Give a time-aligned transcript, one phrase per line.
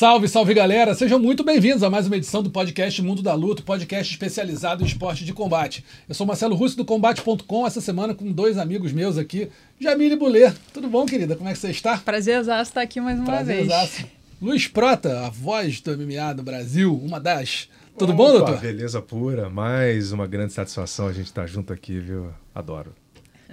[0.00, 0.94] Salve, salve galera!
[0.94, 4.86] Sejam muito bem-vindos a mais uma edição do podcast Mundo da Luta, podcast especializado em
[4.86, 5.84] esporte de combate.
[6.08, 10.54] Eu sou Marcelo Russo do Combate.com, essa semana com dois amigos meus aqui, Jamile Buller.
[10.72, 11.36] Tudo bom, querida?
[11.36, 11.98] Como é que você está?
[11.98, 13.96] Prazerzaço estar aqui mais uma Prazerzaço.
[13.98, 14.06] vez.
[14.40, 17.68] Luiz Prota, a voz do MMA no Brasil, uma das.
[17.98, 18.58] Tudo Opa, bom, doutor?
[18.58, 22.32] Beleza pura, mais uma grande satisfação a gente estar junto aqui, viu?
[22.54, 22.94] Adoro.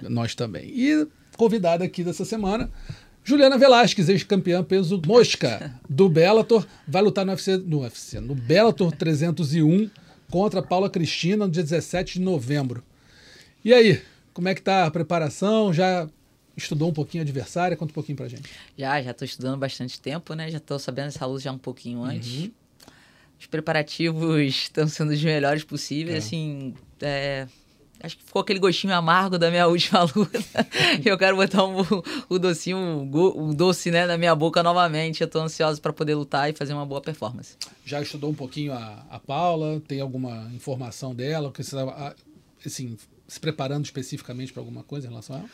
[0.00, 0.64] Nós também.
[0.64, 2.70] E convidada aqui dessa semana,
[3.28, 8.90] Juliana Velasquez, ex-campeã peso mosca do Bellator, vai lutar no UFC, no UFC, no Bellator
[8.90, 9.90] 301
[10.30, 12.82] contra a Paula Cristina no dia 17 de novembro.
[13.62, 14.00] E aí,
[14.32, 15.74] como é que tá a preparação?
[15.74, 16.08] Já
[16.56, 17.76] estudou um pouquinho a adversária?
[17.76, 18.48] Conta um pouquinho pra gente.
[18.78, 20.50] Já, já tô estudando bastante tempo, né?
[20.50, 22.44] Já tô sabendo essa luz já um pouquinho antes.
[22.44, 22.50] Uhum.
[23.38, 26.18] Os preparativos estão sendo os melhores possíveis, É.
[26.18, 27.46] assim, é,
[28.00, 30.38] Acho que ficou aquele gostinho amargo da minha última luta.
[31.04, 31.82] eu quero botar um-
[32.28, 35.20] o docinho, o, doce, né, na minha boca novamente.
[35.20, 37.56] Eu tô ansioso para poder lutar e fazer uma boa performance.
[37.84, 39.80] Já estudou um pouquinho a, a Paula?
[39.86, 41.50] Tem alguma informação dela?
[41.50, 42.14] Que você estava,
[42.64, 45.48] assim, se preparando especificamente para alguma coisa em relação a ela?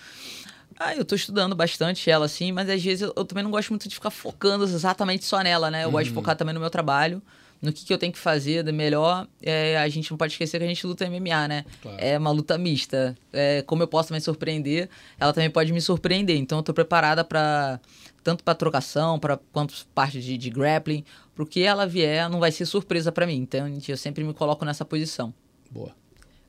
[0.78, 3.70] Ah, eu tô estudando bastante ela, assim, mas às vezes eu, eu também não gosto
[3.70, 5.84] muito de ficar focando exatamente só nela, né?
[5.84, 7.22] Eu gosto de focar também no meu trabalho,
[7.60, 9.26] no que, que eu tenho que fazer de melhor.
[9.42, 11.64] É, a gente não pode esquecer que a gente luta MMA, né?
[11.80, 11.98] Claro.
[12.00, 13.16] É uma luta mista.
[13.32, 14.88] É, como eu posso também surpreender,
[15.18, 16.36] ela também pode me surpreender.
[16.36, 17.80] Então eu tô preparada para
[18.22, 22.50] tanto para trocação, para quanto parte de, de grappling, pro que ela vier, não vai
[22.50, 23.36] ser surpresa para mim.
[23.36, 25.32] Então eu sempre me coloco nessa posição.
[25.70, 25.94] Boa.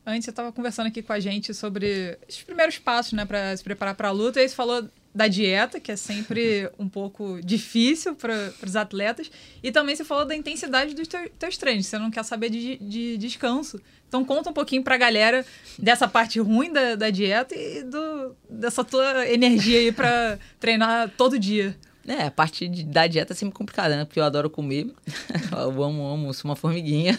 [0.05, 3.63] Antes você estava conversando aqui com a gente sobre os primeiros passos, né, para se
[3.63, 4.39] preparar para a luta.
[4.39, 9.31] E aí você falou da dieta, que é sempre um pouco difícil para os atletas.
[9.63, 11.85] E também você falou da intensidade dos teu- teus treinos.
[11.87, 13.79] Você não quer saber de, de descanso.
[14.09, 15.45] Então conta um pouquinho para a galera
[15.79, 21.39] dessa parte ruim da, da dieta e do, dessa tua energia aí para treinar todo
[21.39, 21.75] dia.
[22.07, 24.05] É, a parte de- da dieta é sempre complicada, né?
[24.05, 24.93] Porque eu adoro comer.
[25.51, 27.17] eu amo, amo, sou uma formiguinha.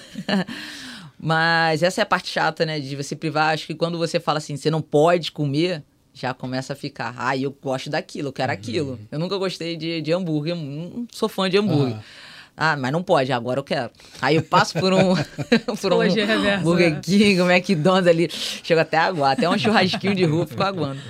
[1.19, 2.79] Mas essa é a parte chata, né?
[2.79, 3.55] De você privar.
[3.55, 5.83] Acho que quando você fala assim, você não pode comer,
[6.17, 7.15] já começa a ficar.
[7.19, 8.99] Ah, eu gosto daquilo, eu quero aquilo.
[9.13, 11.97] Eu nunca gostei de, de hambúrguer, não sou fã de hambúrguer.
[11.97, 12.03] Ah.
[12.59, 13.91] Ah, mas não pode, agora eu quero.
[14.23, 15.15] Aí eu passo por um.
[15.67, 17.01] por um Psicologia reversa, Burger né?
[17.03, 18.31] King, um McDonald's ali.
[18.31, 21.01] Chego até a aguar, até um churrasquinho de rua, fico aguando.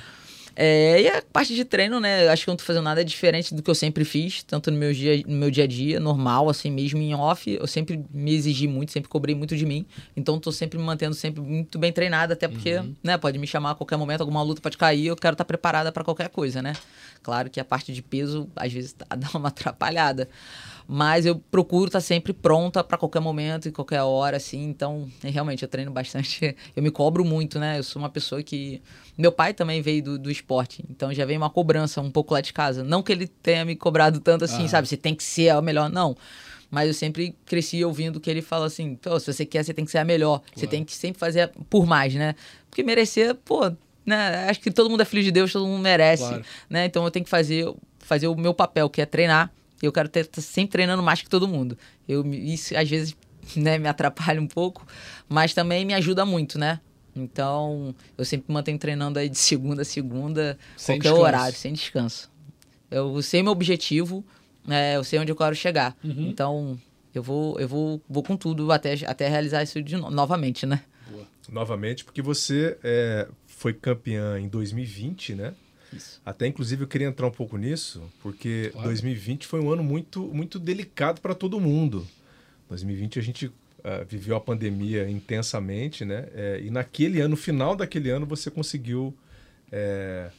[0.58, 2.24] É, e a parte de treino, né?
[2.26, 4.70] eu Acho que eu não tô fazendo nada diferente do que eu sempre fiz, tanto
[4.70, 7.50] no meu dia, no meu dia a dia, normal, assim mesmo em off.
[7.50, 9.84] Eu sempre me exigi muito, sempre cobrei muito de mim.
[10.16, 13.72] Então tô sempre me mantendo sempre muito bem treinada, até porque, né, pode me chamar
[13.72, 16.72] a qualquer momento, alguma luta pode cair, eu quero estar preparada para qualquer coisa, né?
[17.22, 20.26] Claro que a parte de peso, às vezes, tá- dá uma atrapalhada.
[20.88, 24.62] Mas eu procuro estar sempre pronta para qualquer momento e qualquer hora, assim.
[24.68, 26.56] Então, realmente, eu treino bastante.
[26.76, 27.78] Eu me cobro muito, né?
[27.78, 28.80] Eu sou uma pessoa que.
[29.18, 32.40] Meu pai também veio do, do esporte, então já veio uma cobrança um pouco lá
[32.40, 32.84] de casa.
[32.84, 34.68] Não que ele tenha me cobrado tanto assim, Ah.
[34.68, 34.86] sabe?
[34.86, 36.16] Você tem que ser a melhor, não.
[36.70, 39.90] Mas eu sempre cresci ouvindo que ele fala assim: se você quer, você tem que
[39.90, 40.40] ser a melhor.
[40.48, 40.70] Você Claro.
[40.70, 42.34] tem que sempre fazer por mais, né?
[42.70, 43.72] Porque merecer, pô,
[44.04, 44.46] né?
[44.48, 46.44] Acho que todo mundo é filho de Deus, todo mundo merece Claro.
[46.70, 46.84] né?
[46.84, 47.66] Então eu tenho que fazer,
[47.98, 49.50] fazer o meu papel, que é treinar.
[49.82, 51.76] Eu quero ter tá sempre treinando mais que todo mundo.
[52.08, 53.16] Eu, isso às vezes
[53.56, 54.86] né, me atrapalha um pouco,
[55.28, 56.80] mas também me ajuda muito, né?
[57.14, 61.22] Então, eu sempre mantenho treinando aí de segunda a segunda, Sem qualquer descanso.
[61.22, 62.30] horário, sem descanso.
[62.90, 64.24] Eu sei meu objetivo,
[64.66, 65.96] né, eu sei onde eu quero chegar.
[66.04, 66.28] Uhum.
[66.28, 66.78] Então,
[67.14, 70.82] eu vou, eu vou, vou com tudo até, até realizar isso de no- novamente, né?
[71.48, 75.54] Novamente, porque você é, foi campeã em 2020, né?
[75.92, 76.20] Isso.
[76.24, 78.88] Até inclusive eu queria entrar um pouco nisso, porque Claro.
[78.88, 82.06] 2020 foi um ano muito, muito delicado para todo mundo.
[82.68, 83.52] 2020 a gente
[83.84, 86.28] ah, viveu a pandemia intensamente, né?
[86.34, 89.16] É, e naquele ano, no final daquele ano, você conseguiu
[89.70, 90.30] é,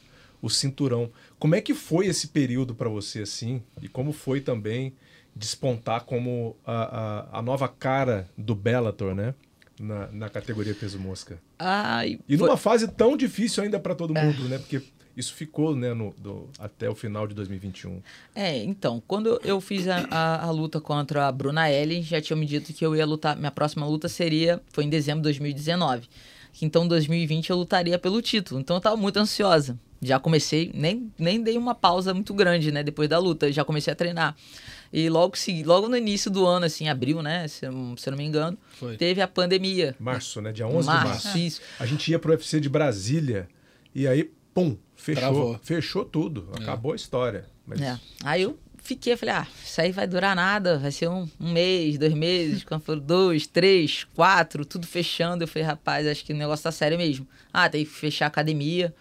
[0.42, 1.10] o cinturão.
[1.38, 3.62] Como é que foi esse período para você assim?
[3.80, 4.92] E como foi também
[5.34, 9.34] despontar como a, a, a nova cara do Bellator, né?
[9.80, 11.38] Na, na categoria peso mosca.
[11.56, 14.58] Ai, E foi- numa fase tão difícil ainda para todo mundo, né?
[14.58, 14.82] Porque
[15.18, 18.00] isso ficou, né, no, do- até o final de 2021.
[18.34, 22.38] É, então, quando eu fiz a, a, a luta contra a Bruna Ellen, já tinham
[22.38, 26.08] me dito que eu ia lutar, minha próxima luta seria, foi em dezembro de 2019.
[26.62, 28.60] Então, em 2020 eu lutaria pelo título.
[28.60, 29.78] Então, eu tava muito ansiosa.
[30.00, 33.92] Já comecei, nem, nem dei uma pausa muito grande, né, depois da luta, já comecei
[33.92, 34.36] a treinar.
[34.92, 35.34] E logo,
[35.64, 38.96] logo no início do ano, assim, abril, né, se, se eu não me engano, Foi.
[38.96, 39.96] teve a pandemia.
[39.98, 40.52] Março, né?
[40.52, 41.38] Dia 11 Março, de março.
[41.38, 41.60] isso.
[41.80, 43.48] A gente ia pro UFC de Brasília
[43.92, 45.60] e aí, pum, Fechou, Travou.
[45.62, 46.50] fechou tudo.
[46.52, 47.46] Acabou a história.
[47.64, 47.98] Mas É.
[48.24, 51.96] Aí eu fiquei, falei, ah, isso aí vai durar nada, vai ser um, um mês,
[51.96, 55.44] dois meses, quando for dois, três, quatro, tudo fechando.
[55.44, 57.26] Eu falei, rapaz, acho que o negócio tá sério mesmo.
[57.52, 58.94] Ah, tem que fechar a academia.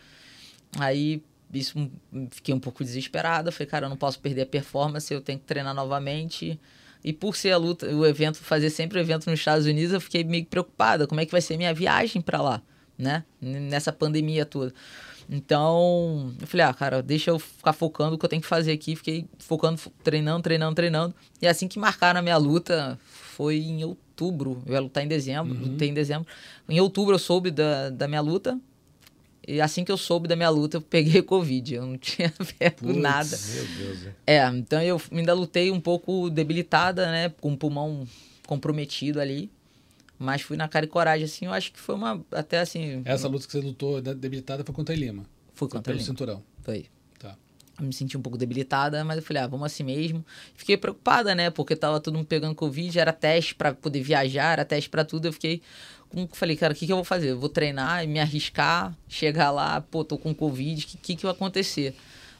[0.77, 1.21] Aí
[1.53, 3.51] isso hum, fiquei um pouco desesperado.
[3.51, 6.59] Falei, cara, eu não posso perder a performance, eu tenho que treinar novamente.
[7.03, 10.01] E por ser a luta, o evento, fazer sempre o evento nos Estados Unidos, eu
[10.01, 11.07] fiquei meio que preocupada.
[11.07, 12.61] Como é que vai ser minha viagem para lá,
[12.97, 13.23] né?
[13.41, 14.73] Nessa pandemia toda.
[15.29, 18.71] Então, eu falei, ah, cara, deixa eu ficar focando o que eu tenho que fazer
[18.71, 18.95] aqui.
[18.95, 21.13] Fiquei focando, fo- treinando, treinando, treinando.
[21.41, 24.61] E assim que marcaram a minha luta, foi em outubro.
[24.65, 26.27] Eu ia lutar em dezembro, lutei em dezembro.
[26.69, 28.57] Em outubro eu soube da, da minha luta.
[29.45, 31.75] E assim que eu soube da minha luta, eu peguei Covid.
[31.75, 32.97] Eu não tinha pego Putz.
[32.97, 33.37] nada.
[33.53, 34.13] Meu Deus?
[34.25, 37.29] É, então eu ainda lutei um pouco debilitada, né?
[37.41, 38.07] Com o pulmão
[38.45, 39.51] comprometido ali.
[40.19, 41.45] Mas fui na cara e coragem, assim.
[41.45, 42.23] Eu acho que foi uma.
[42.31, 43.01] Até assim.
[43.05, 45.23] Essa luta que você lutou debilitada foi contra a Lima.
[45.53, 46.03] Foi contra pelo ele.
[46.05, 46.43] cinturão.
[46.63, 46.87] Foi.
[47.19, 47.35] Tá.
[47.79, 50.25] Eu me senti um pouco debilitada, mas eu falei, ah, vamos assim mesmo.
[50.55, 51.49] Fiquei preocupada, né?
[51.49, 55.27] Porque tava todo mundo pegando Covid, era teste pra poder viajar, era teste pra tudo.
[55.27, 55.61] Eu fiquei.
[56.33, 57.31] Falei, cara, o que, que eu vou fazer?
[57.31, 61.15] Eu vou treinar e me arriscar, chegar lá, pô, tô com Covid, o que, que,
[61.17, 61.93] que vai acontecer?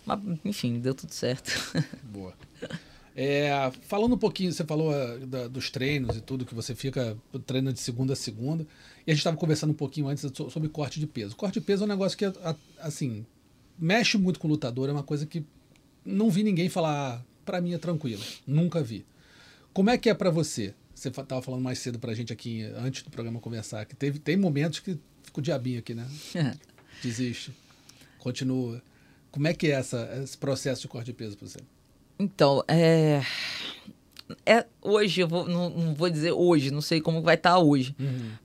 [0.06, 1.51] Mas, enfim, deu tudo certo.
[2.01, 2.33] Boa.
[3.19, 7.18] É, falando um pouquinho, você falou ah, da- dos treinos e tudo, que você fica
[7.48, 8.62] treinando de segunda a segunda.
[9.08, 11.36] E a gente estava conversando um pouquinho antes so- sobre corte de peso.
[11.36, 13.25] Corte de peso é um negócio que, a- assim,
[13.80, 14.88] mexe muito com o lutador.
[14.88, 15.44] É uma coisa que
[16.06, 18.22] não vi ninguém falar, ah, pra mim é tranquilo.
[18.46, 19.04] Nunca vi.
[19.74, 20.75] Como é que é pra você?
[20.94, 24.20] Você fa- tava falando mais cedo pra gente aqui, antes do programa começar, que teve,
[24.20, 26.08] tem momentos que fica o diabinho aqui, né?
[27.02, 27.52] Desiste.
[28.20, 28.80] Continua.
[29.31, 31.60] Como é que é essa, esse processo de corte de peso pra você?
[32.19, 33.22] Então, é.
[34.46, 37.96] É, hoje, eu vou, não, não vou dizer hoje, não sei como vai estar hoje.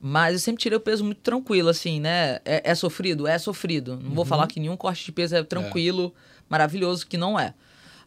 [0.01, 2.39] Mas eu sempre tirei o peso muito tranquilo, assim, né?
[2.45, 3.27] É, é sofrido?
[3.27, 3.99] É sofrido.
[4.01, 6.13] Não vou falar que nenhum corte de peso é tranquilo,
[6.49, 7.53] maravilhoso, que não é.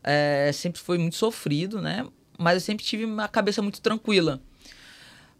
[0.03, 2.07] É, Sempre foi muito sofrido, né?
[2.39, 4.41] Mas eu sempre tive uma cabeça muito tranquila.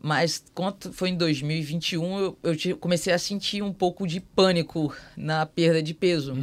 [0.00, 5.46] Mas quando foi em 2021, eu, eu comecei a sentir um pouco de pânico na
[5.46, 6.34] perda de peso.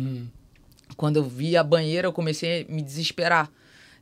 [0.98, 3.50] Quando eu vi a banheira, eu comecei a me desesperar.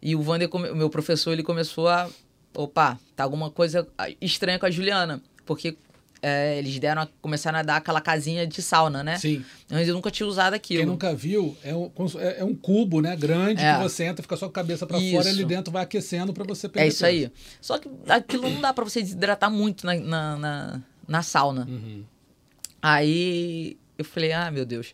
[0.02, 2.10] E o Vander, o meu professor, ele começou a.
[2.54, 3.88] Opa, tá alguma coisa
[4.20, 5.22] estranha com a Juliana.
[5.46, 5.78] Porque
[6.22, 9.18] é, eles deram a, começaram a dar aquela casinha de sauna, né?
[9.18, 9.44] Sim.
[9.72, 10.82] Antes eu nunca tinha usado aquilo.
[10.82, 13.16] Quem nunca viu, é um, é é um cubo, né?
[13.16, 13.76] Grande, É.
[13.76, 15.16] que você entra, fica só com a cabeça pra Isso.
[15.16, 17.32] fora e ali dentro vai aquecendo pra você perder É isso aí.
[17.60, 21.66] Só que aquilo não dá pra você desidratar muito na, na, na, na sauna.
[21.68, 22.04] Uhum.
[22.82, 24.94] Aí eu falei, ah, meu Deus.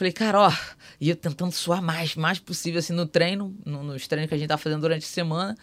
[0.00, 0.52] Falei, cara, ó,
[0.98, 4.38] e eu tentando suar mais, mais possível assim no treino, no- nos treinos que a
[4.38, 5.54] gente tá fazendo durante a semana.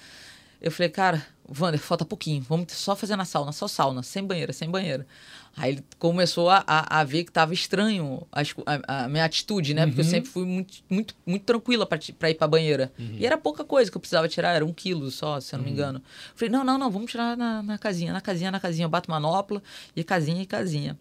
[0.61, 1.25] Eu falei, cara,
[1.59, 5.07] Wander, falta pouquinho, vamos só fazer na sauna, só sauna, sem banheira, sem banheira.
[5.55, 9.73] Aí ele começou a, a, a ver que tava estranho co- a, a minha atitude,
[9.73, 9.87] né?
[9.87, 12.91] Porque eu sempre fui muito, muito, muito tranquila pra ir pra banheira.
[13.19, 15.65] E era pouca coisa que eu precisava tirar, era um quilo só, se eu não
[15.65, 15.99] me engano.
[16.35, 18.85] Falei, não, não, não, vamos tirar na, na casinha, na casinha, na casinha.
[18.85, 19.63] Eu bato manopla
[19.95, 20.95] e casinha e casinha.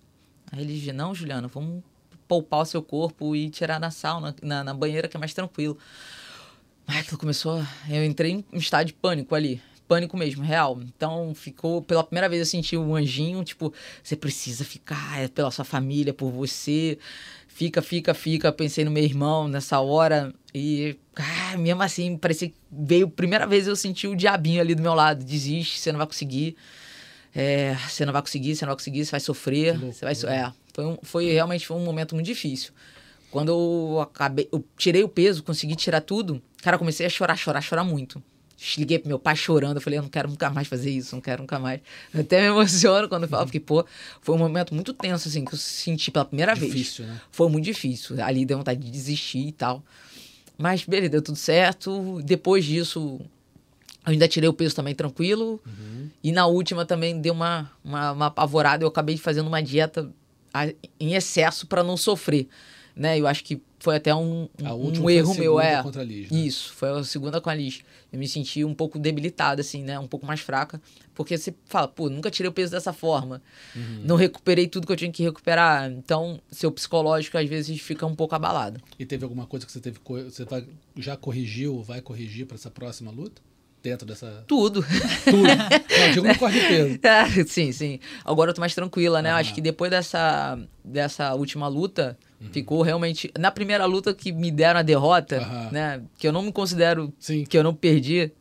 [0.51, 1.83] Aí ele disse, não, Juliana, vamos
[2.27, 5.79] poupar o seu corpo e tirar na sauna, na, na banheira, que é mais tranquilo.
[6.87, 7.65] Aí aquilo começou.
[7.89, 9.61] Eu entrei em um estado de pânico ali.
[9.89, 10.81] Pânico mesmo, real.
[10.83, 11.83] Então ficou.
[11.83, 16.13] Pela primeira vez eu senti um anjinho, tipo, você precisa ficar, é pela sua família,
[16.15, 16.99] por você.
[17.49, 18.53] Fica, fica, fica.
[18.53, 20.33] Pensei no meu irmão nessa hora.
[20.55, 23.09] E, ah, mesmo assim, parecia que veio.
[23.09, 25.25] Primeira vez eu senti o diabinho ali do meu lado.
[25.25, 26.57] Desiste, você não vai conseguir.
[27.39, 29.77] É, você não vai conseguir, você não vai conseguir, você vai sofrer.
[29.79, 32.73] Você vai, é, foi, um- foi realmente foi um momento muito difícil.
[33.31, 37.61] Quando eu acabei, eu tirei o peso, consegui tirar tudo, cara, comecei a chorar, chorar,
[37.61, 38.23] chorar muito.
[38.79, 41.21] Liguei pro meu pai chorando, eu falei, eu não quero nunca mais fazer isso, não
[41.21, 41.81] quero nunca mais.
[42.15, 43.85] Eu até me emociono quando falo, porque, pô,
[44.23, 46.73] foi um momento muito tenso, assim, que eu senti pela primeira vez.
[46.73, 47.21] Difícil, né?
[47.31, 48.17] Foi muito difícil.
[48.25, 49.85] Ali deu vontade de desistir e tal.
[50.57, 52.23] Mas, beleza, deu tudo certo.
[52.25, 53.21] Depois disso,
[54.07, 55.61] eu ainda tirei o peso também tranquilo.
[56.23, 58.83] E na última também deu uma, uma, uma apavorada.
[58.85, 60.11] Eu acabei fazendo uma dieta
[60.99, 62.49] em excesso para não sofrer.
[62.95, 63.19] Né?
[63.21, 65.57] Eu acho que foi até um, A um, um foi a erro meu.
[65.59, 65.83] segunda É.
[65.83, 66.39] contra a Liz, né?
[66.41, 67.83] Isso, foi a segunda com a Liz.
[68.11, 69.99] Eu me senti um pouco debilitada, assim, né?
[69.99, 70.81] Um pouco mais fraca.
[71.15, 73.43] Porque você fala, pô, nunca tirei o peso dessa forma.
[73.75, 74.01] Uhum.
[74.03, 75.91] Não recuperei tudo que eu tinha que recuperar.
[75.93, 78.81] Então, seu psicológico às vezes fica um pouco abalado.
[78.99, 82.71] E teve alguma coisa que você teve você vai- já corrigiu, vai corrigir pra essa
[82.71, 83.43] próxima luta?
[83.87, 84.85] Dentro dessa Tudo.
[85.31, 85.47] tudo.
[85.97, 86.99] Não, digo no corte de peso.
[87.05, 88.01] É, sim, sim.
[88.25, 89.31] Agora eu tô mais tranquila, né?
[89.31, 89.39] Aham.
[89.39, 92.19] Acho que depois dessa, dessa última luta,
[92.51, 93.31] ficou realmente.
[93.39, 95.69] Na primeira luta que me deram a derrota, Aham.
[95.71, 96.03] né?
[96.19, 97.45] Que eu não me considero Sim.
[97.45, 98.33] que eu não perdi,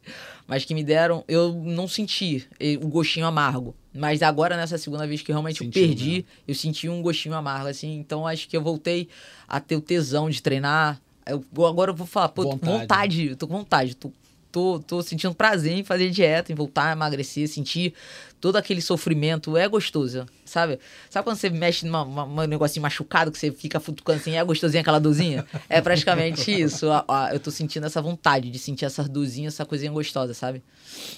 [0.47, 2.47] mas que me deram, eu não senti
[2.81, 3.75] o gostinho amargo.
[3.93, 6.23] Mas agora, nessa segunda vez que realmente Sentiu, eu perdi, né?
[6.47, 7.99] eu senti um gostinho amargo, assim.
[7.99, 9.09] Então, acho que eu voltei
[9.47, 10.99] a ter o tesão de treinar.
[11.23, 12.79] Eu, agora eu vou falar, pô, tô com Vontade.
[12.81, 13.95] vontade, eu tô com vontade.
[13.95, 14.11] Tô,
[14.55, 17.93] tô, tô sentindo prazer em fazer dieta, em voltar a emagrecer, sentir
[18.39, 19.57] todo aquele sofrimento.
[19.57, 20.79] É gostoso, sabe?
[21.09, 24.43] Sabe quando você mexe numa, uma- um negocinho machucado, que você fica futucando assim, é
[24.45, 25.45] gostosinho aquela dorzinha?
[25.67, 26.89] É praticamente isso.
[26.89, 30.63] A- a- eu tô sentindo essa vontade de sentir essa dorzinha, essa coisinha gostosa, sabe?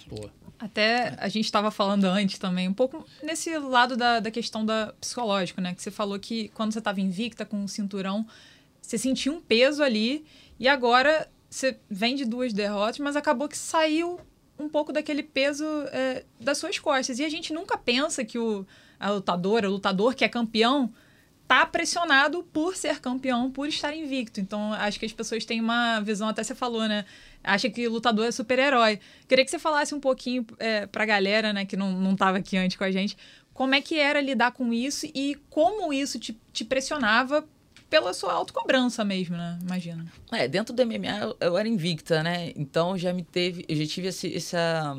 [0.09, 0.27] Pô,
[0.57, 4.93] Até a gente estava falando antes também, um pouco nesse lado da, da questão da
[4.99, 5.75] psicológica, né?
[5.75, 8.25] Que você falou que quando você estava invicta com o cinturão,
[8.81, 10.25] você sentia um peso ali
[10.59, 14.19] e agora você vem de duas derrotas, mas acabou que saiu
[14.59, 17.19] um pouco daquele peso é, das suas costas.
[17.19, 18.65] E a gente nunca pensa que o
[18.99, 20.91] a lutadora, o lutador que é campeão,
[21.47, 24.39] tá pressionado por ser campeão, por estar invicto.
[24.39, 27.05] Então, acho que as pessoas têm uma visão, até você falou, né?
[27.43, 28.99] Acha que lutador é super-herói.
[29.27, 32.57] Queria que você falasse um pouquinho é, pra galera, né, que não, não tava aqui
[32.57, 33.17] antes com a gente,
[33.53, 37.47] como é que era lidar com isso e como isso te, te pressionava
[37.89, 39.57] pela sua autocobrança mesmo, né?
[39.61, 40.05] Imagina.
[40.31, 42.51] É, dentro do MMA eu, eu era invicta, né?
[42.55, 44.95] Então já me teve, eu já tive esse, essa.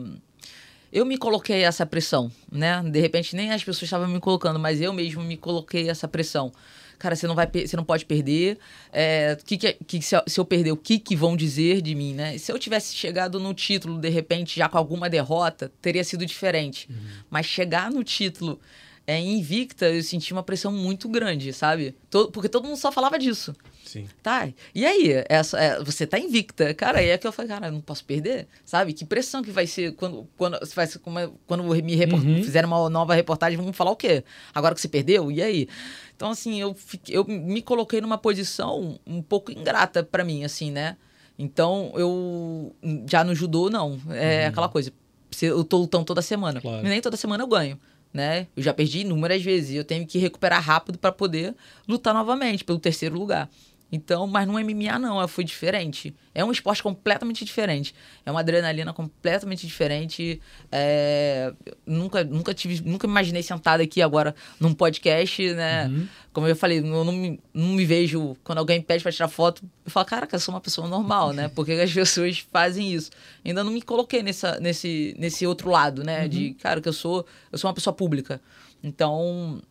[0.91, 2.83] Eu me coloquei essa pressão, né?
[2.83, 6.53] De repente nem as pessoas estavam me colocando, mas eu mesmo me coloquei essa pressão.
[6.99, 8.59] Cara, você não vai, você não pode perder.
[8.93, 11.95] É, que que, que se, eu, se eu perder, o que que vão dizer de
[11.95, 12.37] mim, né?
[12.39, 16.89] Se eu tivesse chegado no título de repente já com alguma derrota, teria sido diferente.
[17.31, 18.59] Mas chegar no título
[19.09, 21.97] é, invicta, eu senti uma pressão muito grande, sabe?
[22.11, 23.55] To- porque todo mundo só falava disso.
[23.83, 24.07] Sim.
[24.23, 25.25] Tá, e aí?
[25.31, 26.75] Essa, é, você tá invicta.
[26.75, 28.93] Cara, aí é que eu falei, cara, eu não posso perder, sabe?
[28.93, 32.91] Que pressão que vai ser quando, quando, vai ser como- quando me repor- fizeram uma
[32.91, 34.23] nova reportagem, vamos falar o quê?
[34.55, 35.33] Agora que você perdeu?
[35.33, 35.67] E aí?
[36.15, 40.71] Então, assim, eu, fiquei- eu me coloquei numa posição um pouco ingrata pra mim, assim,
[40.71, 40.99] né?
[41.39, 42.77] Então, eu
[43.09, 43.99] já no judô, não.
[44.11, 44.93] É aquela coisa.
[45.41, 46.61] Eu tô lutando toda semana.
[46.61, 46.85] Claro.
[46.87, 47.79] E nem toda semana eu ganho.
[48.13, 48.47] Né?
[48.57, 49.71] Eu já perdi inúmeras vezes.
[49.71, 51.55] e Eu tenho que recuperar rápido pra poder
[51.87, 53.49] lutar novamente pelo terceiro lugar.
[53.91, 56.15] Então, mas no MMA não, foi diferente.
[56.35, 57.95] É um esporte completamente diferente.
[58.25, 60.41] É uma adrenalina completamente diferente.
[60.71, 61.53] É,
[61.87, 65.91] nunca, nunca tive, nunca me imaginei sentada aqui agora num podcast, né?
[66.33, 69.63] Como eu falei, eu não me, não me vejo quando alguém pede pra tirar foto,
[69.85, 71.49] eu falo, cara, eu sou uma pessoa normal, né?
[71.49, 73.11] Porque as pessoas fazem isso.
[73.43, 76.29] Ainda não me coloquei nessa, nesse, nesse outro lado, né?
[76.29, 78.39] De, cara, que eu sou, eu sou uma pessoa pública.
[78.83, 79.63] Então,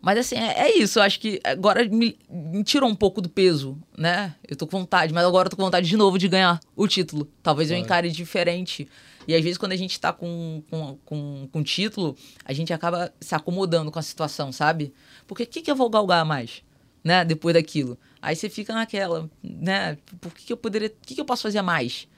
[0.00, 0.98] mas assim, é, é isso.
[0.98, 4.34] Eu acho que agora me, me tirou um pouco do peso, né?
[4.46, 6.86] Eu tô com vontade, mas agora eu tô com vontade de novo de ganhar o
[6.88, 7.28] título.
[7.42, 7.84] Talvez eu Claro.
[7.86, 8.88] encare diferente.
[9.28, 13.12] E às vezes, quando a gente tá com, com, com, com título, a gente acaba
[13.20, 14.92] se acomodando com a situação, sabe?
[15.26, 16.62] Porque o que, que eu vou galgar mais,
[17.04, 17.24] né?
[17.24, 17.98] Depois daquilo.
[18.22, 19.96] Aí você fica naquela, né?
[20.20, 20.88] Por que, que eu poderia.
[20.88, 22.08] O que, que eu posso fazer mais?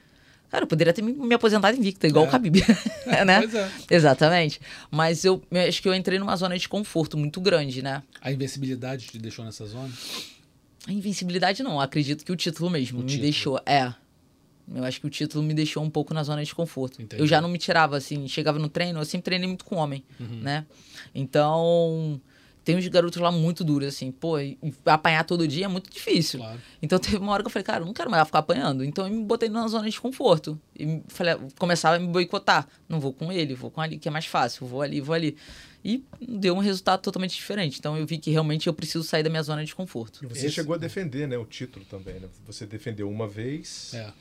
[0.53, 2.27] Cara, eu poderia ter me, aposentado invicta, igual É.
[2.27, 2.57] o Khabib,
[3.25, 3.39] né?
[3.41, 3.71] Pois é.
[3.89, 4.61] Exatamente.
[4.91, 8.03] Mas eu, eu acho que eu entrei numa zona de conforto muito grande, né?
[8.21, 9.89] A invencibilidade te deixou nessa zona?
[10.87, 13.23] A invencibilidade não, acredito que o título mesmo O me título.
[13.23, 13.59] deixou.
[13.65, 13.91] É.
[14.75, 17.01] Eu acho que o título me deixou um pouco na zona de conforto.
[17.01, 17.19] Entendi.
[17.19, 20.03] Eu já não me tirava assim, chegava no treino, eu sempre treinei muito com homem,
[20.19, 20.39] Uhum.
[20.39, 20.65] né?
[21.15, 22.21] Então,
[22.63, 25.89] tem uns garotos lá muito duros, assim, pô, e e apanhar todo dia é muito
[25.89, 26.39] difícil.
[26.39, 26.59] Claro.
[26.81, 28.83] Então teve uma hora que eu falei, cara, eu não quero mais ficar apanhando.
[28.83, 30.59] Então eu me botei numa zona de conforto.
[30.77, 32.67] E falei, começava a me boicotar.
[32.87, 34.65] Não vou com ele, vou com ali, que é mais fácil.
[34.65, 35.35] Vou ali, vou ali.
[35.85, 37.77] E deu um resultado totalmente diferente.
[37.77, 40.23] Então eu vi que realmente eu preciso sair da minha zona de conforto.
[40.23, 42.27] E você Esse- chegou a defender né, o título também, né?
[42.47, 44.13] Você defendeu uma vez É.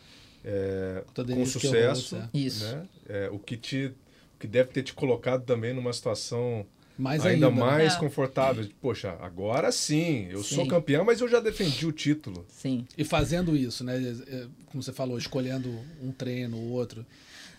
[0.45, 2.17] é, com sucesso.
[2.17, 2.65] Queiroz, Isso.
[2.65, 2.89] Né?
[3.09, 3.93] É, o que te
[4.35, 6.67] o que deve ter te colocado também numa situação
[7.03, 7.61] Mais ainda, ainda.
[7.61, 7.71] né?
[7.71, 7.99] mais É.
[7.99, 8.67] confortável.
[8.81, 10.71] Poxa, agora sim, eu sou Sim.
[10.71, 12.47] campeão, mas eu já defendi o título.
[12.49, 12.87] Sim.
[12.97, 13.97] E fazendo isso, né?
[14.29, 15.69] é, Como você falou, escolhendo
[16.03, 17.05] um treino ou outro,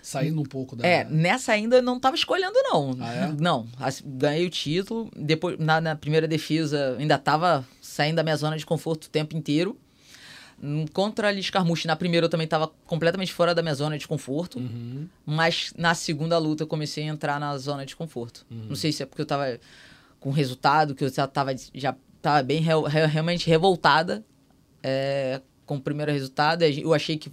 [0.02, 0.88] saindo um pouco da.
[0.88, 2.96] É, nessa ainda eu não tava escolhendo, não.
[3.00, 3.32] Ah, é?
[3.40, 3.68] Não.
[4.06, 5.10] Ganhei o título.
[5.16, 9.36] Depois, na, na primeira defesa, ainda tava saindo da minha zona de conforto o tempo
[9.38, 9.78] inteiro.
[10.66, 13.98] Hum, Contra a Liz Carmouche, na primeira eu também tava completamente fora da minha zona
[13.98, 14.60] de conforto.
[14.60, 15.08] Uhum.
[15.26, 18.46] Mas na segunda luta eu comecei a entrar na zona de conforto.
[18.50, 18.68] Uhum.
[18.70, 19.60] Não sei se é porque eu tava
[20.22, 24.24] com resultado, que eu já tava, já tava bem re- re- realmente revoltada
[24.82, 26.62] é, com o primeiro resultado.
[26.64, 27.30] Eu achei que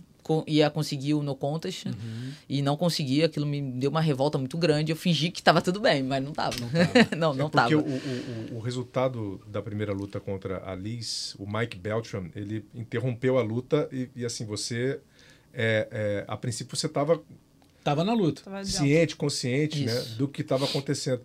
[0.46, 2.32] ia conseguir o no contest Uhum.
[2.48, 3.22] e não consegui.
[3.22, 4.92] Aquilo me deu uma revolta muito grande.
[4.92, 6.56] Eu fingi que tava tudo bem, mas não tava.
[7.16, 7.82] Não, não, é porque tava.
[7.82, 13.38] o, o, o- resultado da primeira luta contra a Liz, o Mike Beltram, ele interrompeu
[13.38, 15.00] a luta e, e, assim, você...
[15.52, 17.20] é, é, a princípio você estava
[17.82, 18.42] Tava na luta.
[18.42, 21.20] Tava ciente, consciente né, do que estava acontecendo.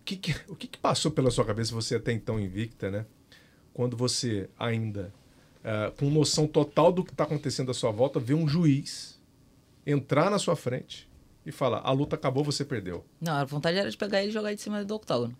[0.00, 3.04] O, que, que- o que, que passou pela sua cabeça, você até então invicta, né?
[3.74, 5.12] Quando você ainda,
[5.70, 9.20] ah, com noção total do que está acontecendo à sua volta, vê um juiz
[9.86, 11.06] entrar na sua frente
[11.44, 13.04] e fala: a luta acabou, você perdeu.
[13.20, 15.36] Não, a vontade era de pegar ele e jogar ele de cima do octógono.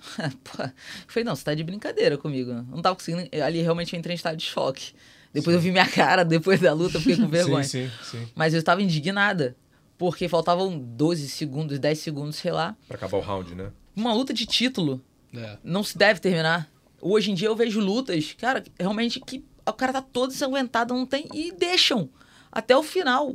[0.42, 0.70] Pô, eu
[1.06, 2.50] falei, não, você tá de brincadeira comigo.
[2.70, 3.28] Não tava conseguindo.
[3.44, 4.94] Ali realmente eu entrei em estado de choque.
[5.34, 7.62] Depois eu vi minha cara, depois da luta, eu fiquei com vergonha.
[7.62, 8.28] Sim, sim, sim.
[8.34, 9.54] Mas eu estava indignada.
[9.98, 12.74] Porque faltavam 12 segundos, 10 segundos, sei lá.
[12.88, 13.70] Pra acabar o round, né?
[13.94, 15.00] Uma luta de título
[15.34, 15.58] É.
[15.62, 16.68] não se deve terminar.
[17.02, 21.04] Hoje em dia eu vejo lutas, cara, realmente que o cara tá todo ensanguentado, não
[21.04, 21.26] tem.
[21.34, 22.08] E deixam
[22.50, 23.34] até o final.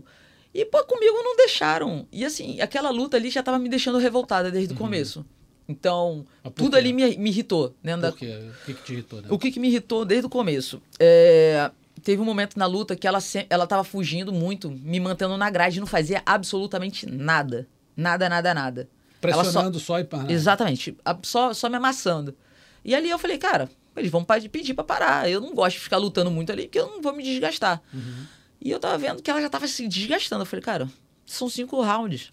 [0.54, 2.08] E, pô, comigo não deixaram.
[2.12, 5.26] E assim, aquela luta ali já tava me deixando revoltada desde o começo.
[5.70, 6.78] Então, tudo quê?
[6.78, 7.76] ali me, me irritou.
[7.84, 8.34] Da, Por quê?
[8.62, 9.28] O que, que te irritou, né?
[9.30, 10.82] o que, que me irritou desde o começo?
[10.98, 11.70] É,
[12.02, 15.50] teve um momento na luta que ela, se- ela tava fugindo muito, me mantendo na
[15.50, 17.68] grade, não fazia absolutamente nada.
[17.98, 18.90] Nada, nada, nada.
[19.22, 20.26] Ela só- Pressionando só, e pá.
[20.30, 20.96] Exatamente.
[21.24, 22.34] Só, só me amassando.
[22.88, 25.30] E ali eu falei, cara, eles vão pedir pra parar.
[25.30, 27.82] Eu não gosto de ficar lutando muito ali, porque eu não vou me desgastar.
[27.94, 28.26] Uhum.
[28.62, 30.44] E eu tava vendo que ela já tava se desgastando.
[30.44, 30.90] Eu falei, cara,
[31.26, 32.32] são cinco rounds.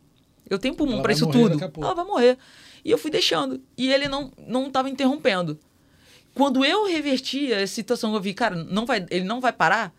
[0.49, 1.58] Eu tenho pulmão vai isso tudo.
[1.78, 2.38] Ela vai morrer.
[2.84, 3.61] E eu fui deixando.
[3.76, 5.58] E ele não, não tava interrompendo.
[6.34, 9.92] Quando eu revertia a situação, eu vi, cara, não vai, ele não vai parar.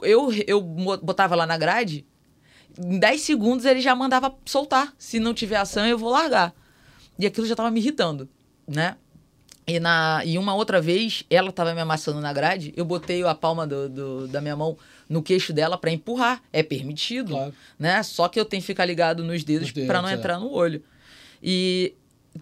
[0.00, 2.06] Eu, eu botava lá na grade,
[2.78, 4.94] em 10 segundos ele já mandava soltar.
[4.98, 6.54] Se não tiver ação, eu vou largar.
[7.18, 8.28] E aquilo já tava me irritando,
[8.68, 8.96] né?
[9.66, 13.34] E, na, e uma outra vez, ela tava me amassando na grade, eu botei a
[13.34, 16.40] palma do, do- da minha mão no queixo dela pra empurrar.
[16.52, 17.54] É permitido, Claro.
[17.76, 18.00] né?
[18.04, 20.14] Só que eu tenho que ficar ligado nos dedos pra não é.
[20.14, 20.84] entrar no olho.
[21.42, 21.94] E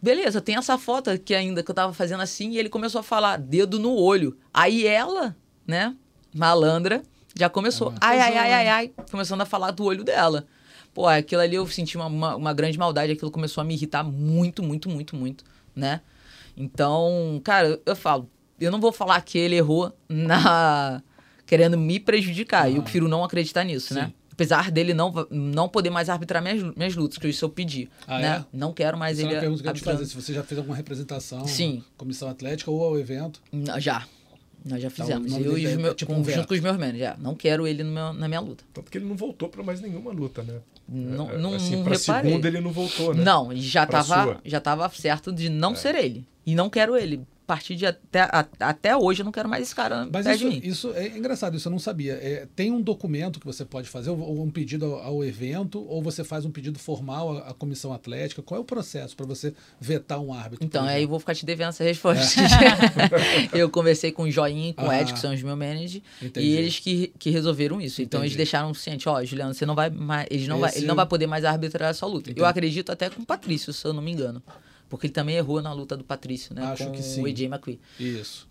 [0.03, 3.03] beleza, tem essa foto que ainda que eu tava fazendo assim e ele começou a
[3.03, 4.37] falar dedo no olho.
[4.53, 5.35] Aí ela,
[5.67, 5.95] né,
[6.35, 7.03] malandra,
[7.35, 7.89] já começou.
[8.03, 8.55] Ah, ai, ai, ai, né?
[8.55, 10.45] ai, ai, começando a falar do olho dela.
[10.93, 14.05] Pô, aquilo ali eu senti uma, uma, uma grande maldade, aquilo começou a me irritar
[14.05, 15.43] muito, muito, muito, muito,
[15.75, 16.03] né?
[16.57, 18.29] Então, cara, eu, eu falo,
[18.61, 21.03] eu não vou falar que ele errou na
[21.47, 24.07] querendo me prejudicar, e eu prefiro não acreditar nisso, né?
[24.07, 24.13] Sim.
[24.33, 27.89] Apesar dele não, não poder mais arbitrar minhas, minhas lutas, que isso eu pedi.
[28.07, 28.27] Ah, né?
[28.53, 28.57] é?
[28.57, 30.07] Não quero mais Essa é ele uma pergunta que eu te fazer.
[30.07, 31.85] Se você já fez alguma representação Sim.
[31.97, 33.41] comissão atlética ou ao evento.
[33.53, 34.05] Não, Já.
[34.65, 35.31] Nós já fizemos.
[35.31, 37.15] nome eu e os é meus, tipo com- um junto com os meus menos, já.
[37.19, 38.65] Não quero ele no meu- na minha luta.
[38.73, 40.55] Tanto que ele não voltou pra mais nenhuma luta, né?
[40.89, 42.31] Não, É, não, assim, não pra reparei.
[42.31, 43.25] segunda ele não voltou, né?
[43.25, 44.41] Não, já Pra tava, sua.
[44.45, 46.27] já tava certo de não ser ele.
[46.47, 47.23] E não quero ele.
[47.45, 50.39] A partir de até, a- até hoje eu não quero mais esse cara Mas isso,
[50.39, 50.61] de mim.
[50.65, 52.15] isso é engraçado, isso eu não sabia.
[52.15, 55.85] É, tem um documento que você pode fazer, ou ou um pedido ao, ao evento,
[55.87, 58.41] ou você faz um pedido formal à, à comissão atlética.
[58.41, 60.65] Qual é o processo para você vetar um árbitro?
[60.65, 61.11] Então, aí eu exemplo?
[61.11, 62.25] vou ficar te devendo essa resposta.
[63.53, 65.01] eu conversei com o Joinha e com o Ah.
[65.03, 66.47] Ed, que são os meus managers, Entendi.
[66.47, 68.01] e eles que, que resolveram isso.
[68.03, 70.87] Então eles deixaram ciente, ó, Juliano, você não vai mais, eles não vai, Esse- ele
[70.87, 72.31] não vai poder mais arbitrar essa luta.
[72.31, 72.41] Entendi.
[72.41, 74.43] Eu acredito até com o Patrício, se eu não me engano.
[74.89, 76.63] Porque ele também errou na luta do Patrício, né?
[76.67, 77.23] Acho com que sim.
[77.23, 77.81] o AJ McQueen.
[77.99, 78.49] Isso.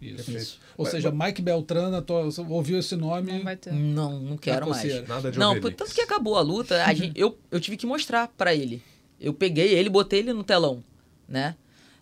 [0.00, 0.16] Isso.
[0.16, 0.58] Perfeito.
[0.76, 3.32] Ou Mas- seja, Mike Beltrana, tô- você ouviu esse nome?
[3.32, 3.72] Não vai ter.
[3.72, 5.08] Não, não quero mais.
[5.08, 5.76] Nada de Não, Obelix.
[5.76, 8.82] tanto que acabou a luta, a gente- eu, eu tive que mostrar pra ele.
[9.20, 10.82] Eu peguei ele, botei ele no telão,
[11.28, 11.54] né?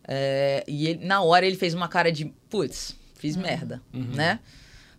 [0.08, 4.40] É, e ele- na hora ele fez uma cara de, putz, fiz merda, né?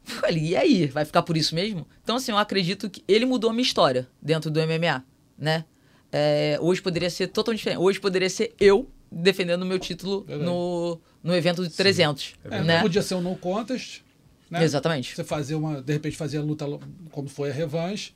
[0.04, 1.88] Falei, e aí, vai ficar por isso mesmo?
[2.04, 5.04] Então, assim, eu acredito que ele mudou a minha história dentro do MMA,
[5.38, 5.66] né?
[6.12, 7.80] É, hoje poderia ser totalmente diferente.
[7.80, 10.50] Hoje poderia ser eu defendendo o meu título Verdade.
[10.50, 12.82] no, no evento de 300, É, né?
[12.82, 14.02] Podia ser um no contest,
[14.50, 14.64] né?
[14.64, 15.16] Exatamente.
[15.16, 16.66] Você fazer uma, de repente fazer a luta
[17.12, 18.14] como foi a revanche.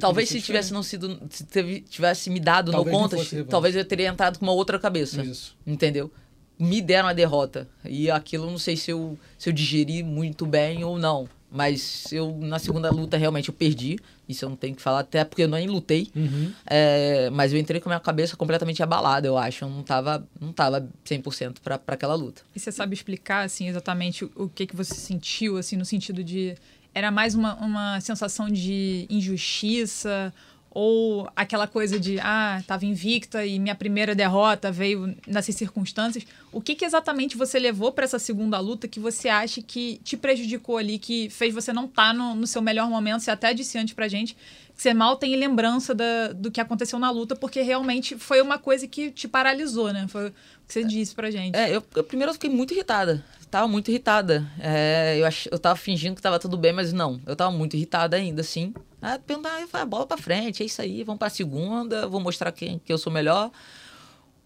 [0.00, 1.44] Talvez se ser tivesse não sido, se
[1.82, 3.44] tivesse me dado Talvez no revanche.
[3.44, 5.22] talvez eu teria entrado com uma outra cabeça.
[5.22, 5.56] Isso.
[5.66, 6.10] Entendeu?
[6.58, 7.68] Me deram a derrota.
[7.84, 11.28] E aquilo eu não sei se eu, se eu digeri muito bem ou não.
[11.52, 13.98] Mas eu, na segunda luta, realmente eu perdi.
[14.26, 16.10] Isso eu não tenho que falar, até porque eu nem lutei.
[16.16, 16.52] Uhum.
[16.66, 19.64] É, mas eu entrei com a minha cabeça completamente abalada, eu acho.
[19.64, 22.42] Eu não tava, não tava 100% pra, pra aquela luta.
[22.54, 26.24] E você sabe explicar, assim, exatamente o, o que, que você sentiu, assim, no sentido
[26.24, 26.56] de...
[26.94, 30.32] Era mais uma, uma sensação de injustiça
[30.74, 36.24] ou aquela coisa de, ah, tava invicta e minha primeira derrota veio nessas circunstâncias.
[36.50, 40.16] O que, que exatamente você levou para essa segunda luta que você acha que te
[40.16, 43.20] prejudicou ali, que fez você não estar no, no seu melhor momento?
[43.20, 44.34] Você até disse antes pra gente
[44.74, 48.58] que você mal tem lembrança da, do que aconteceu na luta, porque realmente foi uma
[48.58, 50.06] coisa que te paralisou, né?
[50.08, 50.30] Foi o
[50.66, 51.54] que você disse pra gente.
[51.54, 53.22] É, eu, eu primeiro eu fiquei muito irritada.
[53.50, 54.50] Tava muito irritada.
[54.58, 57.20] É, eu, ach, eu tava fingindo que tava tudo bem, mas não.
[57.26, 58.72] Eu tava muito irritada ainda, assim.
[59.02, 62.78] Aí perguntar, "Ah, bola pra frente, é isso aí, vamos pra segunda, vou mostrar quem,
[62.78, 63.50] que eu sou melhor.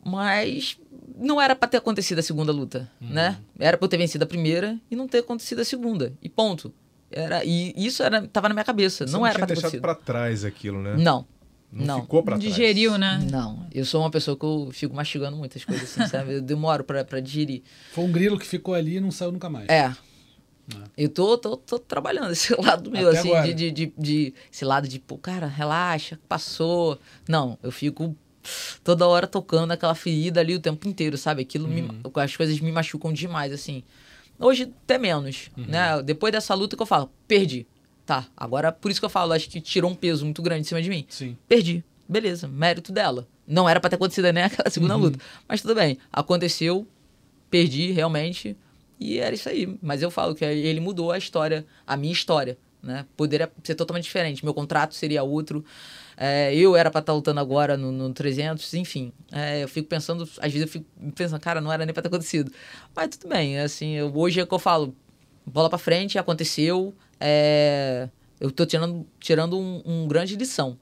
[0.05, 0.79] Mas
[1.19, 3.39] não era pra ter acontecido a segunda luta, né?
[3.59, 6.13] Era pra eu ter vencido a primeira e não ter acontecido a segunda.
[6.23, 6.73] E ponto.
[7.11, 9.07] Era, e isso era, tava na minha cabeça.
[9.07, 9.83] Você não, não era tinha pra ter deixado acontecido.
[9.83, 10.95] pra trás aquilo, né?
[10.97, 11.27] Não.
[11.73, 12.01] Não, não.
[12.03, 12.55] ficou pra trás.
[12.55, 13.27] Digeriu, né?
[13.31, 16.35] Não, eu sou uma pessoa que eu fico mastigando muitas coisas, assim, sabe?
[16.35, 17.63] Eu demoro pra, pra digerir.
[17.93, 19.69] Foi um grilo que ficou ali e não saiu nunca mais.
[19.69, 19.93] É.
[20.97, 24.89] Eu tô, tô, tô trabalhando esse lado meu, Até assim, de, de, de, Esse lado
[24.89, 26.99] de, pô, cara, relaxa, passou.
[27.29, 28.17] Não, eu fico
[28.83, 31.43] toda hora tocando aquela ferida ali o tempo inteiro, sabe?
[31.43, 32.01] Aquilo, me- Uhum.
[32.17, 33.83] as coisas me machucam demais, assim.
[34.39, 35.65] Hoje até menos, Uhum.
[35.67, 36.03] né?
[36.03, 37.67] Depois dessa luta que eu falo, perdi.
[38.05, 40.65] Tá, agora por isso que eu falo, acho que tirou um peso muito grande em
[40.65, 41.05] cima de mim.
[41.09, 41.37] Sim.
[41.49, 41.83] Perdi.
[42.09, 43.27] Beleza, mérito dela.
[43.47, 45.03] Não era pra ter acontecido nem aquela segunda Uhum.
[45.03, 45.19] luta.
[45.49, 45.99] Mas tudo bem.
[46.13, 46.87] Aconteceu,
[47.51, 48.57] perdi realmente.
[48.99, 49.79] E era isso aí.
[49.83, 52.57] Mas eu falo que ele mudou a história, a minha história.
[52.83, 53.05] Né?
[53.17, 54.45] Poderia ser totalmente diferente.
[54.45, 55.65] Meu contrato seria outro.
[56.17, 59.13] É, eu era pra estar lutando agora no, no 300, enfim.
[59.33, 62.09] É, eu fico pensando, às vezes eu fico pensando, cara, não era nem pra ter
[62.09, 62.51] acontecido.
[62.95, 64.95] Mas tudo bem, assim, eu- hoje é que eu falo,
[65.45, 66.95] bola pra frente, aconteceu.
[67.21, 68.09] é,
[68.41, 70.79] eu tô tirando, tirando um, um grande lição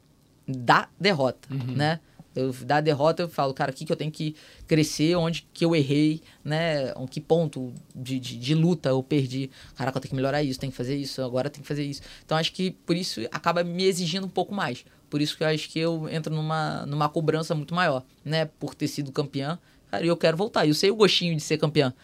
[0.47, 2.01] da derrota, né?
[2.35, 4.35] Eu, da derrota eu falo, cara, o que, eu tenho que
[4.67, 6.93] crescer, onde que eu errei, né?
[6.93, 9.51] Em que ponto de, de, de luta eu perdi.
[9.77, 12.03] Caraca, eu tenho que melhorar isso, tenho que fazer isso, agora tenho que fazer isso.
[12.25, 14.85] Então acho que por isso acaba me exigindo um pouco mais.
[15.09, 18.47] Por isso que eu acho que eu entro numa, numa cobrança muito maior, né?
[18.47, 19.59] Por ter sido campeã.
[19.91, 20.67] Cara, eu quero voltar.
[20.67, 21.95] Eu sei o gostinho de ser campeã,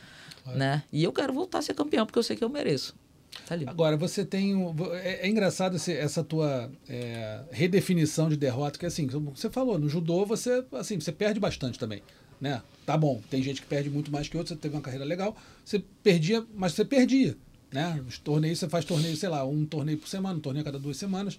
[0.46, 0.84] né?
[0.92, 2.94] E eu quero voltar a ser campeão porque eu sei que eu mereço.
[3.46, 3.56] Tá.
[3.66, 4.54] Agora, você tem.
[4.54, 9.50] um- É, é engraçado esse- essa tua é, redefinição de derrota, que assim, como você
[9.50, 12.02] falou, no judô você, assim, você perde bastante também.
[12.40, 12.62] Né?
[12.86, 15.36] Tá bom, tem gente que perde muito mais que outros, você teve uma carreira legal,
[15.64, 17.36] você perdia, mas você perdia.
[17.70, 18.02] Né?
[18.08, 20.78] Os torneios, você faz torneio, sei lá, um torneio por semana, um torneio a cada
[20.78, 21.38] duas semanas.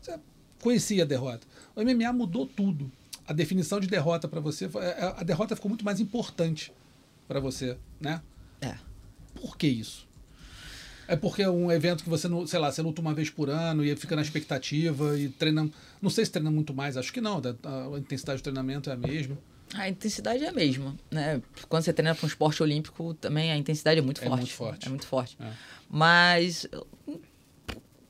[0.00, 0.14] Você
[0.60, 1.46] conhecia a derrota.
[1.74, 2.90] O MMA mudou tudo.
[3.26, 6.72] A definição de derrota para você, foi- a a derrota ficou muito mais importante
[7.26, 8.20] para você, né?
[8.60, 8.74] É.
[9.34, 10.06] Por que isso?
[11.08, 13.50] É porque é um evento que você, não, sei lá, você luta uma vez por
[13.50, 15.68] ano e fica na expectativa e treina.
[16.00, 17.40] Não sei se treina muito mais, acho que não.
[17.94, 19.36] A intensidade do treinamento é a mesma.
[19.74, 21.40] A intensidade é a mesma, né?
[21.68, 24.38] Quando você treina para um esporte olímpico, também a intensidade é muito É forte.
[24.40, 24.86] muito forte.
[24.86, 25.36] É muito forte.
[25.40, 25.50] É.
[25.88, 26.86] Mas, eu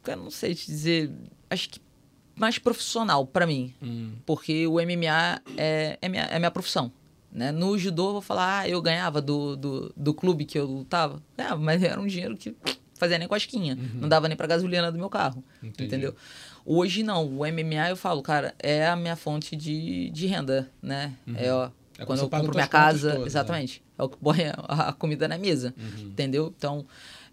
[0.04, 1.10] eu não sei te dizer,
[1.48, 1.80] acho que
[2.34, 3.72] mais profissional para mim.
[3.82, 4.12] Hum.
[4.26, 6.90] Porque o MMA é, é, minha, é minha profissão.
[7.30, 7.52] Né?
[7.52, 11.22] No judô, eu vou falar, ah, eu ganhava do, do, do clube que eu lutava.
[11.36, 12.54] Ganhava, mas era um dinheiro que
[13.02, 13.76] fazia nem cosquinha.
[13.94, 15.42] Não dava nem pra gasolina do meu carro.
[15.62, 15.68] Uhum.
[15.68, 15.84] Entendi.
[15.88, 16.14] Entendeu?
[16.64, 21.12] Hoje não, o MMA eu falo, cara, é a minha fonte de, de renda, né?
[21.34, 21.70] É, ó, Uhum.
[21.98, 23.26] É quando eu compro minha casa, todas, né?
[23.26, 23.82] exatamente.
[23.98, 24.38] É o que põe
[24.68, 26.04] a, comida na mesa, Uhum.
[26.06, 26.52] entendeu?
[26.56, 26.86] Então,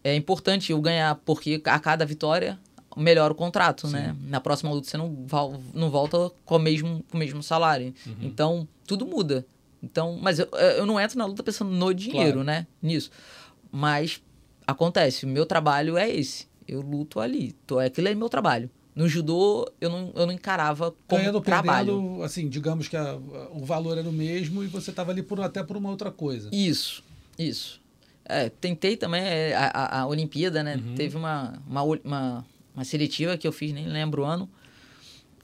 [0.04, 2.60] é importante eu ganhar, porque a cada vitória
[2.98, 4.16] melhora o contrato, né?
[4.28, 5.26] Na próxima luta você não,
[5.74, 7.94] não volta com o mesmo, com o mesmo salário.
[8.06, 8.16] Uhum.
[8.22, 9.46] Então, tudo muda.
[9.82, 12.44] Então, mas eu, eu não entro na luta pensando no dinheiro, Claro.
[12.44, 12.68] né?
[12.82, 13.10] Nisso.
[13.72, 14.22] Mas
[14.70, 16.48] acontece, o meu trabalho é esse.
[16.68, 17.54] Eu luto ali.
[17.66, 18.70] Tô, aquilo é meu trabalho.
[18.96, 21.94] No judô, eu não, eu não encarava como Ganhando trabalho.
[22.02, 23.16] perdendo, assim, digamos que a-
[23.52, 26.50] o valor era o mesmo e você estava ali por, até por uma outra coisa.
[26.52, 27.04] Isso,
[27.38, 27.80] isso.
[28.26, 30.76] É, tentei também é, a, a, a Olimpíada, né?
[30.76, 30.96] Uhum.
[30.96, 34.50] Teve uma, uma, uma, uma seletiva que eu fiz, nem lembro o ano.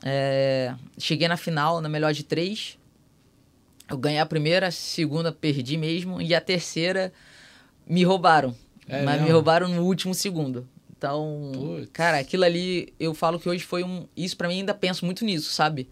[0.03, 2.77] É, cheguei na final, na melhor de três.
[3.89, 6.21] Eu ganhei a primeira, a segunda perdi mesmo.
[6.21, 7.11] E a terceira
[7.88, 8.55] me roubaram.
[8.88, 9.34] É mas me mesmo?
[9.34, 10.67] roubaram no último segundo.
[10.98, 11.89] Então, Putz.
[11.91, 14.08] cara, aquilo ali, eu falo que hoje foi um.
[14.15, 15.89] Isso pra mim ainda penso muito nisso, sabe?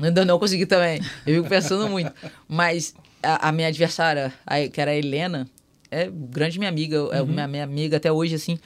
[0.00, 1.00] Ainda não consegui também.
[1.26, 2.12] Eu fico pensando muito.
[2.48, 5.48] Mas a, a minha adversária, a- que era a Helena,
[5.90, 8.58] é grande minha amiga, é minha, minha amiga até hoje, assim.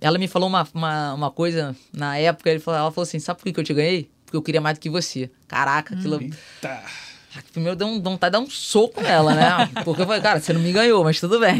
[0.00, 3.52] Ela me falou uma, uma, uma coisa na época, ela falou assim: sabe por que
[3.52, 4.10] que eu te ganhei?
[4.26, 5.30] Porque eu queria mais do que você.
[5.48, 6.20] Caraca, aquilo.
[6.20, 6.82] Eita!
[7.52, 9.70] Primeiro deu um, vontade de dar um soco nela, né?
[9.84, 11.58] Porque eu falei, cara, você não me ganhou, mas tudo bem.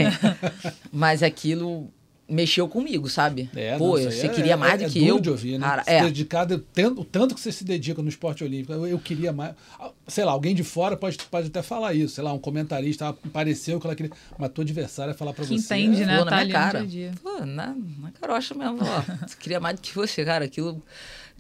[0.93, 1.89] Mas aquilo
[2.27, 3.51] mexeu comigo, sabe?
[3.55, 5.21] É, Pô, não, você é- queria mais é, do é que eu.
[5.21, 5.67] de ouvir, né?
[5.67, 6.01] Cara, Se é.
[6.03, 6.65] dedicado,
[6.97, 9.55] o tanto que você se dedica no esporte olímpico, eu, eu queria mais.
[9.79, 12.15] Ah, Sei lá, alguém de fora pode, pode até falar isso.
[12.15, 14.11] Sei lá, um comentarista ah, pareceu que ela queria.
[14.39, 15.75] Mas tua adversária falar pra Que você.
[15.77, 16.13] entende, é- né?
[16.13, 16.87] Falou na Tá minha cara.
[17.23, 19.27] Pô, na, na carocha mesmo, ó.
[19.27, 20.47] Você queria mais do que você, cara.
[20.47, 20.83] Aquilo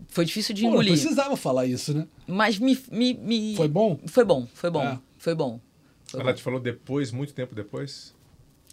[0.09, 0.93] foi difícil de Pô, não engolir.
[0.93, 2.07] precisava falar isso, né?
[2.27, 3.99] Mas me, me, me- Foi bom?
[4.07, 4.83] Foi bom, foi bom.
[4.85, 4.99] É.
[5.19, 5.61] Foi bom.
[6.07, 6.37] Foi Ela bom.
[6.37, 8.15] te falou depois, muito tempo depois?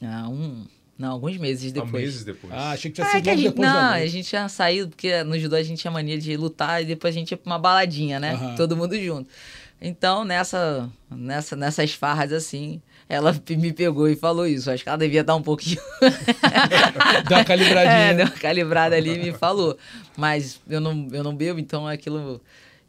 [0.01, 0.65] Ah, um,
[0.97, 1.91] não, alguns meses Há depois.
[2.03, 2.53] meses depois.
[2.53, 5.23] Ah, achei que tinha Ah, sido gente, depois não, da a gente tinha saído, porque
[5.23, 7.59] no judô a gente tinha mania de lutar e depois a gente ia pra uma
[7.59, 8.33] baladinha, né?
[8.33, 8.55] Aham.
[8.55, 9.29] Todo mundo junto.
[9.81, 12.81] Então, nessa, nessa, nessas farras assim,
[13.11, 14.71] ela me pegou e falou isso.
[14.71, 15.81] Acho que ela devia dar um pouquinho.
[17.29, 17.93] Dá uma calibradinha.
[17.93, 19.77] É, deu uma calibrada ali e me falou.
[20.15, 22.39] Mas eu não, eu não bebo, então aquilo.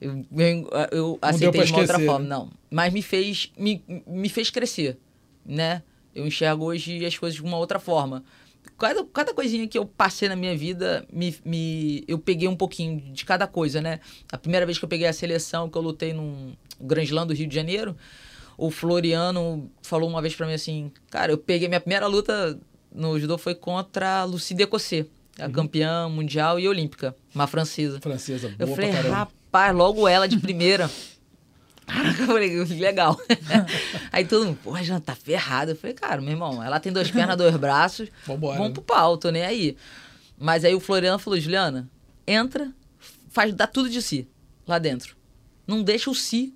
[0.01, 2.21] Eu, eu, eu aceitei de uma outra forma.
[2.21, 2.29] né?
[2.29, 2.51] Não.
[2.71, 4.97] Mas me fez, me, me fez crescer,
[5.45, 5.83] né?
[6.15, 8.23] Eu enxergo hoje as coisas de uma outra forma.
[8.79, 13.01] Cada, cada coisinha que eu passei na minha vida, me, me, eu peguei um pouquinho
[13.13, 13.99] de cada coisa, né?
[14.31, 17.35] A primeira vez que eu peguei a seleção, que eu lutei num Grand Slam do
[17.35, 17.97] Rio de Janeiro,
[18.57, 22.59] o Floriano falou uma vez pra mim assim, cara, eu peguei minha primeira luta
[22.95, 25.07] no judô foi contra a Lucie Decossé,
[25.39, 25.53] a Uhum.
[25.53, 28.01] campeã mundial e olímpica, uma francesa.
[28.01, 30.91] Francesa, boa Eu falei, rapaz, logo ela de primeira.
[31.87, 33.19] Caraca, eu falei, legal.
[34.13, 35.73] Aí todo mundo, pô, já tá ferrado.
[35.73, 38.09] Eu falei, cara, meu irmão, ela tem duas pernas, dois braços.
[38.27, 38.75] Vambora, Vamos né?
[38.75, 39.77] pro pau, tô nem aí.
[40.39, 41.89] Mas aí o Floriano falou, Juliana,
[42.27, 42.73] entra,
[43.31, 44.29] faz, dá tudo de si
[44.67, 45.17] lá dentro.
[45.67, 46.55] Não deixa o si,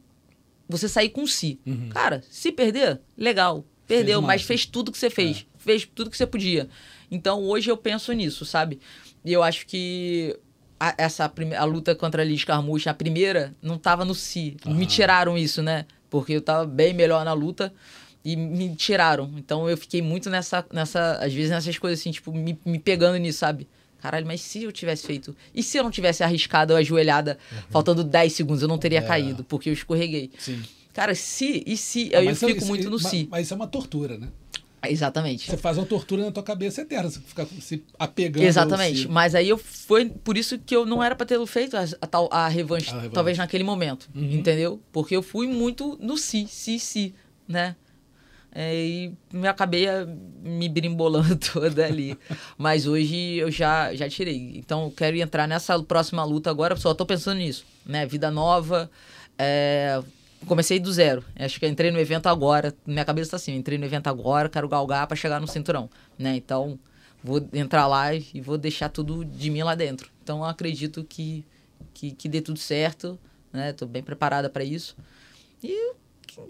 [0.68, 1.58] você sair com si.
[1.90, 3.64] Cara, se perder, legal.
[3.86, 4.26] Perdeu, Uhum.
[4.26, 5.46] Fez mas fez tudo que você fez.
[5.58, 6.68] Fez tudo que você podia.
[7.10, 8.80] Então hoje eu penso nisso, sabe?
[9.24, 10.36] E eu acho que
[10.78, 14.56] a, essa a luta contra a Liz Carmouche, a primeira, não tava no si.
[14.66, 15.86] Me tiraram isso, né?
[16.10, 17.72] Porque eu tava bem melhor na luta
[18.24, 19.32] e me tiraram.
[19.36, 23.16] Então eu fiquei muito nessa, nessa às vezes nessas coisas assim, tipo, me, me pegando
[23.18, 23.68] nisso, sabe?
[24.00, 25.34] Caralho, mas se eu tivesse feito?
[25.54, 27.38] E se eu não tivesse arriscado a ajoelhada,
[27.70, 29.04] faltando 10 segundos, eu não teria Uhum.
[29.04, 29.08] É.
[29.08, 30.30] caído, porque eu escorreguei.
[30.38, 30.62] Sim.
[30.92, 33.28] Cara, se, e se, Ah, eu isso- fico isso- muito no mas- si.
[33.30, 34.28] Mas isso é uma tortura, né?
[34.88, 35.50] Exatamente.
[35.50, 38.44] Você faz uma tortura na tua cabeça eterna, você fica se apegando.
[38.44, 39.08] Exatamente.
[39.08, 42.06] Mas aí eu foi por isso que eu não era pra ter feito a, a
[42.06, 43.10] tal a revanche, A revanche.
[43.14, 44.32] talvez naquele momento, Uhum.
[44.34, 44.80] entendeu?
[44.92, 47.14] Porque eu fui muito no si, si, si,
[47.48, 47.74] né?
[48.58, 50.06] É, e me acabei a-
[50.42, 52.16] me brimbolando toda ali.
[52.56, 54.52] Mas hoje eu já, já tirei.
[54.56, 58.06] Então quero entrar nessa próxima luta agora, só tô pensando nisso, né?
[58.06, 58.90] Vida nova.
[59.38, 60.02] é,
[60.46, 61.22] Comecei do zero.
[61.38, 62.72] Acho que entrei no evento agora.
[62.86, 66.36] Minha cabeça tá assim, entrei no evento agora, quero galgar pra chegar no cinturão, né?
[66.36, 66.78] Então,
[67.22, 70.08] vou entrar lá e vou deixar tudo de mim lá dentro.
[70.22, 71.44] Então, acredito que,
[71.92, 73.18] que, que dê tudo certo,
[73.52, 73.72] né?
[73.72, 74.96] Tô bem preparada para isso.
[75.62, 75.92] E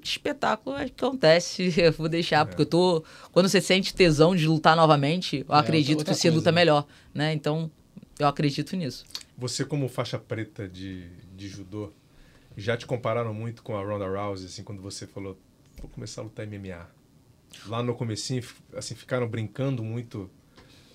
[0.02, 3.04] espetáculo acontece, eu vou deixar, porque eu tô...
[3.32, 6.54] Quando você sente tesão de lutar novamente, eu É, acredito que você coisa, luta né?
[6.56, 7.32] melhor, né?
[7.32, 7.70] Então,
[8.18, 9.04] eu acredito nisso.
[9.38, 11.92] Você, como faixa preta de, de judô,
[12.56, 15.36] já te compararam muito com a Ronda Rousey, assim, quando você falou,
[15.80, 16.86] vou começar a lutar MMA.
[17.66, 18.42] Lá no comecinho,
[18.74, 20.30] assim, ficaram brincando muito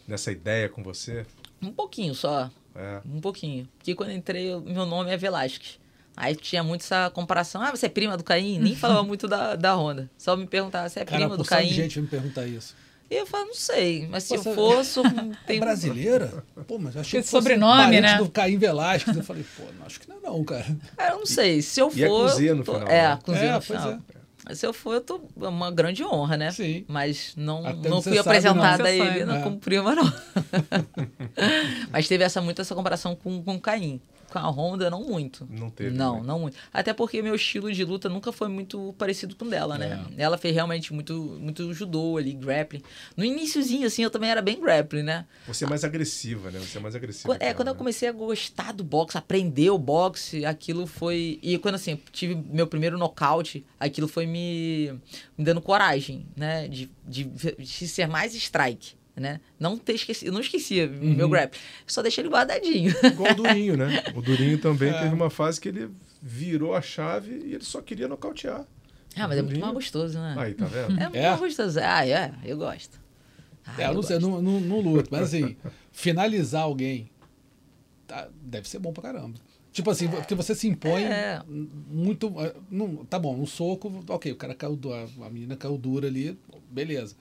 [0.08, 1.26] nessa ideia com você.
[1.62, 3.68] Um pouquinho só, É, Um pouquinho.
[3.78, 5.78] Porque quando eu entrei, eu- meu nome é Velasquez.
[6.16, 7.62] Aí tinha muito essa comparação.
[7.62, 8.60] Ah, você é prima do Caim?
[8.60, 10.10] Nem falava muito da, da Honda.
[10.18, 11.70] Só me perguntava, você é Cara, prima do Caim?
[11.70, 12.76] gente vai me perguntar isso.
[13.10, 14.08] E eu falo, não sei.
[14.10, 15.12] Mas se Você- eu for, sou, É
[15.48, 16.44] tem brasileira?
[16.68, 18.18] Pô, mas eu achei Esse que fosse sobrenome, né?
[18.18, 19.18] do Caim Velasquez.
[19.18, 20.66] Eu falei, pô, não, acho que não é não, cara.
[20.96, 21.62] Cara, eu não sei.
[21.62, 21.98] Se eu for.
[21.98, 23.20] E é com Z eu no tô- final, É, né?
[23.24, 24.00] com Z É, no final.
[24.54, 25.22] Se eu for, eu tô.
[25.42, 26.52] É uma grande honra, né?
[26.52, 26.84] Sim.
[26.88, 28.86] Mas não, Até não fui apresentada não.
[28.86, 30.04] a ele Você não, como prima, não.
[31.92, 34.02] Mas teve essa, muito essa comparação com, com o Caim.
[34.32, 35.46] Com a Honda, não muito.
[35.50, 36.24] Não teve, Não, né?
[36.26, 36.56] não muito.
[36.72, 40.06] Até porque meu estilo de luta nunca foi muito parecido com o dela, né?
[40.18, 42.82] Ela fez realmente muito, muito judô ali, grappling.
[43.18, 45.26] No iniciozinho, assim, eu também era bem grappling, né?
[45.46, 46.60] você é mais agressiva, né?
[46.60, 47.36] Você é mais agressiva.
[47.42, 47.78] É, ela, quando eu né?
[47.78, 51.38] comecei a gostar do boxe, aprender o boxe, aquilo foi.
[51.44, 54.94] E quando assim, tive meu primeiro nocaute, aquilo foi me,
[55.38, 56.70] me dando coragem, né?
[56.70, 59.01] De, de, de ser mais strike.
[59.22, 59.40] Né?
[59.60, 61.14] Não ter esquecido, não esquecia Uhum.
[61.16, 61.52] meu grab,
[61.86, 62.92] só deixei ele guardadinho.
[63.04, 64.04] Igual o Durinho, né?
[64.16, 65.00] O Durinho também É.
[65.04, 68.66] teve uma fase que ele virou a chave e ele só queria nocautear.
[69.16, 70.34] ah, mas é muito mais gostoso, né?
[70.40, 71.00] Aí, tá vendo?
[71.00, 71.28] É muito É?
[71.30, 71.80] mais gostoso.
[71.80, 73.00] Ah, é, eu gosto.
[73.64, 75.56] Ah, É, eu não sei, não, não, não luto, mas assim,
[75.94, 77.08] finalizar alguém
[78.08, 79.38] tá- deve ser bom pra caramba.
[79.72, 81.42] Tipo assim, porque você se impõe É.
[81.48, 82.34] muito.
[82.42, 84.78] eh, não- tá bom, um soco, ok, o cara caiu,
[85.22, 86.36] a a menina caiu dura ali,
[86.72, 87.16] beleza.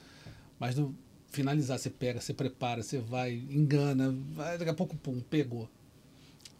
[0.58, 0.94] Mas no
[1.30, 5.68] finalizar, você pega, você prepara, você vai, engana, vai, daqui a pouco, pum, pegou.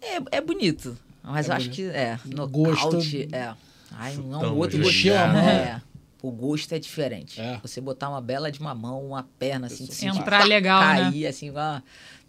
[0.00, 0.96] É, é bonito.
[1.22, 1.76] Mas É eu acho bonito.
[1.76, 2.18] que é.
[2.48, 3.54] Gosto- Nocaute, é.
[3.92, 4.85] Ai, não, Chutão, um outro né?
[4.85, 5.14] Gostinho.
[5.14, 5.37] mão.
[5.48, 5.83] É.
[6.22, 7.40] O gosto é diferente.
[7.40, 7.59] É.
[7.62, 10.06] Você botar uma bela de uma mão, uma perna, assim, Isso.
[10.06, 11.02] assim, Entrar legal, né?
[11.11, 11.83] cair, assim, uma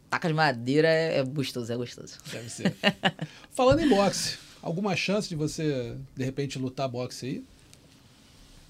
[0.09, 2.17] taca de madeira, é, é gostoso, é gostoso.
[2.31, 2.73] Deve ser.
[3.51, 7.43] Falando em boxe, alguma chance de você, de repente, lutar boxe aí?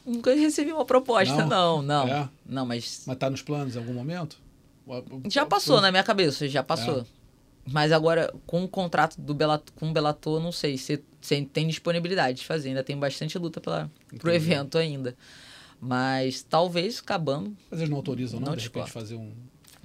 [0.05, 1.81] Nunca recebi uma proposta, Não?
[1.81, 2.07] não, não.
[2.07, 2.29] É?
[2.45, 4.37] Não, mas Mas tá nos planos em algum momento?
[5.29, 5.83] já passou né?
[5.83, 7.01] na minha cabeça, já passou.
[7.01, 7.05] É.
[7.65, 11.67] Mas agora, com o contrato do Bellator, com o Bellator, não sei se, se tem
[11.67, 12.69] disponibilidade de fazer.
[12.69, 14.35] Ainda tem bastante luta pela, pro Entendi.
[14.35, 15.15] evento ainda.
[15.79, 19.31] Mas talvez acabando, Mas eles não autorizam, não, Não de repente, fazer um...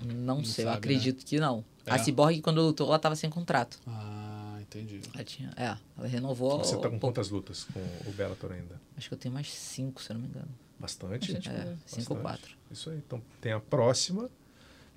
[0.04, 1.64] não, Não sei, eu sabe, acredito que não.
[1.86, 1.92] É.
[1.92, 3.78] A Cyborg, quando lutou, ela tava sem contrato.
[3.86, 4.25] Ah,
[4.80, 5.00] entendi.
[5.14, 6.58] Ela tinha, é, ela renovou.
[6.58, 8.80] Você tá com o- quantas lutas com o Bellator ainda?
[8.96, 10.48] Acho que eu tenho mais cinco, se eu não me engano.
[10.78, 11.32] Bastante?
[11.32, 12.54] Bastante, é, cinco ou quatro.
[12.70, 12.98] Isso aí.
[12.98, 14.28] Então tem a próxima,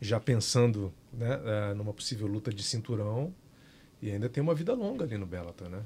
[0.01, 3.33] já pensando né, eh, numa possível luta de cinturão.
[4.01, 5.81] E ainda tem uma vida longa ali no Bellator, né?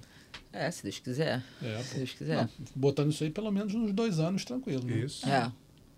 [0.52, 1.44] É, se Deus quiser.
[1.64, 1.96] É, se.
[1.98, 2.38] Deus quiser.
[2.38, 4.84] Não, botando isso aí pelo menos uns dois anos tranquilo.
[4.86, 4.98] Né?
[5.00, 5.28] Isso.
[5.28, 5.52] É.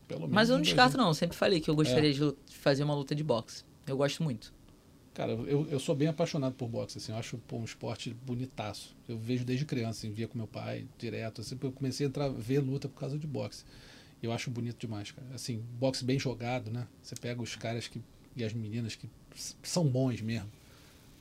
[0.07, 1.03] Pelo menos Mas eu não descarto, anos.
[1.03, 1.09] não.
[1.09, 3.63] Eu sempre falei que eu gostaria lu- de fazer uma luta de boxe.
[3.85, 4.53] Eu gosto muito.
[5.15, 8.93] Cara, eu, eu sou bem apaixonado por boxe, assim, eu acho pô, um esporte bonitaço.
[9.07, 12.27] Eu vejo desde criança, assim, via com meu pai, direto, assim, eu comecei a entrar,
[12.29, 13.63] ver luta por causa de boxe.
[14.21, 15.25] Eu acho bonito demais, cara.
[15.33, 16.85] Assim, boxe bem jogado, né?
[17.01, 18.01] Você pega os caras que,
[18.35, 19.07] e as meninas que
[19.63, 20.51] são bons mesmo.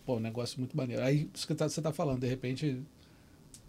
[0.04, 1.00] Pô, um negócio muito maneiro.
[1.00, 2.82] Aí, isso que tá- você tá falando, de repente,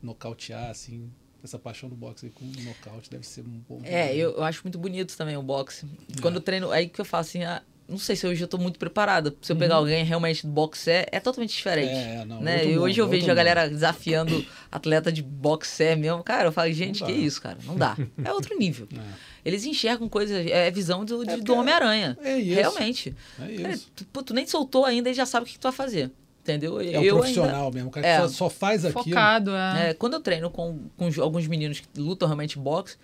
[0.01, 1.07] nocautear, assim,
[1.43, 3.79] essa paixão do boxe aí com nocaute deve ser um bom.
[3.83, 5.85] É, eu, eu acho muito bonito também o boxe.
[6.19, 8.57] Quando eu treino, aí que eu falo assim, ah, não sei se hoje eu tô
[8.57, 9.35] muito preparada.
[9.41, 11.93] Se eu pegar alguém realmente do boxe, é, é totalmente diferente.
[11.93, 12.21] Uhum.
[12.21, 12.65] É, não, né?
[12.65, 16.23] E hoje eu mundo, vejo outro a galera desafiando atleta de boxe mesmo.
[16.23, 17.57] Cara, eu falo, gente, que isso, cara?
[17.65, 17.95] Não dá.
[18.23, 18.87] É outro nível.
[19.45, 19.47] É.
[19.47, 22.17] Eles enxergam coisas, é visão do, de- É do Homem-Aranha.
[22.23, 22.55] é isso.
[22.55, 23.15] Realmente.
[23.39, 23.91] É Cara, isso.
[23.95, 26.09] tu, pô, tu nem soltou ainda e já sabe o que, que tu vai fazer.
[26.41, 26.79] Entendeu?
[26.79, 28.15] É eu profissional mesmo, o cara É.
[28.15, 29.03] que só, só faz aquilo.
[29.03, 29.89] Focado, é.
[29.89, 32.97] é, quando eu treino com, com alguns meninos que lutam realmente boxe,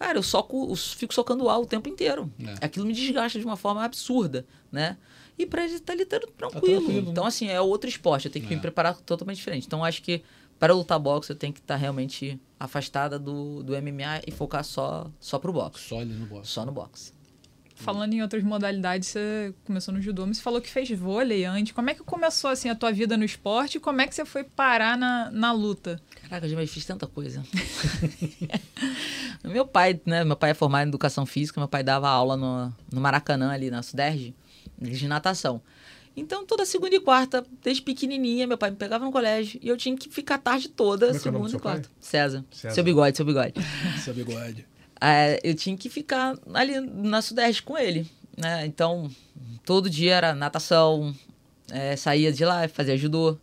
[0.00, 0.22] cara, eu
[0.70, 2.32] eu fico socando ar o tempo inteiro.
[2.40, 2.64] É.
[2.66, 4.96] Aquilo me desgasta de uma forma absurda, né?
[5.38, 6.80] E pra ele tá tão tranquilo.
[6.80, 7.10] tranquilo, né?
[7.10, 8.56] Então, assim, é outro esporte, eu tenho que É.
[8.56, 9.66] me preparar totalmente diferente.
[9.66, 10.22] Então, acho que
[10.58, 15.06] para lutar boxe, eu tenho que estar realmente afastada do, do MMA e focar só,
[15.18, 15.88] só pro boxe.
[15.88, 16.50] Só ali no boxe.
[16.50, 17.12] Só no boxe.
[17.80, 21.72] Falando em outras modalidades, você começou no judô, mas você falou que fez vôlei antes.
[21.72, 24.24] Como é que começou assim a tua vida no esporte e como é que você
[24.24, 26.00] foi parar na, na luta?
[26.22, 27.42] Caraca, eu já fiz tanta coisa.
[29.42, 30.24] meu pai, né?
[30.24, 33.70] Meu pai é formado em educação física, meu pai dava aula no, no Maracanã, ali
[33.70, 34.34] na Suderge,
[34.78, 35.62] de natação.
[36.16, 39.76] Então, toda segunda e quarta, desde pequenininha, meu pai me pegava no colégio e eu
[39.76, 41.88] tinha que ficar a tarde toda, Como é é o nome segunda do e quarta.
[41.98, 42.44] César.
[42.50, 42.74] César.
[42.74, 43.54] Seu bigode, seu bigode.
[44.04, 44.66] Seu bigode.
[45.00, 48.66] É, eu tinha que ficar ali na Sudeste com ele, né?
[48.66, 49.10] Então,
[49.64, 51.14] todo dia era natação,
[51.70, 53.38] é, saía de lá, fazia judô.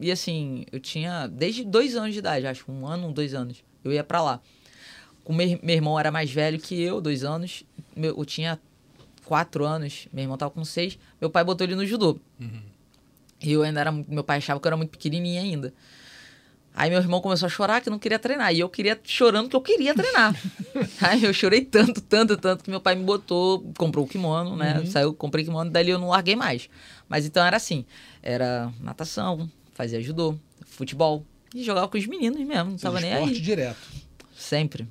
[0.00, 3.92] E assim, eu tinha desde dois anos de idade, acho, um ano, dois anos, eu
[3.92, 4.40] ia pra lá.
[5.24, 7.64] O meu, meu irmão era mais velho que eu, dois anos.
[7.96, 8.58] Meu- eu tinha
[9.24, 10.98] quatro anos, meu irmão tava com seis.
[11.20, 12.18] Meu pai botou ele no judô.
[13.42, 15.72] E eu ainda era, meu pai achava que eu era muito pequenininha ainda.
[16.76, 18.52] Aí meu irmão começou a chorar que não queria treinar.
[18.52, 20.34] E eu queria chorando que eu queria treinar.
[21.00, 24.84] Aí eu chorei tanto, tanto, tanto que meu pai me botou, comprou o kimono, né?
[24.86, 26.68] Saiu, comprei o kimono, dali eu não larguei mais.
[27.08, 27.84] Mas então era assim:
[28.22, 31.24] era natação, fazia judô, futebol.
[31.54, 33.40] E jogava com os meninos mesmo, não tava nem esporte aí.
[33.40, 33.78] direto.
[34.36, 34.88] Sempre.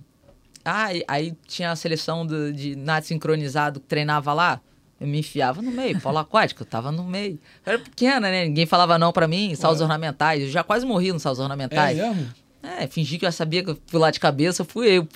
[0.64, 4.62] Ah, aí tinha a seleção do- de nado sincronizado que treinava lá.
[5.02, 7.40] Eu me enfiava no meio, polo aquático, eu tava no meio.
[7.66, 8.46] Eu era pequena, né?
[8.46, 10.44] Ninguém falava não pra mim, saltos ornamentais.
[10.44, 11.98] Eu já quase morri nos saltos É ornamentais.
[11.98, 12.28] mesmo?
[12.62, 15.08] É, fingi que eu sabia que eu fui lá de cabeça, fui eu.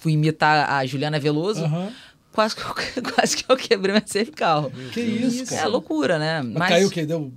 [0.00, 1.64] Fui imitar a Juliana Veloso.
[1.64, 1.90] Aham.
[2.32, 4.70] Quase, que eu, quase que eu quebrei meu cervical.
[4.92, 5.68] Que isso, É cara.
[5.68, 6.42] loucura, né?
[6.42, 7.04] Mas, caiu o quê?
[7.04, 7.32] Deu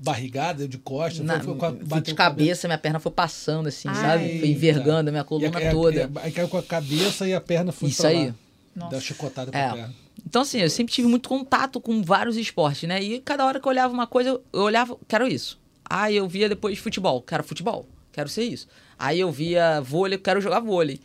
[0.00, 1.24] barrigada, deu de costas?
[1.24, 3.94] Na, foi, foi com de com cabeça, minha perna foi passando assim, Ai.
[3.94, 4.38] sabe?
[4.40, 6.00] Foi envergando a minha coluna a- é- toda.
[6.02, 8.26] é- aí caiu com a cabeça e a perna foi Isso pra aí.
[8.28, 8.34] lá.
[8.76, 8.90] Nossa.
[8.92, 9.70] Deu chicotada pra É.
[9.72, 9.94] perna.
[10.26, 13.02] Então, assim, eu sempre tive muito contato com vários esportes, né?
[13.02, 15.58] E cada hora que eu olhava uma coisa, eu olhava, quero isso.
[15.88, 18.68] Aí eu via depois futebol, quero futebol, quero ser isso.
[18.98, 21.00] Aí eu via vôlei, quero jogar vôlei.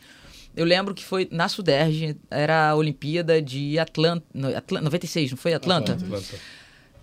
[0.56, 5.38] Eu lembro que foi na Suderge, era a Olimpíada de Atlanta, no- Atlan- 96, não
[5.38, 5.94] foi Atlanta?
[5.94, 6.38] Atlanta.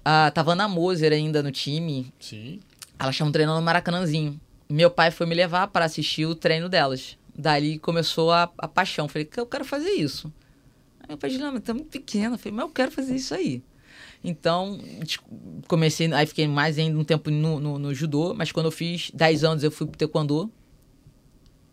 [0.06, 2.60] Ah, tava Ana Moser ainda no time, Sim.
[3.00, 4.40] elas estavam treinando no Maracanãzinho.
[4.70, 7.18] Meu pai foi me levar para assistir o treino delas.
[7.38, 9.08] Dali começou a, a paixão.
[9.08, 10.32] Falei, eu quero fazer isso.
[11.02, 12.38] Aí meu pai disse, não, mas tá muito pequena.
[12.38, 13.62] Falei, mas eu quero fazer isso aí.
[14.24, 14.80] Então,
[15.68, 19.10] comecei, aí fiquei mais ainda um tempo no, no, no judô, mas quando eu fiz
[19.14, 20.52] 10 anos eu fui pro taekwondo.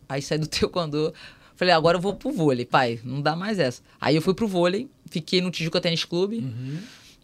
[0.08, 1.12] Aí saí do taekwondo,
[1.54, 3.82] falei, agora eu vou pro vôlei, pai, não dá mais essa.
[4.00, 6.40] Aí eu fui pro vôlei, fiquei no Tijuca Tênis Clube,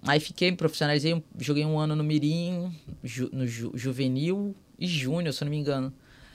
[0.03, 2.71] aí fiquei, me profissionalizei, joguei um ano no Mirim,
[3.03, 5.93] ju- no ju- juvenil e júnior, se eu não me engano.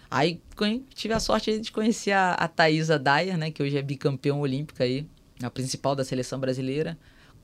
[0.10, 0.41] Aí
[0.95, 4.84] tive a sorte de conhecer a, a Thaisa Dyer, né, que hoje é bicampeã olímpica
[4.84, 5.05] aí,
[5.41, 6.97] a principal da seleção brasileira.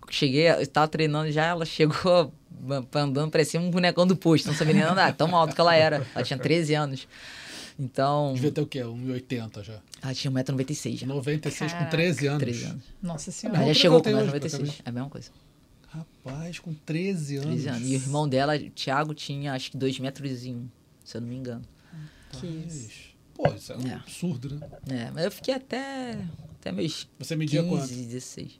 [0.10, 2.32] Cheguei, eu estava treinando já, ela chegou
[2.94, 6.06] andando, parecia um bonecão do posto, não sabia nem andar, tão alto que ela era.
[6.14, 7.08] Ela tinha 13 anos.
[7.78, 8.80] Então, Devia ter o quê?
[8.80, 9.80] 1,80 já.
[10.02, 11.08] ela tinha 1,96m já.
[11.08, 11.92] 96 com Caraca.
[11.98, 12.40] 13 anos.
[12.40, 12.84] 13 anos.
[13.02, 13.60] Nossa senhora.
[13.60, 14.40] Ela já chegou com até hoje, 1,96m.
[14.40, 14.82] praticamente.
[14.86, 15.32] É a mesma coisa.
[15.90, 17.50] Rapaz, com 13 anos.
[17.64, 17.82] 13 anos.
[17.90, 20.68] E o irmão dela, o Thiago, tinha acho que 2 metros e um,
[21.04, 21.64] se eu não me engano.
[22.34, 22.90] Rapaz.
[23.34, 23.94] Pô, isso é um É.
[23.96, 24.56] absurdo,
[24.88, 25.08] né?
[25.08, 26.18] É, mas eu fiquei até,
[26.66, 27.88] até meus Você media 15, quanto?
[27.94, 28.60] 16.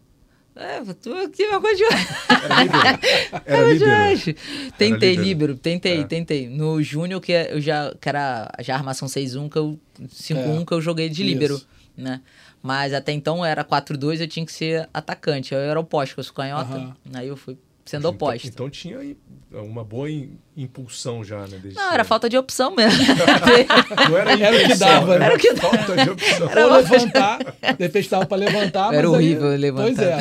[0.58, 3.44] É, eu tô aqui uma coisa de Era líbero.
[3.46, 4.40] Era líbero.
[4.78, 5.24] Tentei, líbero.
[5.28, 6.04] líbero, tentei, É.
[6.06, 6.48] tentei.
[6.50, 9.78] No Júnior, que é- eu já, que era já armação 6-1, que eu,
[10.10, 10.66] 5-1 É.
[10.66, 11.24] que eu joguei de Isso.
[11.24, 11.62] líbero,
[11.98, 12.22] né?
[12.62, 15.54] Mas até então era 4-2, eu tinha que ser atacante.
[15.54, 16.74] Eu era oposto, eu sou canhota.
[16.74, 16.96] Aham.
[17.14, 18.48] Aí eu fui sendo oposto.
[18.48, 19.16] Então, então tinha aí
[19.52, 21.58] uma boa im- impulsão já, né?
[21.62, 23.00] desde Não, era falta de opção mesmo.
[24.10, 25.26] Não era, Era o que dava, né?
[25.28, 25.78] Era o que dava.
[25.78, 26.50] Falta de opção.
[26.50, 27.40] Era Ou uma- levantar,
[27.78, 29.86] de repente tava pra levantar, Era mas aí- horrível levantar.
[29.96, 30.18] Pois é.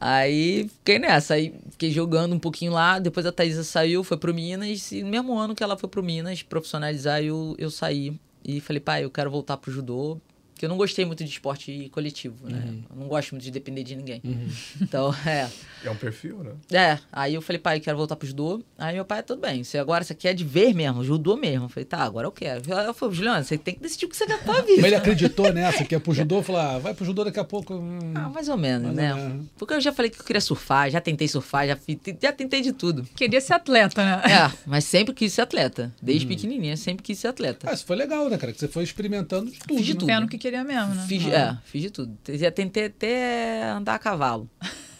[0.00, 4.34] Aí fiquei nessa, aí fiquei jogando um pouquinho lá, depois a Thaisa saiu, foi pro
[4.34, 8.12] Minas, e no mesmo ano que ela foi pro Minas profissionalizar, eu, eu saí
[8.44, 10.18] e falei, pai, eu quero voltar pro judô,
[10.64, 12.62] porque eu não gostei muito de esporte coletivo, né?
[12.66, 12.82] Uhum.
[12.90, 14.22] Eu não gosto muito de depender de ninguém.
[14.80, 15.48] Então, é.
[15.84, 16.52] É um perfil, né?
[16.72, 18.62] É, aí eu falei, pai, eu quero voltar pro judô.
[18.78, 21.66] Aí meu pai, tudo bem, você agora você quer de ver mesmo, judô mesmo.
[21.66, 22.62] Eu falei, tá, agora eu quero.
[22.70, 24.76] Eu falei, Juliana, você tem que decidir o que você quer pra vida.
[24.76, 27.44] Mas ele acreditou nessa, que é pro judô, falou, ah, vai pro judô daqui a
[27.44, 27.74] pouco.
[27.74, 29.14] hum, Ah, mais ou menos, Mais né?
[29.14, 29.46] ou menos.
[29.58, 31.78] Porque eu já falei que eu queria surfar, já tentei surfar, já,
[32.20, 33.04] já tentei de tudo.
[33.14, 34.22] Queria ser atleta, né?
[34.24, 35.92] É, mas sempre quis ser atleta.
[36.00, 37.68] Desde pequenininha, sempre quis ser atleta.
[37.70, 38.52] Ah, isso foi legal, né, cara?
[38.52, 39.76] Que você foi experimentando de tudo.
[39.76, 39.98] Fiz de né?
[40.00, 40.06] tudo.
[40.06, 41.04] Vendo o que queria mesmo, né?
[41.08, 42.16] Fiz, é, fiz de tudo.
[42.28, 44.48] Já tentei até andar a cavalo.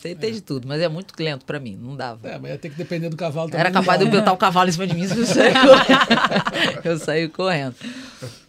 [0.02, 2.28] Tentei de tudo, mas é muito lento pra mim, não dava.
[2.28, 3.60] É, mas ia ter que depender do cavalo também.
[3.60, 4.18] Era capaz de eu né?
[4.18, 6.80] botar o cavalo em cima de mim se eu sair correndo.
[6.84, 7.74] eu saí correndo.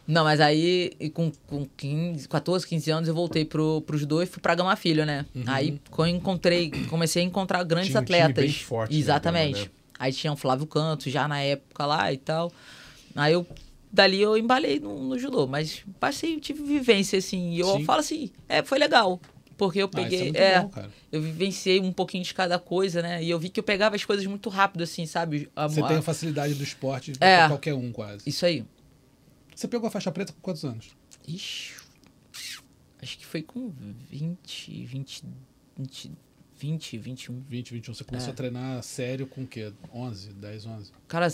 [0.05, 4.21] Não, mas aí e com, com 15, 14, 15 anos eu voltei pro, pro judô
[4.21, 5.25] e fui pra Gama Filho, né?
[5.47, 8.43] Aí quando eu encontrei, comecei a encontrar grandes Tinha um time atletas.
[8.43, 9.61] bem forte, né, Exatamente.
[9.61, 9.69] Né?
[9.97, 12.51] Aí tinha o Flávio Canto já na época lá e tal.
[13.15, 13.47] Aí eu
[13.95, 17.85] dali eu embalei no, no judô, mas passei, tive vivência assim, e eu Sim.
[17.85, 19.19] falo assim, é, foi legal.
[19.57, 20.91] Porque eu Ah, é peguei, muito é, bom, cara.
[21.09, 23.23] eu vivenciei um pouquinho de cada coisa, né?
[23.23, 25.49] E eu vi que eu pegava as coisas muito rápido, assim, sabe?
[25.55, 27.37] A- Você a- tem a facilidade do esporte É.
[27.37, 28.27] pra qualquer um, quase.
[28.29, 28.65] Isso aí.
[29.55, 30.89] Você pegou a faixa preta com quantos anos?
[31.25, 31.73] Ixi.
[33.01, 33.69] Acho que foi com
[34.09, 35.23] 20, 20,
[35.77, 36.11] 20,
[36.57, 37.41] 20 21.
[37.47, 37.93] 20, 21.
[37.93, 38.31] Você começou É.
[38.31, 39.71] a treinar sério com o quê?
[39.93, 40.91] 11, 10, 11?
[41.07, 41.29] Cara,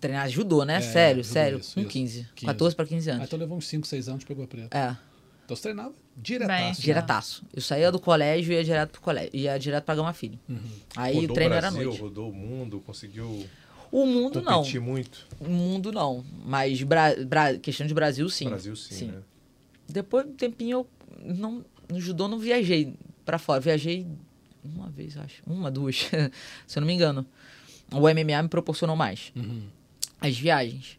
[0.00, 0.76] treinar judô, né?
[0.76, 1.58] É, sério, judô, sério.
[1.58, 1.88] isso, com isso.
[1.90, 2.26] 15.
[2.34, 2.46] 15.
[2.46, 3.26] 14 para 15 Ah, anos.
[3.26, 4.76] então levou uns 5, 6 anos, pegou a preta.
[4.76, 4.96] É,
[5.44, 6.80] Então você treinava diretaço.
[6.82, 7.44] diretaço.
[7.54, 9.30] Eu saía do colégio e ia direto pro colégio.
[9.34, 10.38] Ia direto pra Gama Filho.
[10.48, 10.58] Uhum.
[10.96, 12.00] Aí rodou o treino o era Brasil, noite.
[12.02, 13.46] rodou o mundo, conseguiu
[13.90, 14.62] O mundo não.
[14.82, 15.26] muito.
[15.40, 16.24] O mundo não.
[16.44, 18.48] Mas Bra Bra- questão de Brasil, sim.
[18.48, 19.18] Brasil sim, né?
[19.88, 20.86] Depois de um tempinho,
[21.24, 22.92] eu não, no judô não viajei
[23.24, 23.58] pra fora.
[23.60, 24.06] Viajei
[24.62, 25.42] uma vez, acho.
[25.46, 25.96] Uma, duas,
[26.66, 27.24] se eu não me engano.
[27.90, 29.32] O MMA me proporcionou mais.
[29.34, 29.62] Uhum.
[30.20, 30.98] As viagens.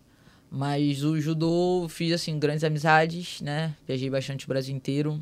[0.51, 3.75] Mas o judô, fiz, assim, grandes amizades, né?
[3.87, 5.21] Viajei bastante o Brasil inteiro.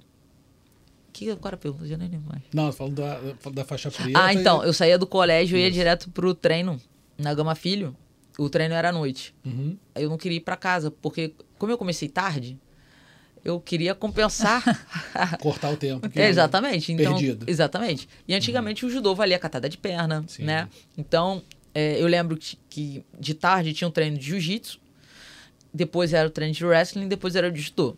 [1.11, 1.85] Que, qual era a pergunta?
[1.87, 2.43] Já nem lembro mais.
[2.53, 3.19] Não, falando da,
[3.51, 4.11] da faixa preta.
[4.23, 6.79] Ah, então, e- eu saía do colégio e ia direto pro treino
[7.17, 7.95] na Gama Filho.
[8.37, 9.33] O treino era à noite.
[9.43, 9.75] Uhum.
[9.95, 12.57] Aí eu não queria ir pra casa, porque como eu comecei tarde,
[13.43, 14.63] eu queria compensar.
[15.41, 16.07] Cortar o tempo.
[16.11, 16.93] que- É, exatamente.
[16.93, 17.43] Então, Perdido.
[17.45, 17.49] Uhum.
[17.51, 18.07] Exatamente.
[18.27, 20.43] E antigamente o judô valia catada de perna, Sim.
[20.43, 20.69] né?
[20.95, 21.41] Então,
[21.79, 24.79] é, eu lembro que, que de tarde tinha um treino de jiu-jitsu,
[25.71, 27.95] depois era o treino de wrestling, depois era o de judô.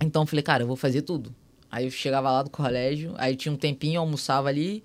[0.00, 1.34] Então eu falei, cara, eu vou fazer tudo.
[1.68, 4.84] Aí eu chegava lá do colégio, aí tinha um tempinho, almoçava ali,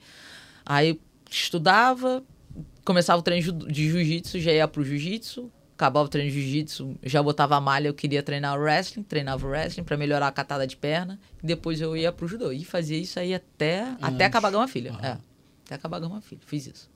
[0.65, 0.99] aí
[1.29, 2.23] estudava,
[2.83, 7.21] começava o treino de jiu-jitsu, já ia pro jiu-jitsu, acabava o treino de jiu-jitsu, já
[7.21, 10.65] botava a malha, eu queria treinar o wrestling, treinava o wrestling pra melhorar a catada
[10.65, 12.51] de perna, e depois eu ia pro judô.
[12.51, 14.93] E fazia isso aí até, até acabar a Gama Filha.
[14.93, 15.05] Aham.
[15.05, 15.17] É,
[15.63, 16.89] até acabar a Gama Filha, fiz isso.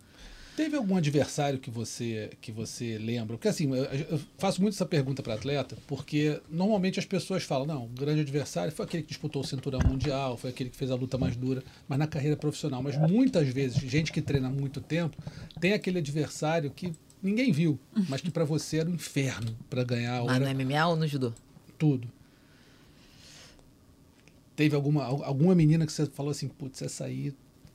[0.56, 3.36] Teve algum adversário que você que você lembra?
[3.36, 7.86] Porque assim, eu, faço muito essa pergunta para atleta, porque normalmente as pessoas falam, não,
[7.86, 10.96] o grande adversário foi aquele que disputou o cinturão mundial, foi aquele que fez a
[10.96, 12.84] luta mais dura, mas na carreira profissional.
[12.84, 15.18] Mas muitas vezes, gente que treina há muito tempo,
[15.60, 20.24] tem aquele adversário que ninguém viu, mas que para você era um inferno para ganhar
[20.24, 21.34] Mas era no MMA ou no judô?
[21.80, 22.08] tudo.
[24.56, 27.34] Teve alguma, al- alguma menina que você falou assim, putz, essa aí,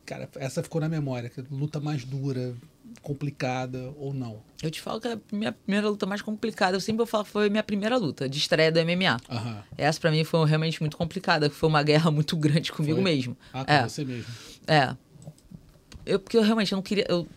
[0.08, 2.54] cara, essa ficou na memória, que luta mais dura,
[3.02, 4.40] complicada ou não?
[4.62, 7.46] Eu te falo que a minha primeira luta mais complicada, eu sempre falo que foi
[7.46, 9.18] a minha primeira luta, de estreia do MMA.
[9.28, 9.62] Aham.
[9.76, 13.04] Essa pra mim foi realmente muito complicada, foi uma guerra muito grande comigo Foi?
[13.04, 13.36] mesmo.
[13.52, 14.32] Ah, com é, você mesmo.
[14.66, 14.96] é.
[16.06, 17.04] Eu, porque eu realmente não queria.
[17.06, 17.28] Eu,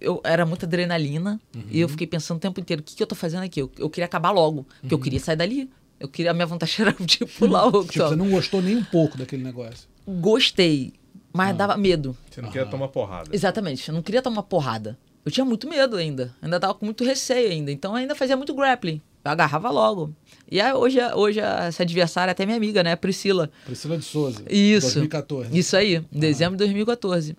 [0.00, 1.64] eu era muita adrenalina e Uhum.
[1.82, 3.60] eu fiquei pensando o tempo inteiro: o que, que eu tô fazendo aqui?
[3.60, 5.68] Eu, eu queria acabar logo, porque eu queria sair dali.
[5.98, 7.86] Eu queria, a minha vontade era de pular o Uhum.
[7.86, 9.88] Tipo, você não gostou nem um pouco daquele negócio.
[10.06, 10.92] Gostei,
[11.34, 11.52] mas Ah.
[11.52, 12.16] dava medo.
[12.30, 13.28] Você não queria tomar porrada.
[13.32, 14.96] Exatamente, eu não queria tomar porrada.
[15.24, 16.34] Eu tinha muito medo ainda.
[16.40, 17.72] Ainda tava com muito receio ainda.
[17.72, 19.00] Então eu ainda fazia muito grappling.
[19.24, 20.14] Eu agarrava logo.
[20.50, 22.94] E aí, hoje, hoje essa adversária é até minha amiga, né?
[22.94, 23.50] Priscila.
[23.64, 24.42] Priscila de Souza.
[24.50, 24.86] Isso.
[25.00, 25.58] 2014.
[25.58, 27.34] Isso aí, em dezembro de 2014.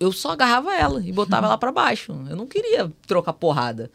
[0.00, 2.12] Eu só agarrava ela e botava ela pra baixo.
[2.30, 3.90] Eu não queria trocar porrada.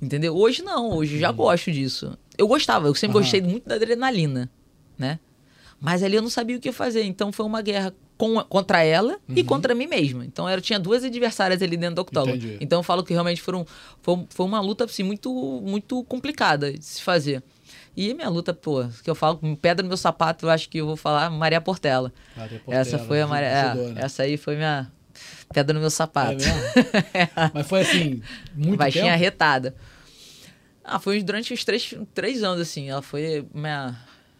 [0.00, 0.36] Entendeu?
[0.36, 2.16] Hoje não, hoje eu já gosto disso.
[2.38, 4.48] Eu gostava, eu sempre gostei muito da adrenalina,
[4.96, 5.18] né?
[5.80, 7.04] Mas ali eu não sabia o que fazer.
[7.04, 10.24] Então foi uma guerra com- contra ela e contra mim mesma.
[10.24, 12.36] Então eu tinha duas adversárias ali dentro do octógono.
[12.36, 12.56] Entendi.
[12.60, 13.66] Então eu falo que realmente foram,
[14.00, 15.30] foi, foi uma luta assim, muito,
[15.62, 17.42] muito complicada de se fazer.
[17.96, 20.78] E minha luta, pô, que eu falo, com pedra no meu sapato, eu acho que
[20.78, 22.12] eu vou falar Maria Portela.
[22.36, 23.48] Maria Portela, essa foi a Maria.
[23.48, 23.92] é, né?
[23.96, 24.90] Essa aí foi minha
[25.52, 26.36] pedra no meu É sapato.
[26.36, 26.52] mesmo?
[27.54, 28.22] Mas foi assim,
[28.54, 29.14] muito Baixinha tempo?
[29.14, 29.74] arretada.
[30.84, 32.88] Ah, foi durante os três, três anos, assim.
[32.88, 33.96] Ela foi minha.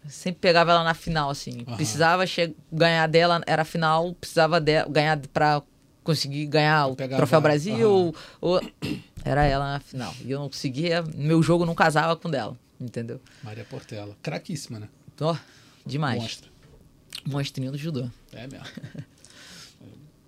[0.09, 1.63] Sempre pegava ela na final, assim.
[1.67, 1.75] Aham.
[1.75, 2.23] Precisava
[2.71, 5.61] ganhar dela, era final, precisava ganhar pra
[6.03, 7.41] conseguir ganhar o Pegar Troféu.
[7.41, 7.75] Brasil.
[7.75, 8.13] Aham.
[8.41, 8.61] Ou, ou-
[9.25, 10.13] Era ela na final.
[10.23, 13.19] E eu não conseguia, meu jogo não casava com dela, entendeu?
[13.43, 14.15] Maria Portela.
[14.21, 14.87] Craquíssima, né?
[15.19, 15.35] Ó,
[15.85, 16.21] demais.
[16.21, 16.49] Monstro.
[17.25, 18.09] Monstrinho do judô.
[18.31, 18.65] É mesmo.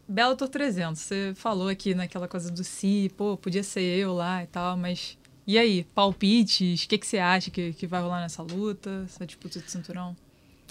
[0.07, 4.47] Bellator 300, você falou aqui naquela coisa do si, pô, podia ser eu lá e
[4.47, 5.18] tal, mas
[5.49, 9.25] e aí, palpites, o que, que você acha que, que vai rolar nessa luta, essa
[9.25, 10.15] disputa de cinturão?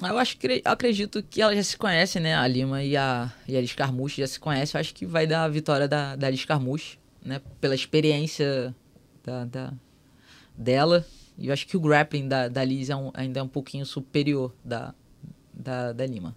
[0.00, 2.36] Eu acho que eu acredito que elas já se conhecem, né?
[2.36, 4.78] A Lima e a, e a Alice Carmouche já se conhecem.
[4.78, 7.42] Eu acho que vai dar a vitória da, da Alice Carmouche, né?
[7.60, 8.72] Pela experiência
[9.24, 9.72] da, da,
[10.56, 11.04] dela.
[11.36, 13.84] E eu acho que o grappling da, da Liz é um, ainda é um pouquinho
[13.84, 14.94] superior da,
[15.52, 16.36] da, da Lima.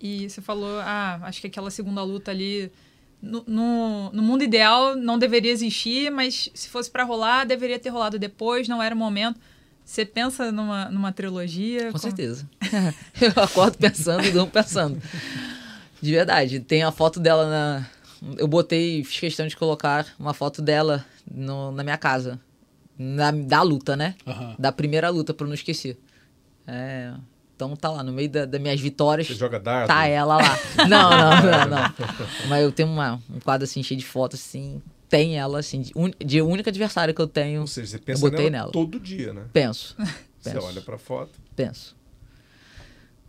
[0.00, 2.72] E você falou, ah, acho que aquela segunda luta ali,
[3.20, 7.88] no, no, no mundo ideal não deveria existir, mas se fosse para rolar, deveria ter
[7.88, 9.40] rolado depois, não era o momento.
[9.84, 11.92] Você pensa numa, numa trilogia?
[11.92, 12.48] Com certeza.
[13.20, 15.00] eu acordo pensando e durmo pensando.
[16.02, 16.58] De verdade.
[16.58, 17.86] Tem a foto dela na.
[18.36, 22.40] Eu botei, fiz questão de colocar uma foto dela no, na minha casa.
[22.98, 24.16] Na, da luta, né?
[24.26, 24.56] Aham.
[24.58, 25.96] Da primeira luta, pra eu não esquecer.
[26.66, 27.12] É,
[27.56, 29.26] então tá lá, no meio da- das minhas vitórias.
[29.26, 29.88] Você joga dardo?
[29.88, 30.58] Tá ela lá.
[30.86, 31.94] Não, não, não, não.
[32.48, 34.80] Mas eu tenho uma, um quadro assim cheio de fotos, assim.
[35.08, 37.62] Tem ela, assim, de, un, de única adversária que eu tenho.
[37.62, 38.72] Ou seja, você pensa botei nela, nela.
[38.72, 39.44] todo dia, né?
[39.52, 39.96] Penso.
[40.38, 40.66] Você penso.
[40.66, 41.30] olha pra foto.
[41.54, 41.96] Penso.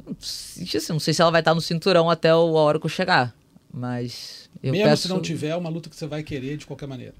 [0.05, 2.79] Não sei- assim, não sei se ela vai estar no cinturão até o- a hora
[2.79, 3.33] que eu chegar.
[3.71, 4.49] Mas.
[4.63, 6.87] Eu Mesmo peço, se não tiver, é uma luta que você vai querer de qualquer
[6.87, 7.13] maneira.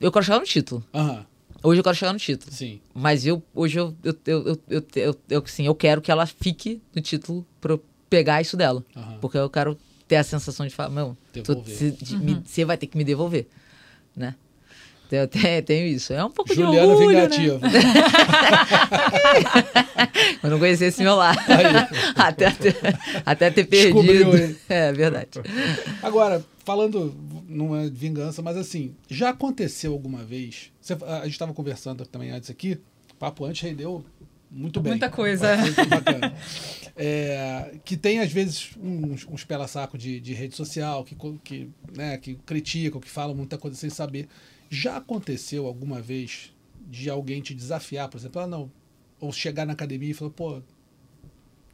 [0.00, 0.84] Eu quero chegar no título.
[0.94, 1.24] Aham,
[1.62, 2.52] Hoje eu quero chegar no título.
[2.52, 2.80] sim.
[2.94, 6.26] Mas eu hoje eu, eu, eu, eu, eu, eu, eu, assim, eu quero que ela
[6.26, 8.84] fique no título pra eu pegar isso dela.
[8.96, 9.18] Aham.
[9.20, 9.76] Porque eu quero
[10.06, 13.46] ter a sensação de falar, meu, de- me- você vai ter que me devolver.
[14.14, 14.34] Né?
[15.06, 16.12] Então, Eu tenho, tenho isso.
[16.12, 17.28] É um pouco de Juliana orgulho, né?
[17.28, 17.60] Vingativa.
[20.42, 21.38] Eu não conhecia esse meu lado.
[22.16, 22.76] até, ter-
[23.24, 24.36] até ter Descobriu, perdido.
[24.50, 24.56] hein?
[24.68, 25.28] É verdade.
[26.02, 27.14] Agora, falando,
[27.48, 30.70] não é vingança, mas assim, já aconteceu alguma vez?
[30.80, 32.78] você- a gente estava conversando também antes aqui,
[33.12, 34.04] o papo antes rendeu
[34.50, 34.92] muito bem.
[34.94, 35.56] Muita coisa.
[35.88, 36.34] Bacana.
[36.98, 41.14] É, que tem, às vezes, uns, uns pela-saco de, de rede social que,
[41.44, 44.26] que, né, que criticam, que falam muita coisa sem saber.
[44.70, 46.54] Já aconteceu alguma vez
[46.90, 48.72] de alguém te desafiar, por exemplo, ah, não,
[49.20, 50.62] ou chegar na academia e falar, pô,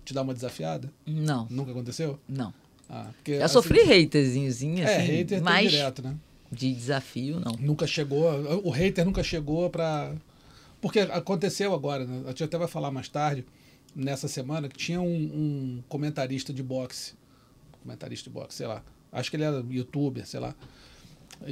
[0.04, 0.92] te dar uma desafiada?
[1.06, 2.18] Não, Nunca aconteceu?
[2.28, 2.52] não.
[2.94, 6.14] Ah, porque, Já assim, sofri haterzinhozinho, É, assim, hater tem mas direto, né?
[6.50, 7.52] de desafio, não.
[7.52, 8.30] Nunca chegou,
[8.62, 10.12] o hater nunca chegou pra.
[10.82, 12.22] Porque aconteceu agora, né?
[12.26, 13.46] A gente até vai falar mais tarde,
[13.96, 17.14] nessa semana, que tinha um, um comentarista de boxe.
[17.82, 18.82] Comentarista de boxe, sei lá.
[19.10, 20.54] Acho que ele era youtuber, sei lá.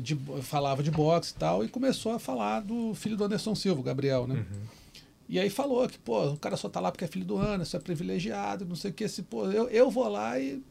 [0.02, 3.80] De, falava de boxe e tal, e começou a falar do filho do Anderson Silva,
[3.80, 4.44] o Gabriel, né?
[5.28, 7.78] E aí falou que, pô, o cara só tá lá porque é filho do Anderson,
[7.78, 9.08] é privilegiado, não sei o que.
[9.08, 10.62] Se, pô, eu, eu vou lá e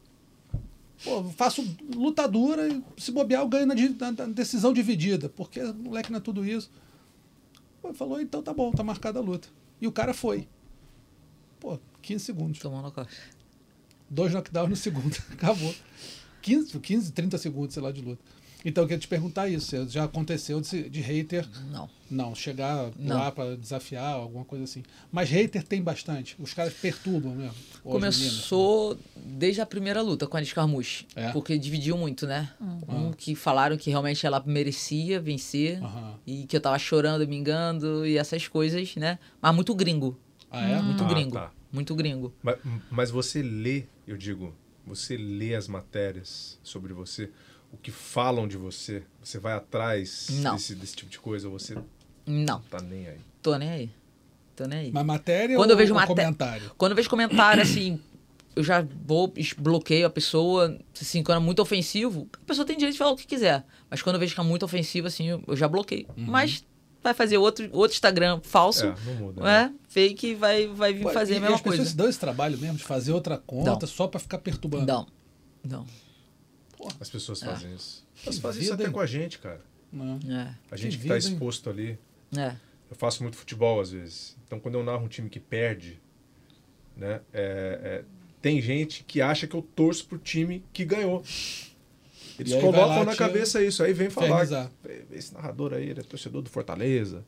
[1.04, 1.62] pô, faço
[1.94, 6.18] luta dura e se bobear eu ganho na, na- na decisão dividida, porque moleque não
[6.18, 6.70] é tudo isso.
[7.82, 9.48] Pô, falou, então tá bom, tá marcada a luta.
[9.80, 10.46] E o cara foi.
[11.58, 12.64] Pô, 15 segundos.
[12.64, 13.08] A costa.
[14.08, 15.16] Dois knockdowns no segundo.
[15.32, 15.74] Acabou.
[16.42, 18.22] 15, 15, 30 segundos, sei lá, de luta.
[18.64, 19.88] Então eu queria te perguntar isso.
[19.88, 21.88] Já aconteceu de, de hater Não.
[22.10, 23.16] não, chegar Não.
[23.16, 24.82] lá pra desafiar, alguma coisa assim.
[25.10, 26.36] Mas hater tem bastante.
[26.38, 27.54] Os caras perturbam mesmo.
[27.82, 31.06] Começou desde a primeira luta com a Alice Carmouche.
[31.16, 31.30] É?
[31.32, 32.50] Porque dividiu muito, né?
[32.88, 33.14] Um Ah.
[33.16, 35.82] que falaram que realmente ela merecia vencer.
[35.82, 36.14] Aham.
[36.26, 39.18] E que eu tava chorando, me engano e essas coisas, né?
[39.40, 40.18] Mas muito gringo.
[40.50, 40.82] Ah, é?
[40.82, 41.32] Muito Ah, gringo.
[41.32, 41.50] tá.
[41.72, 42.34] Muito gringo.
[42.42, 42.56] Mas,
[42.90, 44.52] mas você lê, eu digo,
[44.84, 47.30] você lê as matérias sobre você,
[47.72, 51.76] o que falam de você, você vai atrás desse, desse tipo de coisa, ou você
[52.26, 53.18] Não, tá nem aí.
[53.42, 53.90] tô nem aí.
[54.56, 54.92] Tô nem aí.
[54.92, 56.70] Mas matéria Quando ou, eu vejo maté- comentário?
[56.76, 57.98] Quando eu vejo comentário assim,
[58.54, 62.94] eu já vou, bloqueio a pessoa, assim, quando é muito ofensivo, a pessoa tem direito
[62.94, 63.64] de falar o que quiser.
[63.88, 66.06] Mas quando eu vejo que é muito ofensivo, assim, eu, eu já bloqueio.
[66.16, 66.26] Uhum.
[66.26, 66.64] Mas
[67.02, 69.40] vai fazer outro, outro Instagram falso, É, não muda.
[69.40, 69.74] é, né?
[69.88, 71.90] fake e vai, vai vir Pô, fazer e, a e mesma as pessoas coisa.
[71.92, 73.86] se dão esse trabalho mesmo de fazer outra conta Não.
[73.86, 74.84] só pra ficar perturbando.
[74.86, 75.06] Não,
[75.64, 75.86] não.
[77.00, 77.46] As pessoas É.
[77.46, 78.04] fazem isso.
[78.24, 78.92] Elas Que fazem isso vida, até hein?
[78.94, 79.60] com a gente, cara.
[79.92, 80.18] Não.
[80.28, 81.32] É, A gente que vida, tá hein?
[81.32, 81.98] exposto ali.
[82.36, 82.54] é.
[82.90, 84.36] Eu faço muito futebol às vezes.
[84.44, 86.00] Então quando eu narro um time que perde,
[86.96, 88.04] né, é- é,
[88.42, 91.22] tem gente que acha que eu torço pro time que ganhou.
[92.36, 94.44] Eles colocam lá na cabeça isso, aí vem falar.
[94.46, 97.24] que Esse narrador aí, ele é torcedor do Fortaleza.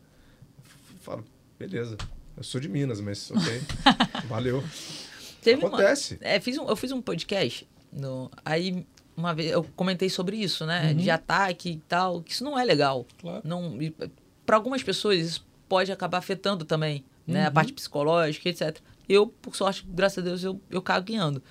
[0.90, 1.24] Eu falo,
[1.58, 1.96] beleza.
[2.36, 3.60] Eu sou de Minas, mas ok.
[4.26, 4.64] Valeu.
[5.42, 6.18] Teve uma- Acontece.
[6.22, 7.68] É, fiz um, eu fiz um podcast.
[7.92, 8.84] No, aí,
[9.16, 10.88] uma vez, eu comentei sobre isso, né?
[10.90, 10.96] Uhum.
[10.96, 12.22] De ataque e tal.
[12.22, 13.06] Que isso não é legal.
[13.20, 13.40] Claro.
[13.44, 13.78] Não,
[14.46, 17.44] para algumas pessoas, isso pode acabar afetando também, né?
[17.44, 17.54] A Uhum.
[17.54, 18.78] parte psicológica, etc.
[19.08, 21.42] Eu, por sorte, graças a Deus, eu, eu cago guiando.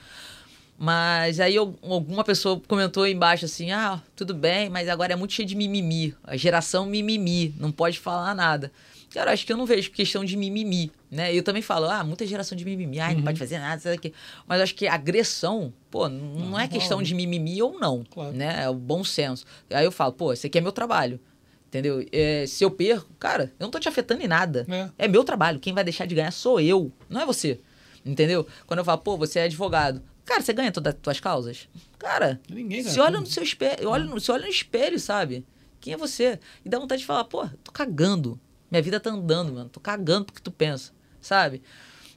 [0.77, 5.33] Mas aí eu- alguma pessoa comentou embaixo assim: ah, tudo bem, mas agora é muito
[5.33, 6.15] cheio de mimimi.
[6.23, 8.71] A geração mimimi, não pode falar nada.
[9.13, 11.35] Cara, acho que eu não vejo questão de mimimi, né?
[11.35, 13.17] Eu também falo, ah, muita geração de mimimi, ai, Uhum.
[13.17, 14.13] não pode fazer nada, isso daqui.
[14.47, 17.03] Mas acho que agressão, pô, não, Não, é não questão rola.
[17.05, 18.31] de mimimi ou não, Claro.
[18.31, 18.63] né?
[18.63, 19.45] É o bom senso.
[19.69, 21.19] Aí eu falo, pô, esse aqui é meu trabalho,
[21.67, 22.05] entendeu?
[22.11, 24.65] É, se eu perco, cara, eu não tô te afetando em nada.
[24.69, 25.05] É.
[25.05, 25.59] É meu trabalho.
[25.59, 27.59] Quem vai deixar de ganhar sou eu, não é você.
[28.05, 28.47] Entendeu?
[28.65, 30.01] Quando eu falo, pô, você é advogado.
[30.23, 31.67] Cara, você ganha todas as tuas causas?
[31.99, 33.21] Cara, Ninguém se olha tudo.
[33.25, 35.45] no seu espelho, olha, no- se olha no espelho, sabe?
[35.81, 36.39] Quem é você?
[36.63, 38.39] E dá vontade de falar, pô, tô cagando.
[38.71, 39.69] Minha vida tá andando, mano.
[39.69, 40.91] Tô cagando porque tu pensa,
[41.21, 41.61] sabe?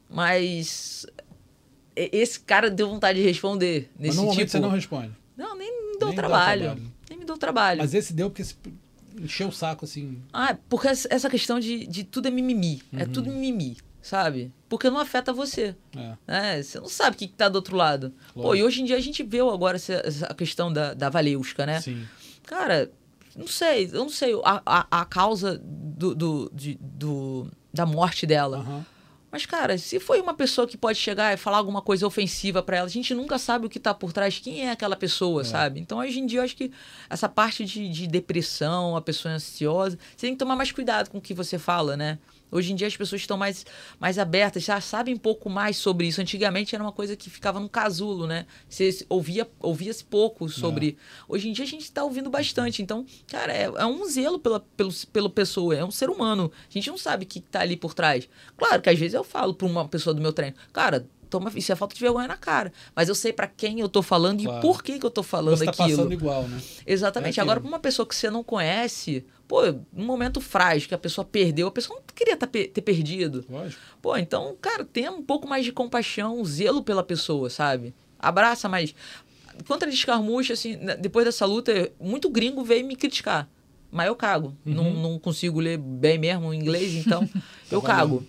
[0.09, 1.05] Mas
[1.97, 4.51] esse cara deu vontade de responder Mas nesse normalmente tipo.
[4.53, 5.13] você não responde.
[5.37, 6.63] Não, nem me deu Nem trabalho.
[6.63, 6.93] trabalho.
[7.11, 7.79] Nem me deu trabalho.
[7.81, 8.49] Mas esse deu porque
[9.21, 10.21] encheu o saco, assim.
[10.33, 12.83] Ah, porque essa questão de, de tudo é mimimi.
[12.93, 14.53] É tudo mimimi, sabe?
[14.69, 15.75] Porque não afeta você.
[15.97, 16.15] É.
[16.27, 16.63] né?
[16.63, 18.13] Você não sabe o que, que tá do outro lado.
[18.33, 18.57] Pô, Lógico.
[18.57, 21.81] e hoje em dia a gente vê agora essa, essa questão da, da Valeuska, né?
[21.81, 22.05] Sim.
[22.45, 22.91] Cara,
[23.37, 28.27] não sei, eu não sei a, a, a causa do, do, de- do- da morte
[28.27, 28.59] dela.
[28.59, 28.87] Aham.
[29.33, 32.77] Mas, cara, se foi uma pessoa que pode chegar e falar alguma coisa ofensiva pra
[32.77, 35.81] ela, a gente nunca sabe o que tá por trás, quem é aquela pessoa, sabe?
[35.81, 36.71] Então, hoje em dia, eu acho que
[37.11, 41.11] essa parte de, de depressão, a pessoa é ansiosa, você tem que tomar mais cuidado
[41.11, 42.17] com o que você fala, né?
[42.55, 43.67] Hoje em dia as pessoas estão mais,
[43.99, 46.21] mais abertas, já sabem um pouco mais sobre isso.
[46.21, 48.47] Antigamente era uma coisa que ficava no casulo, né?
[48.69, 50.97] Você ouvia, ouvia-se pouco sobre.
[51.29, 52.81] Hoje em dia a gente está ouvindo bastante.
[52.81, 56.53] Então, cara, é, é um zelo pela, pelo, pelo pessoa, é um ser humano.
[56.71, 58.29] A gente não sabe o que tá ali por trás.
[58.57, 61.73] Claro que às vezes eu falo para uma pessoa do meu treino, cara, toma, isso
[61.73, 62.73] é falta de vergonha na cara.
[62.95, 64.59] Mas eu sei para quem eu tô falando Claro.
[64.59, 65.89] e por que, que eu tô falando Você tá aquilo.
[65.99, 66.61] passando igual, né?
[66.87, 67.41] Exatamente.
[67.41, 69.61] É Agora, pra uma pessoa que você não conhece, pô,
[69.93, 73.45] num momento frágil que a pessoa perdeu, a pessoa não queria tá ter perdido.
[73.49, 73.81] Lógico.
[74.01, 77.95] Pô, então, cara, tenha um pouco mais de compaixão, zelo pela pessoa, sabe?
[78.19, 78.95] Abraça mais.
[79.69, 83.49] Contra a escarmucha, assim, depois dessa luta, muito gringo veio me criticar.
[83.91, 84.57] Mas eu cago.
[84.65, 87.23] Não, não consigo ler bem mesmo o inglês, então
[87.71, 88.21] eu Tá valendo.
[88.21, 88.27] cago.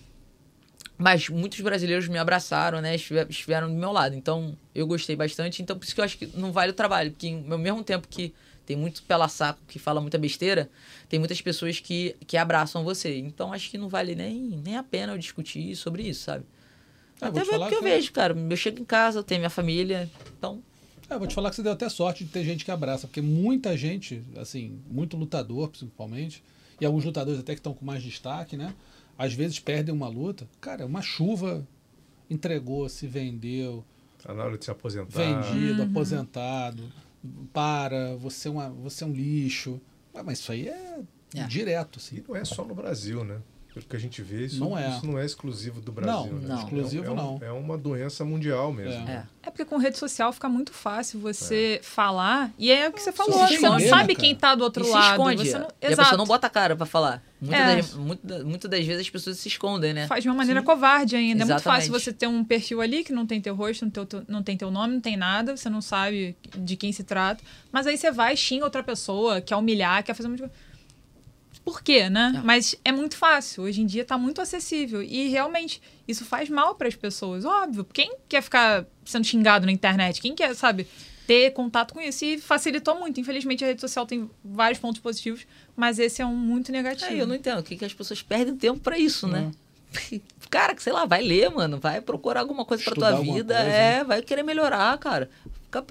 [0.98, 2.94] Mas muitos brasileiros me abraçaram, né?
[2.94, 4.14] estiver- Estiveram do meu lado.
[4.14, 5.60] Então, eu gostei bastante.
[5.62, 7.10] Então, por isso que eu acho que não vale o trabalho.
[7.10, 8.32] Porque ao mesmo tempo que
[8.64, 10.70] tem muito pela saco que fala muita besteira,
[11.08, 13.18] tem muitas pessoas que, que abraçam você.
[13.18, 16.44] Então, acho que não vale nem, nem a pena eu discutir sobre isso, sabe?
[17.20, 18.34] É, Até porque eu vejo, cara.
[18.36, 20.10] Eu chego em casa, eu tenho minha família.
[20.38, 20.62] Então,
[21.10, 23.20] É, vou te falar que você deu até sorte de ter gente que abraça, porque
[23.20, 26.42] muita gente, assim, muito lutador principalmente,
[26.80, 28.74] e alguns lutadores até que estão com mais destaque, né?
[29.18, 30.48] Às vezes perdem uma luta.
[30.60, 31.66] Cara, uma chuva
[32.28, 33.84] entregou, se vendeu,
[34.22, 35.16] Tá na hora de se aposentar.
[35.18, 36.82] vendido, aposentado,
[37.52, 39.80] para, você é, uma, você é um lixo.
[40.14, 41.00] Ué, Mas isso aí é,
[41.34, 41.44] É.
[41.46, 42.24] direto, E assim.
[42.26, 43.40] não é só no Brasil, né?
[43.76, 44.86] Pelo que a gente vê, isso Não é.
[44.86, 46.32] é, isso não é exclusivo do Brasil.
[46.32, 46.48] Não, né?
[46.48, 46.56] não.
[46.56, 47.38] É Exclusivo é um- não.
[47.42, 49.06] É uma doença mundial mesmo.
[49.06, 49.12] É.
[49.12, 49.22] é.
[49.42, 52.50] É porque com rede social fica muito fácil você falar.
[52.58, 53.34] E é o que você falou.
[53.46, 54.52] se Você não esconder, sabe né, quem cara?
[54.52, 55.10] tá do outro e se lado.
[55.12, 55.48] esconde.
[55.50, 55.68] Você não...
[55.80, 55.96] E a Exato.
[56.08, 57.22] pessoa não bota a cara pra falar.
[57.38, 57.76] Muitas, É.
[57.76, 60.06] das, muito da- muitas das vezes as pessoas se escondem, né?
[60.06, 61.42] Faz de uma maneira covarde ainda.
[61.42, 61.80] É muito Exatamente.
[61.88, 64.56] fácil você ter um perfil ali que não tem teu rosto, não, teu, não tem
[64.56, 67.44] teu nome, não tem nada, você não sabe de quem se trata.
[67.70, 70.65] Mas aí você vai, xinga outra pessoa, quer humilhar, quer fazer um monte de coisa.
[71.66, 72.32] Por quê, né?
[72.36, 72.46] É.
[72.46, 73.64] Mas é muito fácil.
[73.64, 75.02] Hoje em dia tá muito acessível.
[75.02, 77.44] E realmente, isso faz mal para as pessoas.
[77.44, 77.84] Óbvio.
[77.92, 80.20] Quem quer ficar sendo xingado na internet?
[80.22, 80.86] Quem quer, sabe,
[81.26, 82.24] ter contato com isso?
[82.24, 83.18] E facilitou muito.
[83.18, 85.44] Infelizmente, a rede social tem vários pontos positivos,
[85.74, 87.10] mas esse é um muito negativo.
[87.10, 87.58] É, eu não entendo.
[87.58, 89.50] O que, que as pessoas perdem tempo pra isso, né?
[90.12, 90.20] Hum.
[90.48, 91.80] Cara, que sei lá, vai ler, mano.
[91.80, 93.54] Vai procurar alguma coisa pra Estudar tua alguma vida.
[93.56, 95.28] coisa, é, vai querer melhorar, cara.
[95.64, 95.82] Ficar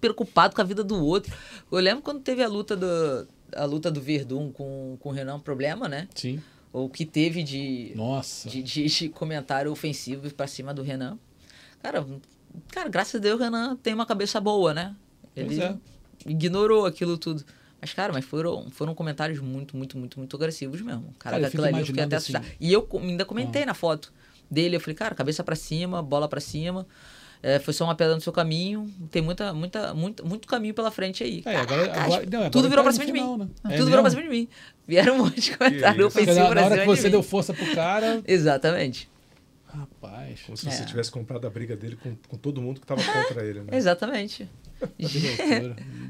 [0.00, 1.34] preocupado com a vida do outro.
[1.72, 5.40] Eu lembro quando teve a luta do, a luta do Verdun com, com o Renan
[5.40, 6.08] Problema, né?
[6.14, 6.42] Sim.
[6.72, 8.48] Ou que teve de, Nossa.
[8.48, 11.18] de, de, de comentário ofensivo pra cima do Renan.
[11.82, 12.06] Cara,
[12.68, 14.94] cara, graças a Deus o Renan tem uma cabeça boa, né?
[15.34, 15.76] Ele é.
[16.26, 17.44] ignorou aquilo tudo.
[17.80, 21.14] Mas, cara, mas foram, foram comentários muito, muito, muito, muito agressivos mesmo.
[21.18, 22.32] Cara, Cara, aquilo ali eu fiquei até assim-.
[22.58, 24.12] E eu ainda comentei na foto
[24.50, 26.86] dele, eu falei, cara, cabeça pra cima, bola pra cima.
[27.42, 28.92] É, foi só uma pedra no seu caminho.
[29.10, 31.42] Tem muita, muita, muito, muito caminho pela frente aí.
[31.46, 33.44] É, agora, agora, não, agora tudo virou pra cima de final, mim.
[33.44, 33.50] né?
[33.74, 34.20] É tudo virou pra mesmo?
[34.20, 34.48] cima de mim.
[34.86, 36.10] Vieram um monte de comentário isso.
[36.12, 37.10] Porque ofensivo na, pra na hora cima que de você mim.
[37.12, 38.22] deu força pro cara.
[38.26, 39.08] Exatamente.
[39.66, 40.40] Rapaz.
[40.42, 40.70] Como se É.
[40.70, 43.60] você tivesse comprado a briga dele com, com todo mundo que estava contra ele.
[43.60, 43.66] Né?
[43.72, 44.48] Exatamente.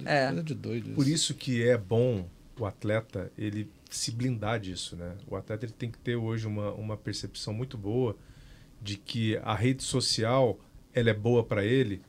[0.05, 0.27] É.
[0.29, 0.91] Coisa de doido.
[0.95, 2.27] Por isso que é bom
[2.59, 5.13] o atleta ele se blindar disso, né?
[5.27, 8.17] O atleta ele tem que ter hoje uma, uma percepção muito boa
[8.83, 10.59] de que a rede social
[10.99, 12.01] ela é boa para ele,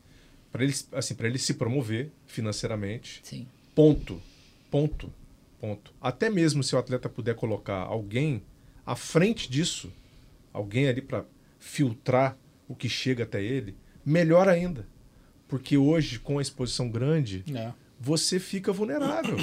[0.51, 3.21] para ele assim para ele se promover financeiramente.
[3.23, 3.47] Sim.
[3.75, 4.21] Ponto,
[4.69, 5.11] ponto,
[5.59, 5.93] ponto.
[6.01, 8.41] Até mesmo se o atleta puder colocar alguém
[8.85, 9.91] à frente disso,
[10.51, 11.25] alguém ali para
[11.59, 12.37] filtrar
[12.67, 13.75] o que chega até ele,
[14.05, 14.87] melhor ainda,
[15.47, 17.71] porque hoje com a exposição grande É.
[17.99, 19.37] você fica vulnerável.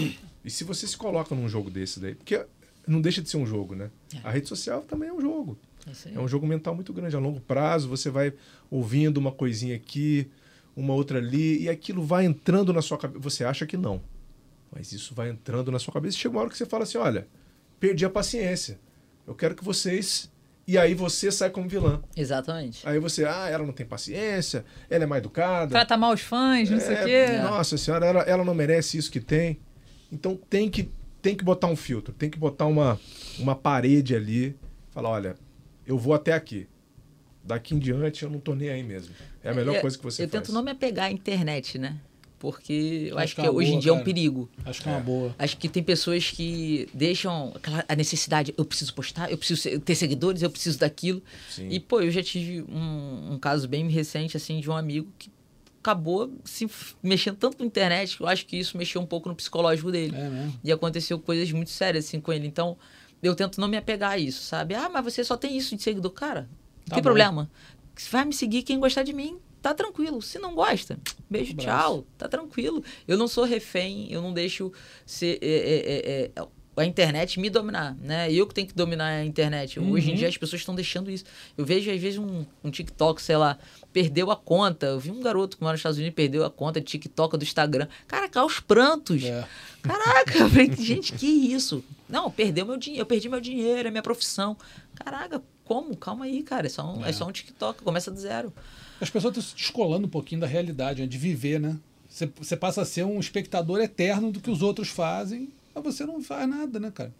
[0.44, 2.44] E se você se coloca num jogo desse daí, porque
[2.86, 3.90] não deixa de ser um jogo, né?
[4.22, 5.58] A rede social também é um jogo.
[5.86, 6.14] É.
[6.14, 7.14] É um jogo mental muito grande.
[7.16, 8.32] A longo prazo, você vai
[8.70, 10.28] ouvindo uma coisinha aqui,
[10.74, 13.20] uma outra ali, e aquilo vai entrando na sua cabeça.
[13.22, 14.02] Você acha que não.
[14.74, 16.16] Mas isso vai entrando na sua cabeça.
[16.16, 17.26] E chega uma hora que você fala assim: olha,
[17.78, 18.78] perdi a paciência.
[19.26, 20.30] Eu quero que vocês.
[20.68, 22.02] E aí você sai como vilã.
[22.16, 22.86] Exatamente.
[22.86, 25.70] Aí você, ah, ela não tem paciência, ela é mal educada.
[25.70, 27.38] Trata mal os fãs, não sei o É, quê.
[27.38, 29.60] Nossa senhora, ela, ela não merece isso que tem.
[30.10, 30.90] Então tem que,
[31.22, 32.98] tem que botar um filtro, tem que botar uma,
[33.38, 34.56] uma parede ali.
[34.90, 35.36] Falar, olha,
[35.86, 36.66] eu vou até aqui.
[37.44, 39.14] Daqui em diante eu não tô nem aí mesmo.
[39.42, 40.42] É a melhor Eu- coisa que você Eu faz.
[40.42, 41.96] tento não me apegar à internet, né?
[42.38, 44.04] Porque eu Acho acho, que que, é hoje em boa, dia é um cara.
[44.04, 44.50] perigo.
[44.64, 45.34] Acho que é uma boa.
[45.38, 49.94] Acho que tem pessoas que deixam aquela, a necessidade, eu preciso postar, eu preciso ter
[49.94, 51.22] seguidores, eu preciso daquilo.
[51.48, 51.68] Sim.
[51.70, 55.30] E, pô, eu já tive um, um caso bem recente, assim, de um amigo que
[55.80, 56.68] acabou se
[57.02, 60.14] mexendo tanto na internet que eu acho que isso mexeu um pouco no psicológico dele.
[60.16, 60.60] É mesmo.
[60.62, 62.46] E aconteceu coisas muito sérias, assim, com ele.
[62.46, 62.76] Então,
[63.22, 64.74] eu tento não me apegar a isso, sabe?
[64.74, 66.12] Ah, mas você só tem isso de seguidor.
[66.12, 66.48] Cara, não
[66.88, 67.02] Tá tem bom.
[67.02, 67.50] problema.
[68.10, 70.20] Vai me seguir quem gostar de mim, tá tranquilo.
[70.20, 70.98] Se não gosta,
[71.30, 71.66] beijo, Abraço.
[71.68, 72.84] tchau, tá tranquilo.
[73.08, 74.70] Eu não sou refém, eu não deixo
[75.06, 75.76] ser, é, é,
[76.26, 76.46] é, é,
[76.78, 78.30] a internet me dominar, né?
[78.30, 79.80] Eu que tenho que dominar a internet.
[79.80, 80.16] Hoje em Uhum.
[80.18, 81.24] dia as pessoas estão deixando isso.
[81.56, 83.58] Eu vejo, às vezes, um, um TikTok, sei lá,
[83.94, 84.84] perdeu a conta.
[84.84, 87.42] Eu vi um garoto que mora nos Estados Unidos perdeu a conta de TikTok do
[87.44, 87.88] Instagram.
[88.06, 89.24] Caraca, aos prantos.
[89.24, 89.48] É.
[89.80, 90.48] Caraca,
[90.78, 91.82] gente, que isso?
[92.08, 94.56] Não, perdeu meu dinheiro, eu perdi meu dinheiro, é minha profissão.
[94.94, 95.96] Caraca, como?
[95.96, 96.66] Calma aí, cara.
[96.66, 97.12] É só um, é.
[97.12, 98.52] só um TikTok, começa do zero.
[99.00, 101.08] As pessoas estão se descolando um pouquinho da realidade, né?
[101.08, 101.78] de viver, né?
[102.08, 106.06] Você, você passa a ser um espectador eterno do que os outros fazem, mas você
[106.06, 107.12] não faz nada, né, cara?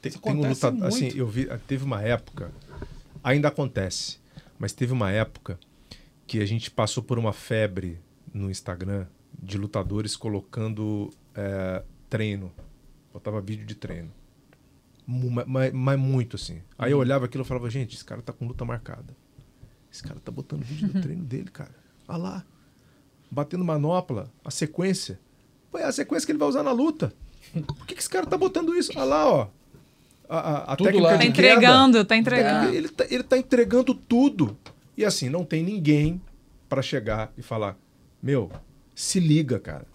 [0.00, 2.52] Tem, Isso tem um lutador, assim, eu vi, teve uma época,
[3.24, 4.18] ainda acontece,
[4.58, 5.58] mas teve uma época
[6.26, 7.98] que a gente passou por uma febre
[8.32, 9.06] no Instagram
[9.42, 12.52] de lutadores colocando é, treino,
[13.12, 14.12] botava vídeo de treino,
[15.06, 16.60] Mu- ma- ma- mas muito assim.
[16.78, 16.96] Aí Uhum.
[16.96, 19.14] eu olhava aquilo e falava, gente, esse cara tá com luta marcada.
[19.92, 21.74] Esse cara tá botando vídeo do treino dele, cara.
[22.08, 22.44] Olha lá.
[23.30, 25.18] Batendo manopla, a sequência.
[25.70, 27.12] Pô, é a sequência que ele vai usar na luta.
[27.66, 28.90] Por que, que esse cara tá botando isso?
[28.96, 29.48] Olha lá, ó.
[30.28, 31.16] A, a, a Tudo técnica lá.
[31.16, 31.48] de Tá Tá queda.
[31.52, 32.74] entregando, tá entregando.
[32.74, 34.56] Ele tá, ele tá entregando tudo.
[34.96, 36.20] E assim, não tem ninguém
[36.68, 37.76] pra chegar e falar:
[38.22, 38.50] Meu,
[38.94, 39.86] se liga, cara.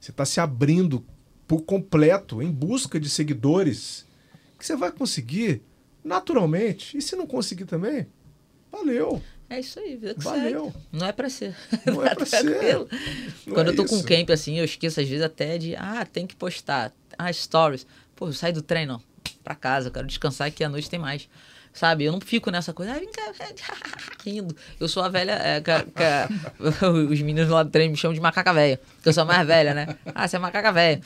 [0.00, 1.04] Você tá se abrindo
[1.46, 4.06] por completo em busca de seguidores
[4.58, 5.62] que você vai conseguir
[6.04, 6.96] naturalmente.
[6.96, 8.06] E se não conseguir também,
[8.70, 9.22] valeu.
[9.48, 10.64] É isso aí, vida que Valeu.
[10.72, 10.76] segue.
[10.92, 11.54] Não é pra ser.
[11.86, 12.42] Não é pra ser.
[13.46, 14.04] Não Quando é eu tô com isso.
[14.04, 16.92] camp, assim, eu esqueço às vezes até de, ah, tem que postar.
[17.16, 17.86] Ah, stories.
[18.16, 20.98] Pô, eu saio do treino, ó, pra casa, eu quero descansar que à noite tem
[20.98, 21.28] mais.
[21.72, 22.04] Sabe?
[22.04, 23.32] Eu não fico nessa coisa, ah, vem cá,
[24.24, 24.56] rindo.
[24.80, 25.32] Eu sou a velha.
[25.32, 28.80] é, que- que- os meninos lá do treino me chamam de macaca velha.
[28.96, 29.96] Porque eu sou a mais velha, né?
[30.14, 31.00] Ah, você é macaca velha.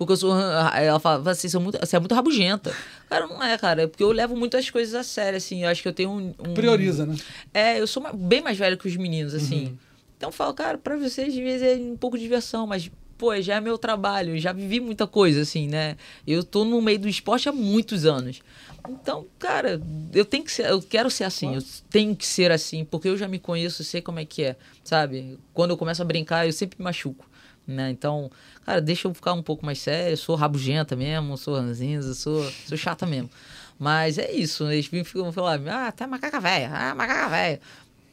[0.00, 0.32] Porque eu sou.
[0.34, 2.74] Ela fala, você, são muito, você é muito rabugenta.
[3.10, 3.82] Cara, não é, cara.
[3.82, 5.62] É porque eu levo muito as coisas a sério, assim.
[5.64, 6.34] Eu acho que eu tenho um.
[6.38, 7.14] um- Prioriza, né?
[7.52, 9.76] é, eu sou bem mais velho que os meninos, assim.
[10.16, 13.38] Então eu falo, cara, pra vocês às vezes é um pouco de diversão, mas, pô,
[13.42, 15.98] já é meu trabalho, já vivi muita coisa, assim, né?
[16.26, 18.40] Eu tô no meio do esporte há muitos anos.
[18.88, 19.82] Então, cara,
[20.14, 23.18] eu tenho que ser, eu quero ser assim, eu tenho que ser assim, porque eu
[23.18, 25.38] já me conheço, sei como é que é, sabe?
[25.52, 27.28] Quando eu começo a brincar, eu sempre me machuco.
[27.74, 27.90] Né?
[27.90, 28.30] Então,
[28.64, 30.12] cara, deixa eu ficar um pouco mais sério.
[30.12, 33.30] Eu sou rabugenta mesmo, sou ranzinza, sou, sou chata mesmo.
[33.78, 37.60] Mas é isso, eles ficam falando, ah, tá macaca velha, ah, macaca velha.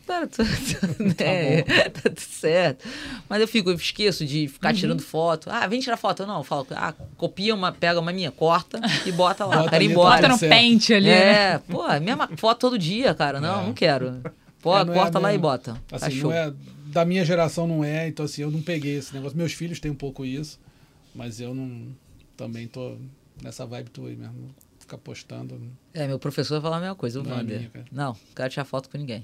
[0.08, 2.88] Cara, tu- tu- né, tá tudo certo.
[3.28, 5.50] Mas eu fico, eu esqueço de ficar tirando foto.
[5.52, 6.26] Ah, vem tirar foto.
[6.26, 9.58] Não, eu falo, ah, copia uma, pega uma minha, corta e bota lá.
[9.64, 10.22] Bota ali, embora.
[10.30, 11.16] Bota no pente ali, né?
[11.56, 13.42] É, pô, a mesma foto todo dia, cara.
[13.42, 13.66] Não, É.
[13.66, 14.22] não quero.
[14.62, 15.76] Pô, É, não é corta lá e bota.
[15.90, 16.32] Tá Assim, show.
[16.32, 16.54] não é,
[16.98, 19.38] da minha geração não é, então assim, eu não peguei esse negócio.
[19.38, 20.60] Meus filhos têm um pouco isso,
[21.14, 21.96] mas eu não.
[22.36, 22.98] Também tô
[23.42, 24.50] nessa vibe tua aí mesmo.
[24.80, 25.60] Ficar postando.
[25.94, 27.58] É, meu professor vai falar a mesma coisa, o Não é Wander.
[27.58, 27.86] minha, cara.
[27.92, 29.24] Não, não quero tirar foto com ninguém.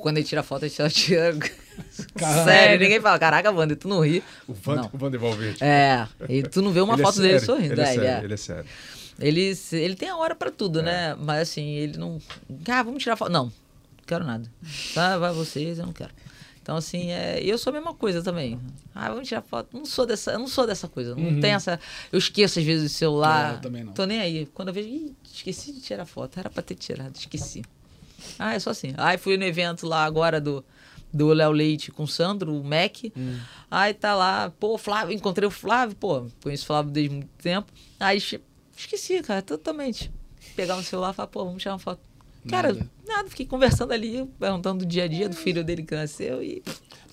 [0.00, 1.34] Quando ele tira foto, ele tira.
[2.44, 4.22] Sério, ninguém fala, caraca, Wander, tu não ri.
[4.46, 4.90] O Não.
[4.92, 5.62] o Vander Valverde.
[5.62, 7.72] É, e tu não vê uma Ele é foto dele sério, sorrindo.
[7.74, 8.24] Ele é é, ele sério, é.
[8.24, 8.64] ele é sério.
[9.18, 11.14] Ele, se- ele tem a hora pra tudo, né?
[11.18, 12.18] Mas assim, ele não.
[12.68, 13.30] Ah, vamos tirar foto.
[13.32, 13.52] Não, não
[14.06, 14.50] quero nada.
[14.94, 16.10] Tá, vai vocês, eu não quero.
[16.64, 18.58] Então, assim, é, eu sou a mesma coisa também.
[18.94, 19.76] Ah, vamos tirar foto.
[19.76, 21.14] Não sou dessa, eu não sou dessa coisa.
[21.14, 21.38] Não Uhum.
[21.40, 21.78] tem essa.
[22.10, 23.52] Eu esqueço às vezes o celular.
[23.52, 23.92] É, eu também não.
[23.92, 24.46] Tô nem aí.
[24.46, 26.38] Quando eu vejo, Ih, esqueci de tirar foto.
[26.40, 27.62] Era pra ter tirado, esqueci.
[28.38, 28.94] Ah, é só assim.
[28.96, 30.64] Aí fui no evento lá agora do
[31.12, 32.96] do Léo Leite com o Sandro, o Mac.
[33.14, 33.38] Hum.
[33.70, 37.70] Aí tá lá, pô, Flávio, encontrei o Flávio, pô, conheço o Flávio desde muito tempo.
[38.00, 38.40] Aí esque-
[38.76, 40.10] esqueci, cara, totalmente.
[40.56, 42.00] Pegar o celular e falar, pô, vamos tirar uma foto.
[42.48, 42.90] Cara, Nada.
[43.06, 43.28] nada.
[43.28, 46.62] fiquei conversando ali, perguntando do dia a dia do filho dele que nasceu e.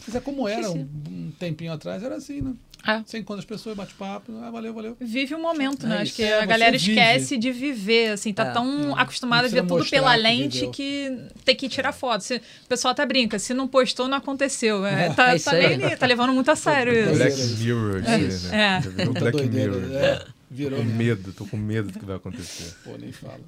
[0.06, 2.54] Mas é como era um, um tempinho atrás, era assim, né?
[2.88, 3.04] É.
[3.06, 4.98] Você encontra as pessoas, bate papo, ah, valeu, valeu.
[5.00, 5.96] Vive o momento, É né?
[5.98, 6.16] Acho isso.
[6.16, 6.92] que É, a galera vive.
[6.94, 8.52] esquece de viver, assim, tá É.
[8.52, 10.72] tão acostumada a ver tudo pela que lente viveu.
[10.72, 12.22] que tem que tirar foto.
[12.24, 14.84] Se, o pessoal até brinca, se não postou, não aconteceu.
[14.84, 17.14] É, tá, É tá, meio- tá levando muito a sério isso.
[17.16, 17.42] Black.
[17.64, 18.78] Mirror, isso aí, né?
[18.78, 18.80] É.
[18.80, 19.92] Virou Muita Black Mirror.
[19.94, 20.26] é.
[20.50, 22.74] Virou Tô com medo, tô com medo do que vai acontecer.
[22.84, 23.40] Pô, nem fala.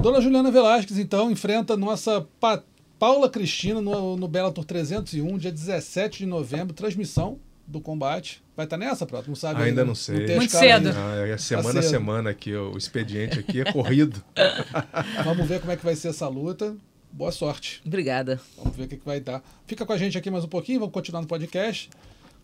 [0.00, 2.62] Dona Juliana Velasquez, então, enfrenta nossa Pa-
[2.98, 8.42] Paula Cristina no, no Bellator 301, dia 17 de novembro, transmissão do combate.
[8.56, 9.28] Vai estar nessa, Prato?
[9.28, 10.32] Não sabe Ainda não sei.
[10.32, 10.88] a Muito cedo.
[10.88, 10.94] ainda.
[10.96, 11.90] Ah, é semana a Tá cedo.
[11.90, 14.22] semana aqui, o expediente aqui é corrido.
[15.24, 16.74] Vamos ver como é que vai ser essa luta.
[17.12, 17.82] Boa sorte.
[17.84, 18.40] Obrigada.
[18.56, 19.42] Vamos ver o que, que vai dar.
[19.66, 21.90] Fica com a gente aqui mais um pouquinho, vamos continuar no podcast.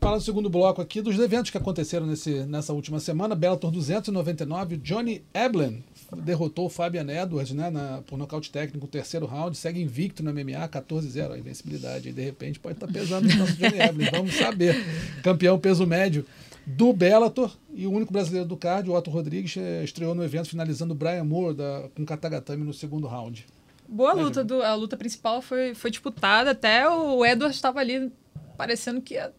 [0.00, 3.34] Falar no segundo bloco aqui dos eventos que aconteceram nesse, nessa última semana.
[3.34, 5.82] Bellator 299, o Johnny Eblen
[6.18, 10.68] derrotou o Fabian Edwards né, na, por nocaute técnico terceiro round, segue invicto no MMA,
[10.68, 12.08] 14-0, a invencibilidade.
[12.08, 14.76] Aí, de repente pode estar pesando no nosso Johnny Eblen, vamos saber.
[15.22, 16.24] Campeão peso médio
[16.66, 20.48] do Bellator e o único brasileiro do card, o Otto Rodrigues, eh, estreou no evento
[20.48, 23.46] finalizando o Brian Moore da, com Katagatame no segundo round.
[23.88, 28.10] Boa luta, do, a luta principal foi, foi disputada, até o Edward estava ali
[28.56, 29.32] parecendo que ia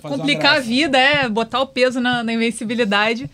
[0.00, 3.30] Complicar a vida, é, botar o peso na, na invencibilidade.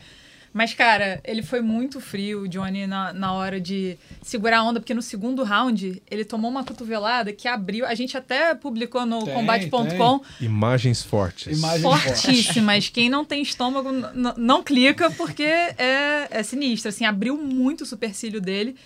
[0.53, 4.81] Mas, cara, ele foi muito frio, o Johnny, na, na hora de segurar a onda,
[4.81, 7.87] porque no segundo round ele tomou uma cotovelada que abriu.
[7.87, 11.59] A gente até publicou no combate.com Imagens fortes.
[11.59, 12.89] Imagem fortíssimas.
[12.91, 13.89] Quem não tem estômago
[14.37, 16.91] não clica, porque é, é sinistro.
[16.91, 18.77] Assim, abriu muito o supercílio dele.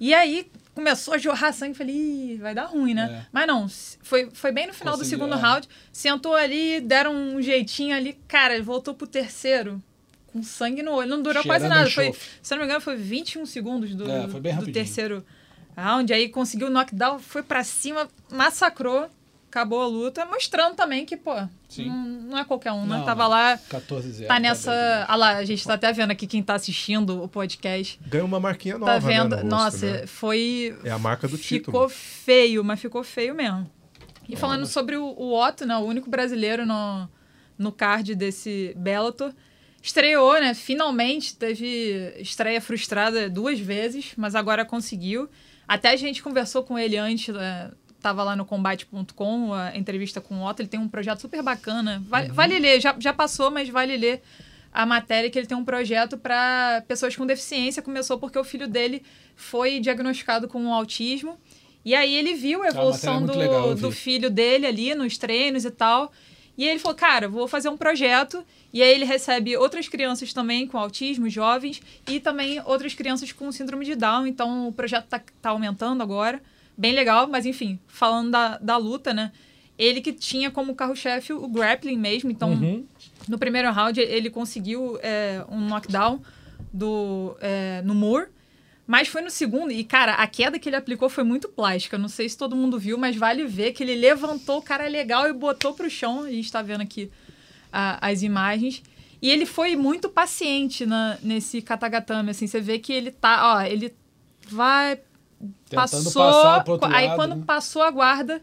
[0.00, 1.74] E aí começou a jorrar sangue.
[1.74, 3.22] Falei, Ih, vai dar ruim, né?
[3.22, 3.26] É.
[3.32, 3.66] Mas não,
[4.02, 5.42] foi, foi bem no final Conseguiu, do segundo é.
[5.42, 5.68] round.
[5.92, 8.18] Sentou ali, deram um jeitinho ali.
[8.26, 9.82] Cara, ele voltou pro terceiro.
[10.26, 11.10] Com sangue no olho.
[11.10, 11.90] Não durou quase Cheirando nada.
[11.90, 15.24] Foi, se não me engano, foi 21 segundos do, É, do terceiro
[15.76, 16.12] round.
[16.12, 19.10] Aí conseguiu o knockdown, foi pra cima, massacrou.
[19.52, 21.34] Acabou a luta, mostrando também que, pô,
[21.76, 22.96] não, não é qualquer um, né?
[22.96, 24.26] Não, Tava lá, 14-0.
[24.26, 25.04] tá nessa.
[25.06, 28.00] Ah lá, a gente tá até vendo aqui quem tá assistindo o podcast.
[28.06, 29.36] Ganhou uma marquinha nova, Tá vendo?
[29.36, 30.06] né, no rosto, Nossa, né?
[30.06, 30.74] foi.
[30.82, 31.88] É a marca do Ficou título.
[31.90, 33.70] feio, mas ficou feio mesmo.
[34.26, 37.06] E falando sobre o, o Otto, né, o único brasileiro no,
[37.58, 39.34] no card desse Bellator,
[39.82, 40.54] estreou, né?
[40.54, 45.28] Finalmente teve estreia frustrada duas vezes, mas agora conseguiu.
[45.68, 47.70] Até a gente conversou com ele antes, né,
[48.02, 52.02] tava lá no combate.com, a entrevista com o Otto, ele tem um projeto super bacana.
[52.08, 54.22] Vale, vale ler, já, já passou, mas vale ler
[54.72, 57.82] a matéria que ele tem um projeto para pessoas com deficiência.
[57.82, 59.02] Começou porque o filho dele
[59.36, 61.38] foi diagnosticado com autismo.
[61.84, 64.94] E aí ele viu a matéria é evolução muito do, legal, do filho dele ali
[64.94, 66.10] nos treinos e tal.
[66.56, 68.44] E aí ele falou, cara, vou fazer um projeto.
[68.72, 73.50] E aí ele recebe outras crianças também com autismo, jovens, e também outras crianças com
[73.52, 74.26] síndrome de Down.
[74.26, 76.40] Então o projeto tá, tá aumentando agora.
[76.76, 79.30] Bem legal, mas enfim, falando da, da luta, né?
[79.78, 82.30] Ele que tinha como carro-chefe o grappling mesmo.
[82.30, 82.84] Então, Uhum.
[83.28, 86.20] no primeiro round, ele conseguiu é, um knockdown
[86.72, 88.28] do, é, no Moore.
[88.86, 91.96] Mas foi no segundo, e cara, a queda que ele aplicou foi muito plástica.
[91.96, 95.28] Não sei se todo mundo viu, mas vale ver que ele levantou o cara legal
[95.28, 96.22] e botou pro chão.
[96.24, 97.10] A gente tá vendo aqui
[97.72, 98.82] a- as imagens.
[99.22, 102.46] E ele foi muito paciente na, nesse katagatame, assim.
[102.46, 103.94] Você vê que ele tá, ó, ele
[104.48, 104.98] vai.
[105.68, 106.22] Tentando passou.
[106.22, 107.44] passar pro outro aí lado, quando né?
[107.46, 108.40] passou a guarda,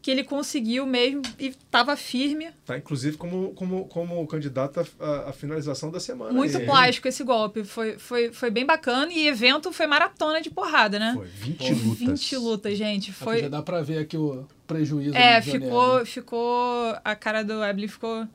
[0.00, 2.48] que ele conseguiu mesmo e tava firme.
[2.64, 6.32] Tá, inclusive, como, como, como candidato à, à finalização da semana.
[6.32, 7.64] Muito aí, plástico esse golpe.
[7.64, 9.12] Foi, foi, foi bem bacana.
[9.12, 11.12] E evento foi maratona de porrada, né?
[11.14, 11.98] Foi 20 Pô, lutas.
[11.98, 13.12] 20 lutas, gente.
[13.12, 13.40] Foi.
[13.42, 15.16] Já dá pra ver aqui o prejuízo.
[15.16, 16.08] É, ficou, Evans.
[16.08, 16.96] ficou.
[17.04, 18.26] A cara do Eblin ficou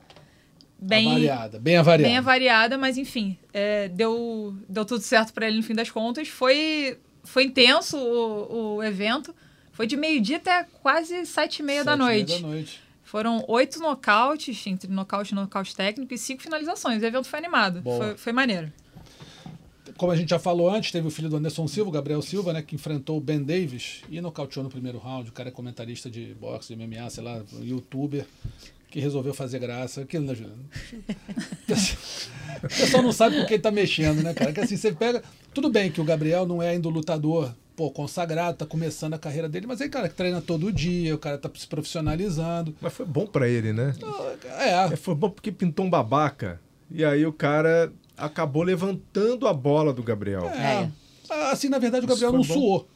[0.77, 1.07] bem.
[1.07, 2.09] Avariada, bem avariada.
[2.09, 6.27] Bem avariada, mas enfim, é, deu, deu tudo certo pra ele no fim das contas.
[6.27, 9.33] Foi, foi intenso o, o evento.
[9.71, 12.41] Foi de meio-dia até quase sete e meia da noite.
[12.41, 12.81] da noite.
[13.03, 17.01] Foram oito nocautes, entre nocaute e nocaute técnico, e cinco finalizações.
[17.01, 17.81] O evento foi animado.
[17.83, 18.71] Foi, foi maneiro.
[19.97, 22.53] Como a gente já falou antes, teve o filho do Anderson Silva, o Gabriel Silva,
[22.53, 25.29] né, que enfrentou o Ben Davis e nocauteou no primeiro round.
[25.29, 28.25] O cara é comentarista de boxe, de MMA, sei lá, youtuber,
[28.93, 30.01] que resolveu fazer graça.
[30.01, 30.63] Aquilo, né, Juliano?
[32.63, 34.53] O pessoal não sabe com quem tá mexendo, né, cara?
[34.53, 35.23] Que assim, você pega.
[35.51, 39.17] Tudo bem que o Gabriel não é ainda o lutador pô, consagrado, tá começando a
[39.17, 42.75] carreira dele, mas aí, cara, que treina todo dia, o cara tá se profissionalizando.
[42.79, 43.95] Mas foi bom pra ele, né?
[44.59, 46.61] É, É, foi bom porque pintou um babaca.
[46.91, 50.45] E aí o cara acabou levantando a bola do Gabriel.
[50.49, 50.87] é.
[51.51, 52.53] Assim, na verdade, o Gabriel não bom.
[52.53, 52.87] suou.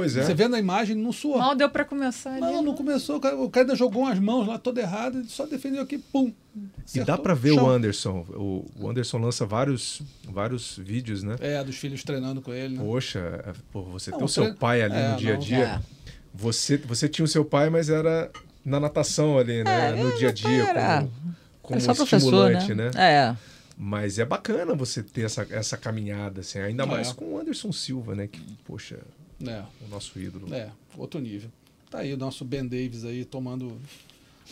[0.00, 0.22] Pois é.
[0.24, 1.38] Você vê na imagem, não suou.
[1.38, 2.40] Mal deu pra começar ali.
[2.40, 3.16] Não, não começou.
[3.16, 5.98] O cara, o cara ainda jogou umas mãos lá toda errada, ele só defendeu aqui,
[5.98, 6.32] pum.
[6.56, 7.64] E dá acertou pra ver chão.
[7.64, 8.26] o Anderson.
[8.30, 11.36] O, o Anderson lança vários, vários vídeos, né?
[11.40, 12.82] É, dos filhos treinando com ele, né?
[12.84, 15.34] Poxa, é, pô, você Não, tem o seu treino- pai ali É, no dia a
[15.34, 15.58] não, dia.
[15.64, 15.80] é.
[16.34, 18.30] Você, você tinha o seu pai, mas era
[18.64, 19.90] na natação ali, né?
[19.98, 20.64] É, no dia a dia.
[20.64, 20.98] era.
[21.00, 21.12] Como,
[21.62, 22.16] como é só professor,
[22.50, 22.90] estimulante, né?
[22.94, 23.12] né?
[23.12, 23.36] É.
[23.82, 26.86] Mas é bacana você ter essa, essa caminhada, assim, ainda É.
[26.86, 28.26] mais com o Anderson Silva, né?
[28.26, 28.98] Que, poxa,
[29.46, 30.52] É, o nosso ídolo.
[30.54, 31.50] é, outro nível.
[31.90, 33.76] Tá aí o nosso Ben Davis aí tomando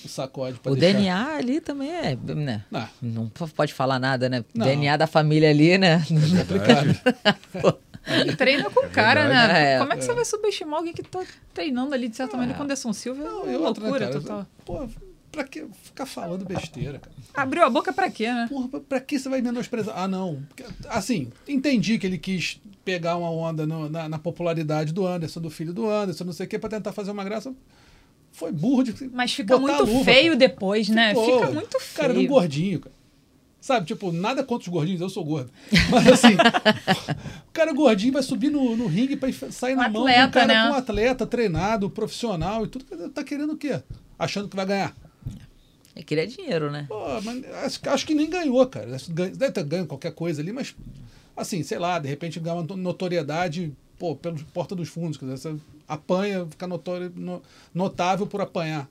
[0.04, 0.98] o sacode pra O deixar...
[0.98, 2.16] DNA ali também é.
[2.16, 2.64] Né?
[2.72, 4.44] Ah, Não pode falar nada, né?
[4.54, 4.66] Não.
[4.66, 5.98] DNA da família ali, né?
[6.46, 7.00] Verdade.
[8.36, 9.52] Treina com o cara, verdade.
[9.52, 9.74] né?
[9.74, 9.78] É.
[9.78, 11.22] Como é que você vai subestimar alguém que tá
[11.52, 13.22] treinando ali, de certa maneira, com o Anderson Silva?
[13.22, 14.20] É não, uma e outra, né, loucura cara?
[14.20, 14.46] total.
[14.64, 14.88] Pô,
[15.30, 17.14] pra que ficar falando besteira, cara?
[17.34, 18.46] Abriu a boca pra quê, né?
[18.48, 19.94] Porra, pra- pra que você vai menosprezar?
[19.98, 20.42] Ah, não.
[20.88, 25.50] Assim, entendi que ele quis pegar uma onda no- na, na popularidade do Anderson, do
[25.50, 27.54] filho do Anderson, não sei o quê, pra tentar fazer uma graça.
[28.32, 29.08] Foi burro de.
[29.12, 30.36] Mas fica muito luva, feio cara.
[30.36, 31.08] depois, né?
[31.10, 31.40] Ficou.
[31.40, 31.96] Fica muito feio.
[31.96, 32.94] Cara, era um gordinho, cara.
[33.60, 35.50] Sabe, tipo, nada contra os gordinhos, eu sou gordo.
[35.90, 36.34] Mas assim,
[37.48, 40.10] o cara gordinho vai subir no, no ringue pra enf- sair Um na mão de
[40.10, 40.62] um atleta, cara né?
[40.68, 42.84] com um atleta treinado, profissional e tudo.
[43.10, 43.82] Tá querendo o quê?
[44.18, 44.94] Achando que vai ganhar.
[45.98, 46.86] Ele queria dinheiro, né?
[46.88, 48.86] Pô, mas acho, que nem ganhou, cara.
[49.08, 50.72] Deve ter ganho qualquer coisa ali, mas
[51.36, 55.16] assim, sei lá, de repente ganha uma notoriedade, pô, pelo porta dos fundos.
[55.18, 55.56] Quer dizer, você
[55.88, 57.42] apanha, fica notório, no-
[57.74, 58.88] notável por apanhar.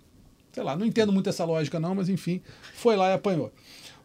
[0.51, 2.41] Sei lá, não entendo muito essa lógica, não, mas enfim,
[2.74, 3.53] foi lá e apanhou.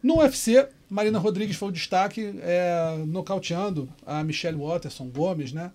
[0.01, 5.73] No UFC, Marina Rodrigues foi o destaque, é, nocauteando a Michelle Watterson Gomes, né?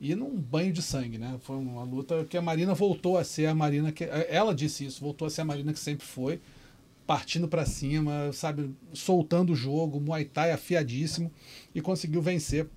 [0.00, 1.36] E num banho de sangue, né?
[1.42, 4.02] Foi uma luta que a Marina voltou a ser a Marina que.
[4.28, 6.40] Ela disse isso, voltou a ser a Marina que sempre foi
[7.06, 11.30] partindo para cima, sabe, soltando o jogo, Muay Thai afiadíssimo
[11.74, 12.68] e conseguiu vencer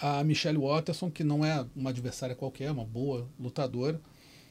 [0.00, 4.00] a Michelle Watterson, que não é uma adversária qualquer, é uma boa lutadora.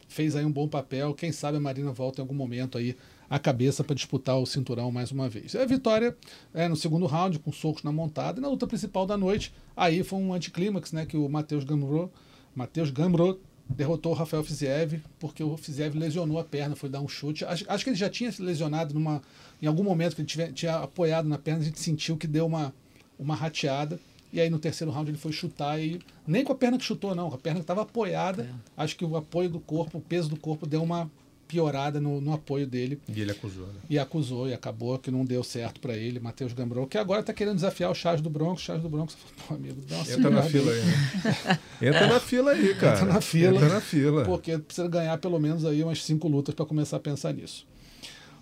[0.07, 1.13] Fez aí um bom papel.
[1.13, 2.97] Quem sabe a Marina volta em algum momento aí
[3.29, 5.55] a cabeça para disputar o cinturão mais uma vez.
[5.55, 6.15] A vitória
[6.53, 10.03] é, no segundo round, com socos na montada, e na luta principal da noite, aí
[10.03, 12.11] foi um anticlímax, né, que o Matheus Gamro,
[12.53, 13.39] Matheus Gamro
[13.75, 17.45] derrotou o Rafael Fiziev, porque o Fiziev lesionou a perna, foi dar um chute.
[17.45, 19.21] Acho, acho que ele já tinha se lesionado numa,
[19.61, 22.45] em algum momento que ele tiver, tinha apoiado na perna, a gente sentiu que deu
[22.45, 22.73] uma,
[23.17, 23.99] uma rateada.
[24.33, 27.13] E aí no terceiro round ele foi chutar e nem com a perna que chutou,
[27.13, 28.49] não, com a perna que estava apoiada.
[28.77, 31.11] Acho que o apoio do corpo, o peso do corpo deu uma
[31.51, 33.81] piorada no, no apoio dele E ele acusou, né?
[33.89, 37.33] e acusou e acabou que não deu certo para ele, Matheus Gambrou, que agora tá
[37.33, 40.43] querendo desafiar o Charles do Bronx, Charles do Bronx, pô, amigo, dá uma Entra na
[40.43, 41.59] fila aí, né?
[41.81, 42.95] Entra na fila aí, cara.
[42.95, 43.55] Entra na fila.
[43.55, 44.23] Entra na fila.
[44.23, 47.67] Porque precisa ganhar pelo menos aí umas cinco lutas para começar a pensar nisso.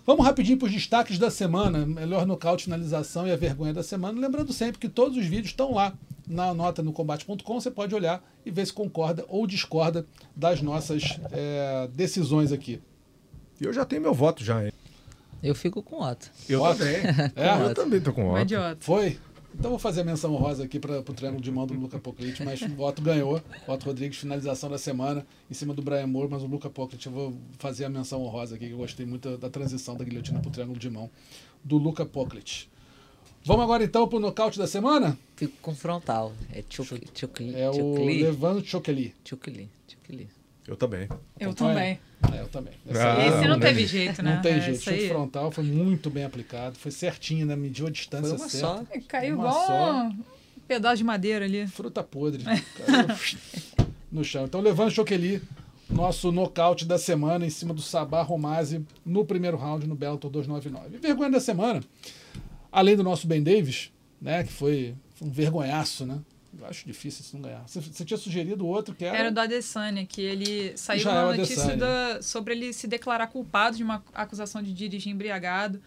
[0.06, 4.20] Vamos rapidinho para os destaques da semana, melhor nocaute, finalização e a vergonha da semana.
[4.20, 5.92] Lembrando sempre que todos os vídeos estão lá
[6.26, 11.18] na nota no combate.com, você pode olhar e ver se concorda ou discorda das nossas
[11.32, 12.80] é, decisões aqui.
[13.60, 14.72] E eu já tenho meu voto já, hein?
[15.42, 16.30] Eu fico com Otto.
[16.48, 16.78] Eu Voto?
[16.78, 16.96] também.
[17.36, 17.70] É?
[17.70, 18.42] Eu também tô com voto.
[18.42, 18.78] idiota.
[18.80, 19.18] Foi?
[19.54, 22.42] Então vou fazer a menção honrosa aqui para o triângulo de mão do Luca Poclit,
[22.44, 23.42] mas o Otto ganhou.
[23.66, 27.12] Otto Rodrigues, finalização da semana em cima do Brian Moore, mas o Luca Poclit eu
[27.12, 30.48] vou fazer a menção honrosa aqui, que eu gostei muito da transição da guilhotina para
[30.48, 31.10] o triângulo de mão
[31.64, 32.70] do Luca Poclit.
[33.44, 35.18] Vamos agora então para o nocaute da semana?
[35.34, 36.32] Fico com frontal.
[36.52, 37.54] É Chukli.
[37.54, 38.64] É o Levando.
[38.64, 39.14] Chukli.
[39.24, 39.68] Chukli.
[40.70, 41.08] Eu também.
[41.40, 41.98] Eu Acompanha?
[42.20, 42.38] também.
[42.38, 42.72] É, eu também.
[42.94, 43.66] Ah, aí Esse não né?
[43.66, 44.34] teve jeito, né?
[44.36, 44.80] não tem É, jeito.
[44.80, 47.56] Chute frontal foi muito bem aplicado, foi certinho, né?
[47.56, 48.66] Mediu a distância Foi uma certa.
[48.76, 49.00] só.
[49.08, 50.02] Caiu Uma igual só.
[50.04, 50.16] um
[50.68, 51.66] pedaço de madeira ali.
[51.66, 52.44] Fruta podre.
[52.44, 52.60] Caiu
[54.12, 54.44] no chão.
[54.44, 55.42] Então, levando Chokeli,
[55.88, 60.98] nosso nocaute da semana em cima do Sabah Romazzi no primeiro round no Bellator 299.
[60.98, 61.82] E vergonha da semana,
[62.70, 63.90] além do nosso Ben Davis,
[64.22, 66.20] né, que foi, foi um vergonhaço, né?
[66.66, 67.62] Acho difícil isso não ganhar.
[67.66, 69.16] Você, você tinha sugerido outro que era...
[69.16, 71.76] Era o do Adesanya, que ele saiu Israel uma notícia Adesanya.
[72.16, 75.80] da- sobre ele se declarar culpado de uma acusação de dirigir embriagado.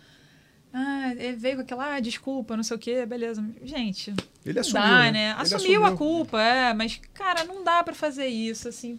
[0.76, 3.46] Ah, ele veio com aquela, ah, desculpa, não sei o quê, beleza.
[3.64, 4.12] Gente,
[4.44, 5.12] Ele assumiu, dá, né?
[5.12, 5.32] né?
[5.32, 5.98] Ele Assumiu, a assumiu.
[5.98, 8.98] culpa, é, mas, cara, não dá pra fazer isso, assim.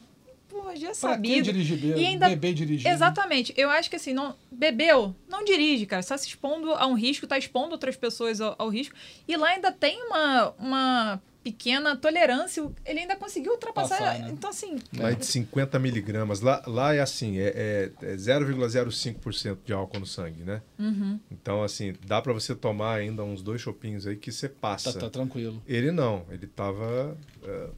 [0.48, 1.42] Pô, já é sabido.
[1.42, 1.96] dirigir?
[1.98, 2.84] E ainda- Beber dirigir.
[2.88, 2.92] né?
[2.94, 3.52] Exatamente.
[3.56, 5.98] Eu acho que assim, não bebeu, não dirige, cara.
[5.98, 8.94] Está se expondo a um risco, está expondo outras pessoas ao, ao risco.
[9.26, 12.66] E lá ainda tem uma, uma pequena tolerância.
[12.86, 13.99] Ele ainda conseguiu ultrapassar.
[13.99, 14.30] Passar, né?
[14.32, 16.40] Então, assim, Mais de 50 miligramas.
[16.40, 20.62] Lá, lá é assim, é, é, é 0,05% de álcool no sangue, né?
[20.78, 21.20] uhum.
[21.30, 24.99] Então, assim, dá pra você tomar ainda uns dois chopinhos aí que você Tá, passa.
[24.99, 25.62] tá tranquilo.
[25.66, 27.68] Ele não, ele tava, é,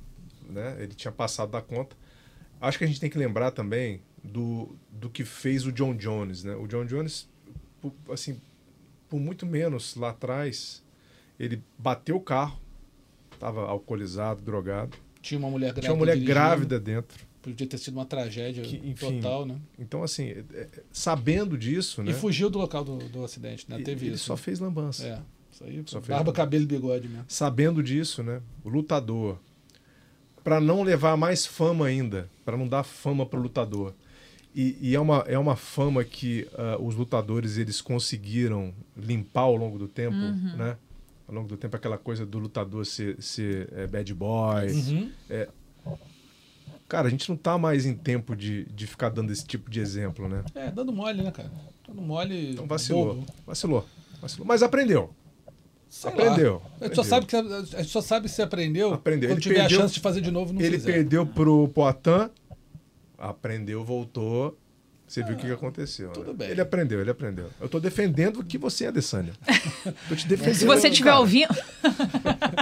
[0.49, 0.77] né?
[0.79, 1.97] Ele tinha passado da conta.
[2.61, 6.45] Acho que a gente tem que lembrar também do, do que fez o John Jones,
[6.45, 6.55] né?
[6.55, 7.29] O John Jones,
[8.11, 8.41] assim,
[9.09, 10.83] por muito menos lá atrás,
[11.39, 12.61] ele bateu o carro,
[13.39, 14.97] tava alcoolizado, drogado.
[15.22, 15.80] Tinha uma mulher grávida.
[15.82, 16.34] Tinha uma mulher dirigindo.
[16.34, 17.26] grávida dentro.
[17.43, 19.57] Podia ter sido uma tragédia Que, enfim, total, né?
[19.78, 22.11] Então, assim, é- é- sabendo disso, né?
[22.11, 23.78] E fugiu do local do, do acidente, né?
[23.80, 24.24] e- Teve ele isso.
[24.24, 25.07] só fez lambança.
[25.07, 25.18] É,
[25.53, 25.82] isso aí.
[25.87, 27.24] Só barba, cabelo e bigode mesmo.
[27.28, 28.41] sabendo disso, né?
[28.64, 29.39] O lutador,
[30.43, 33.95] para não levar mais fama ainda, para não dar fama pro lutador,
[34.59, 39.55] E, e é, uma, é uma fama que uh, os lutadores eles conseguiram limpar ao
[39.55, 40.57] longo do tempo, Uhum.
[40.57, 40.78] né?
[41.29, 44.70] Ao longo do tempo, aquela coisa do lutador ser, ser é, bad boy.
[44.70, 45.11] Uhum.
[45.29, 45.49] É,
[46.89, 49.81] cara, a gente não tá mais em tempo de, de ficar dando esse tipo de
[49.81, 50.45] exemplo, né?
[50.55, 51.51] É, dando mole, né, cara?
[51.87, 52.53] Dando mole.
[52.53, 53.14] Então vacilou.
[53.14, 53.27] bobo.
[53.47, 53.87] Vacilou.
[54.22, 54.47] Vacilou.
[54.47, 55.11] Mas aprendeu.
[55.89, 56.16] Sei lá.
[56.16, 56.62] Aprendeu.
[56.81, 59.29] A gente, só sabe que, a gente só sabe se aprendeu, Aprendeu.
[59.31, 60.93] quando Ele tiver perdeu- a chance de fazer de novo não Ele fizer.
[60.93, 62.31] perdeu pro Poitin,
[63.18, 64.57] aprendeu, voltou.
[65.07, 66.11] Você viu o que que aconteceu.
[66.11, 66.39] Ah, tudo né?
[66.39, 66.49] bem.
[66.51, 67.49] Ele aprendeu, ele aprendeu.
[67.61, 69.33] Eu tô defendendo que você é Adesanya.
[70.09, 70.55] Tô te defendendo.
[70.57, 71.55] Se você estiver ouvindo.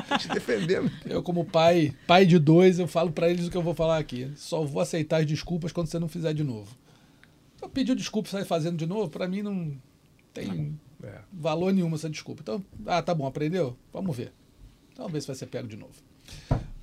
[0.09, 0.91] Tô te defendendo.
[1.07, 3.97] Eu, como pai, pai de dois, eu falo pra eles o que eu vou falar
[3.99, 4.31] aqui.
[4.37, 6.71] Só vou aceitar as desculpas quando você não fizer de novo.
[7.63, 9.75] Eu pediu desculpa e sair fazendo de novo, pra mim não
[10.35, 11.21] tem É.
[11.33, 12.43] valor nenhum essa desculpa.
[12.43, 13.75] Então, ah, tá bom, aprendeu?
[13.91, 14.33] Vamos ver.
[14.97, 15.95] Vamos ver se vai ser pego de novo.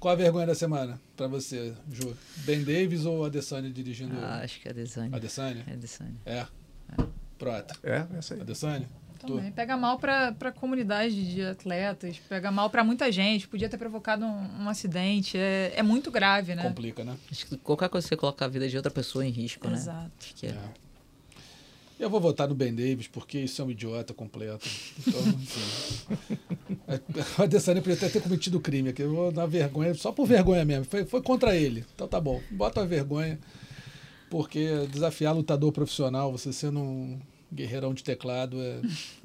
[0.02, 2.18] Qual a vergonha da semana pra você, Ju?
[2.38, 5.16] Ben Davis ou Adesanya dirigindo Ah, acho que é Adesanya.
[5.16, 5.64] Adesanya?
[5.68, 6.16] É Adesanya.
[6.26, 6.46] É.
[7.38, 7.76] Prota.
[7.84, 8.42] É, essa aí.
[8.42, 8.90] Adesanya?
[9.20, 13.78] Também pega mal pra, pra comunidade de atletas, pega mal pra muita gente, podia ter
[13.78, 15.38] provocado um, um acidente.
[15.38, 16.64] É, é muito grave, né?
[16.64, 17.16] Complica, né?
[17.32, 19.76] Acho que qualquer coisa que você coloca a vida de outra pessoa em risco, né?
[19.76, 20.12] Exato.
[20.20, 20.50] Acho que é.
[20.50, 20.70] É.
[22.02, 24.68] Eu vou votar no Ben Davis, porque isso é um idiota completo.
[25.08, 26.40] Então, enfim.
[27.38, 29.04] A Adesanya podia até ter cometido crime aqui.
[29.04, 30.86] Eu vou dar vergonha, só por vergonha mesmo.
[30.86, 31.86] Foi, foi contra ele.
[31.94, 32.42] Então tá bom.
[32.50, 33.40] Bota a vergonha.
[34.32, 37.20] Porque desafiar lutador profissional, você sendo um
[37.54, 38.82] guerreirão de teclado, é,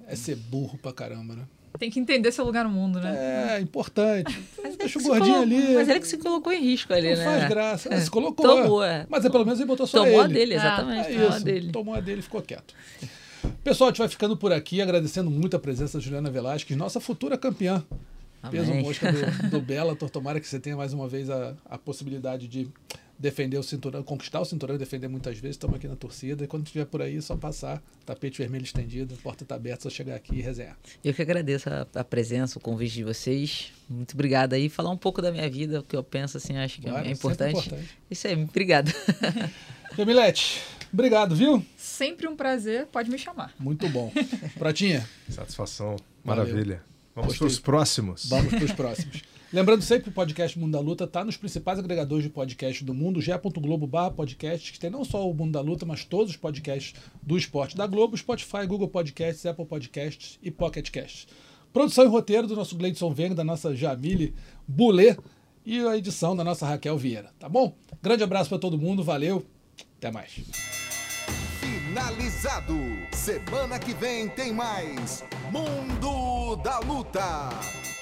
[0.08, 1.46] é ser burro pra caramba, né?
[1.78, 3.56] Tem que entender seu lugar no mundo, né?
[3.56, 4.38] É importante.
[4.78, 5.74] Deixa o gordinho colocou- ali.
[5.74, 7.24] Mas ele que se colocou em risco ali, não né?
[7.24, 7.94] faz graça.
[7.94, 8.46] É, se colocou.
[8.46, 9.06] Tomou, é.
[9.08, 10.34] Mas é, pelo menos ele botou só Tomou a ele.
[10.34, 11.08] dele, Ah, exatamente.
[11.08, 11.44] É tomou a isso.
[11.44, 11.72] dele.
[11.72, 12.74] Tomou a dele e ficou quieto.
[13.62, 16.98] Pessoal, a gente vai ficando por aqui, agradecendo muito a presença da Juliana Velasquez, nossa
[17.00, 17.82] futura campeã.
[18.50, 18.82] Peso Amém.
[18.84, 20.08] mosca do, do Bellator.
[20.10, 22.68] Tomara que você tenha mais uma vez a, a possibilidade de
[23.18, 25.56] defender o cinturão, conquistar o cinturão e defender muitas vezes.
[25.56, 26.44] Estamos aqui na torcida.
[26.44, 27.82] E quando estiver por aí, é só passar.
[28.04, 30.76] Tapete vermelho estendido, porta está aberta, só chegar aqui e resenhar.
[31.04, 33.72] Eu que agradeço a, a presença, o convite de vocês.
[33.88, 34.68] Muito obrigado aí.
[34.68, 37.12] Falar um pouco da minha vida, o que eu penso, assim, acho que é sempre
[37.12, 37.58] importante.
[37.58, 37.98] importante.
[38.10, 38.92] Isso aí, obrigado.
[39.96, 40.62] Jamilete,
[40.92, 41.64] obrigado, viu?
[41.76, 43.54] Sempre um prazer, pode me chamar.
[43.58, 44.12] Muito bom.
[44.58, 45.96] Pratinha, Satisfação.
[46.24, 46.44] Valeu.
[46.44, 46.82] Maravilha.
[47.14, 48.28] Vamos para os próximos.
[48.28, 49.22] Vamos para os próximos.
[49.52, 52.92] Lembrando sempre que o podcast Mundo da Luta está nos principais agregadores de podcast do
[52.92, 53.20] mundo,
[53.86, 57.38] barra podcast, que tem não só o Mundo da Luta, mas todos os podcasts do
[57.38, 61.28] esporte da Globo, Spotify, Google Podcasts, Apple Podcasts e Pocket Casts.
[61.72, 64.34] Produção e roteiro do nosso Gleidson Veng, da nossa Jamile
[64.66, 65.16] Boulet
[65.64, 67.76] e a edição da nossa Raquel Vieira, tá bom?
[68.02, 69.46] Grande abraço para todo mundo, valeu,
[69.96, 70.40] até mais.
[71.60, 72.74] Finalizado.
[73.12, 75.22] Semana que vem tem mais
[75.52, 77.95] Mundo da Luta.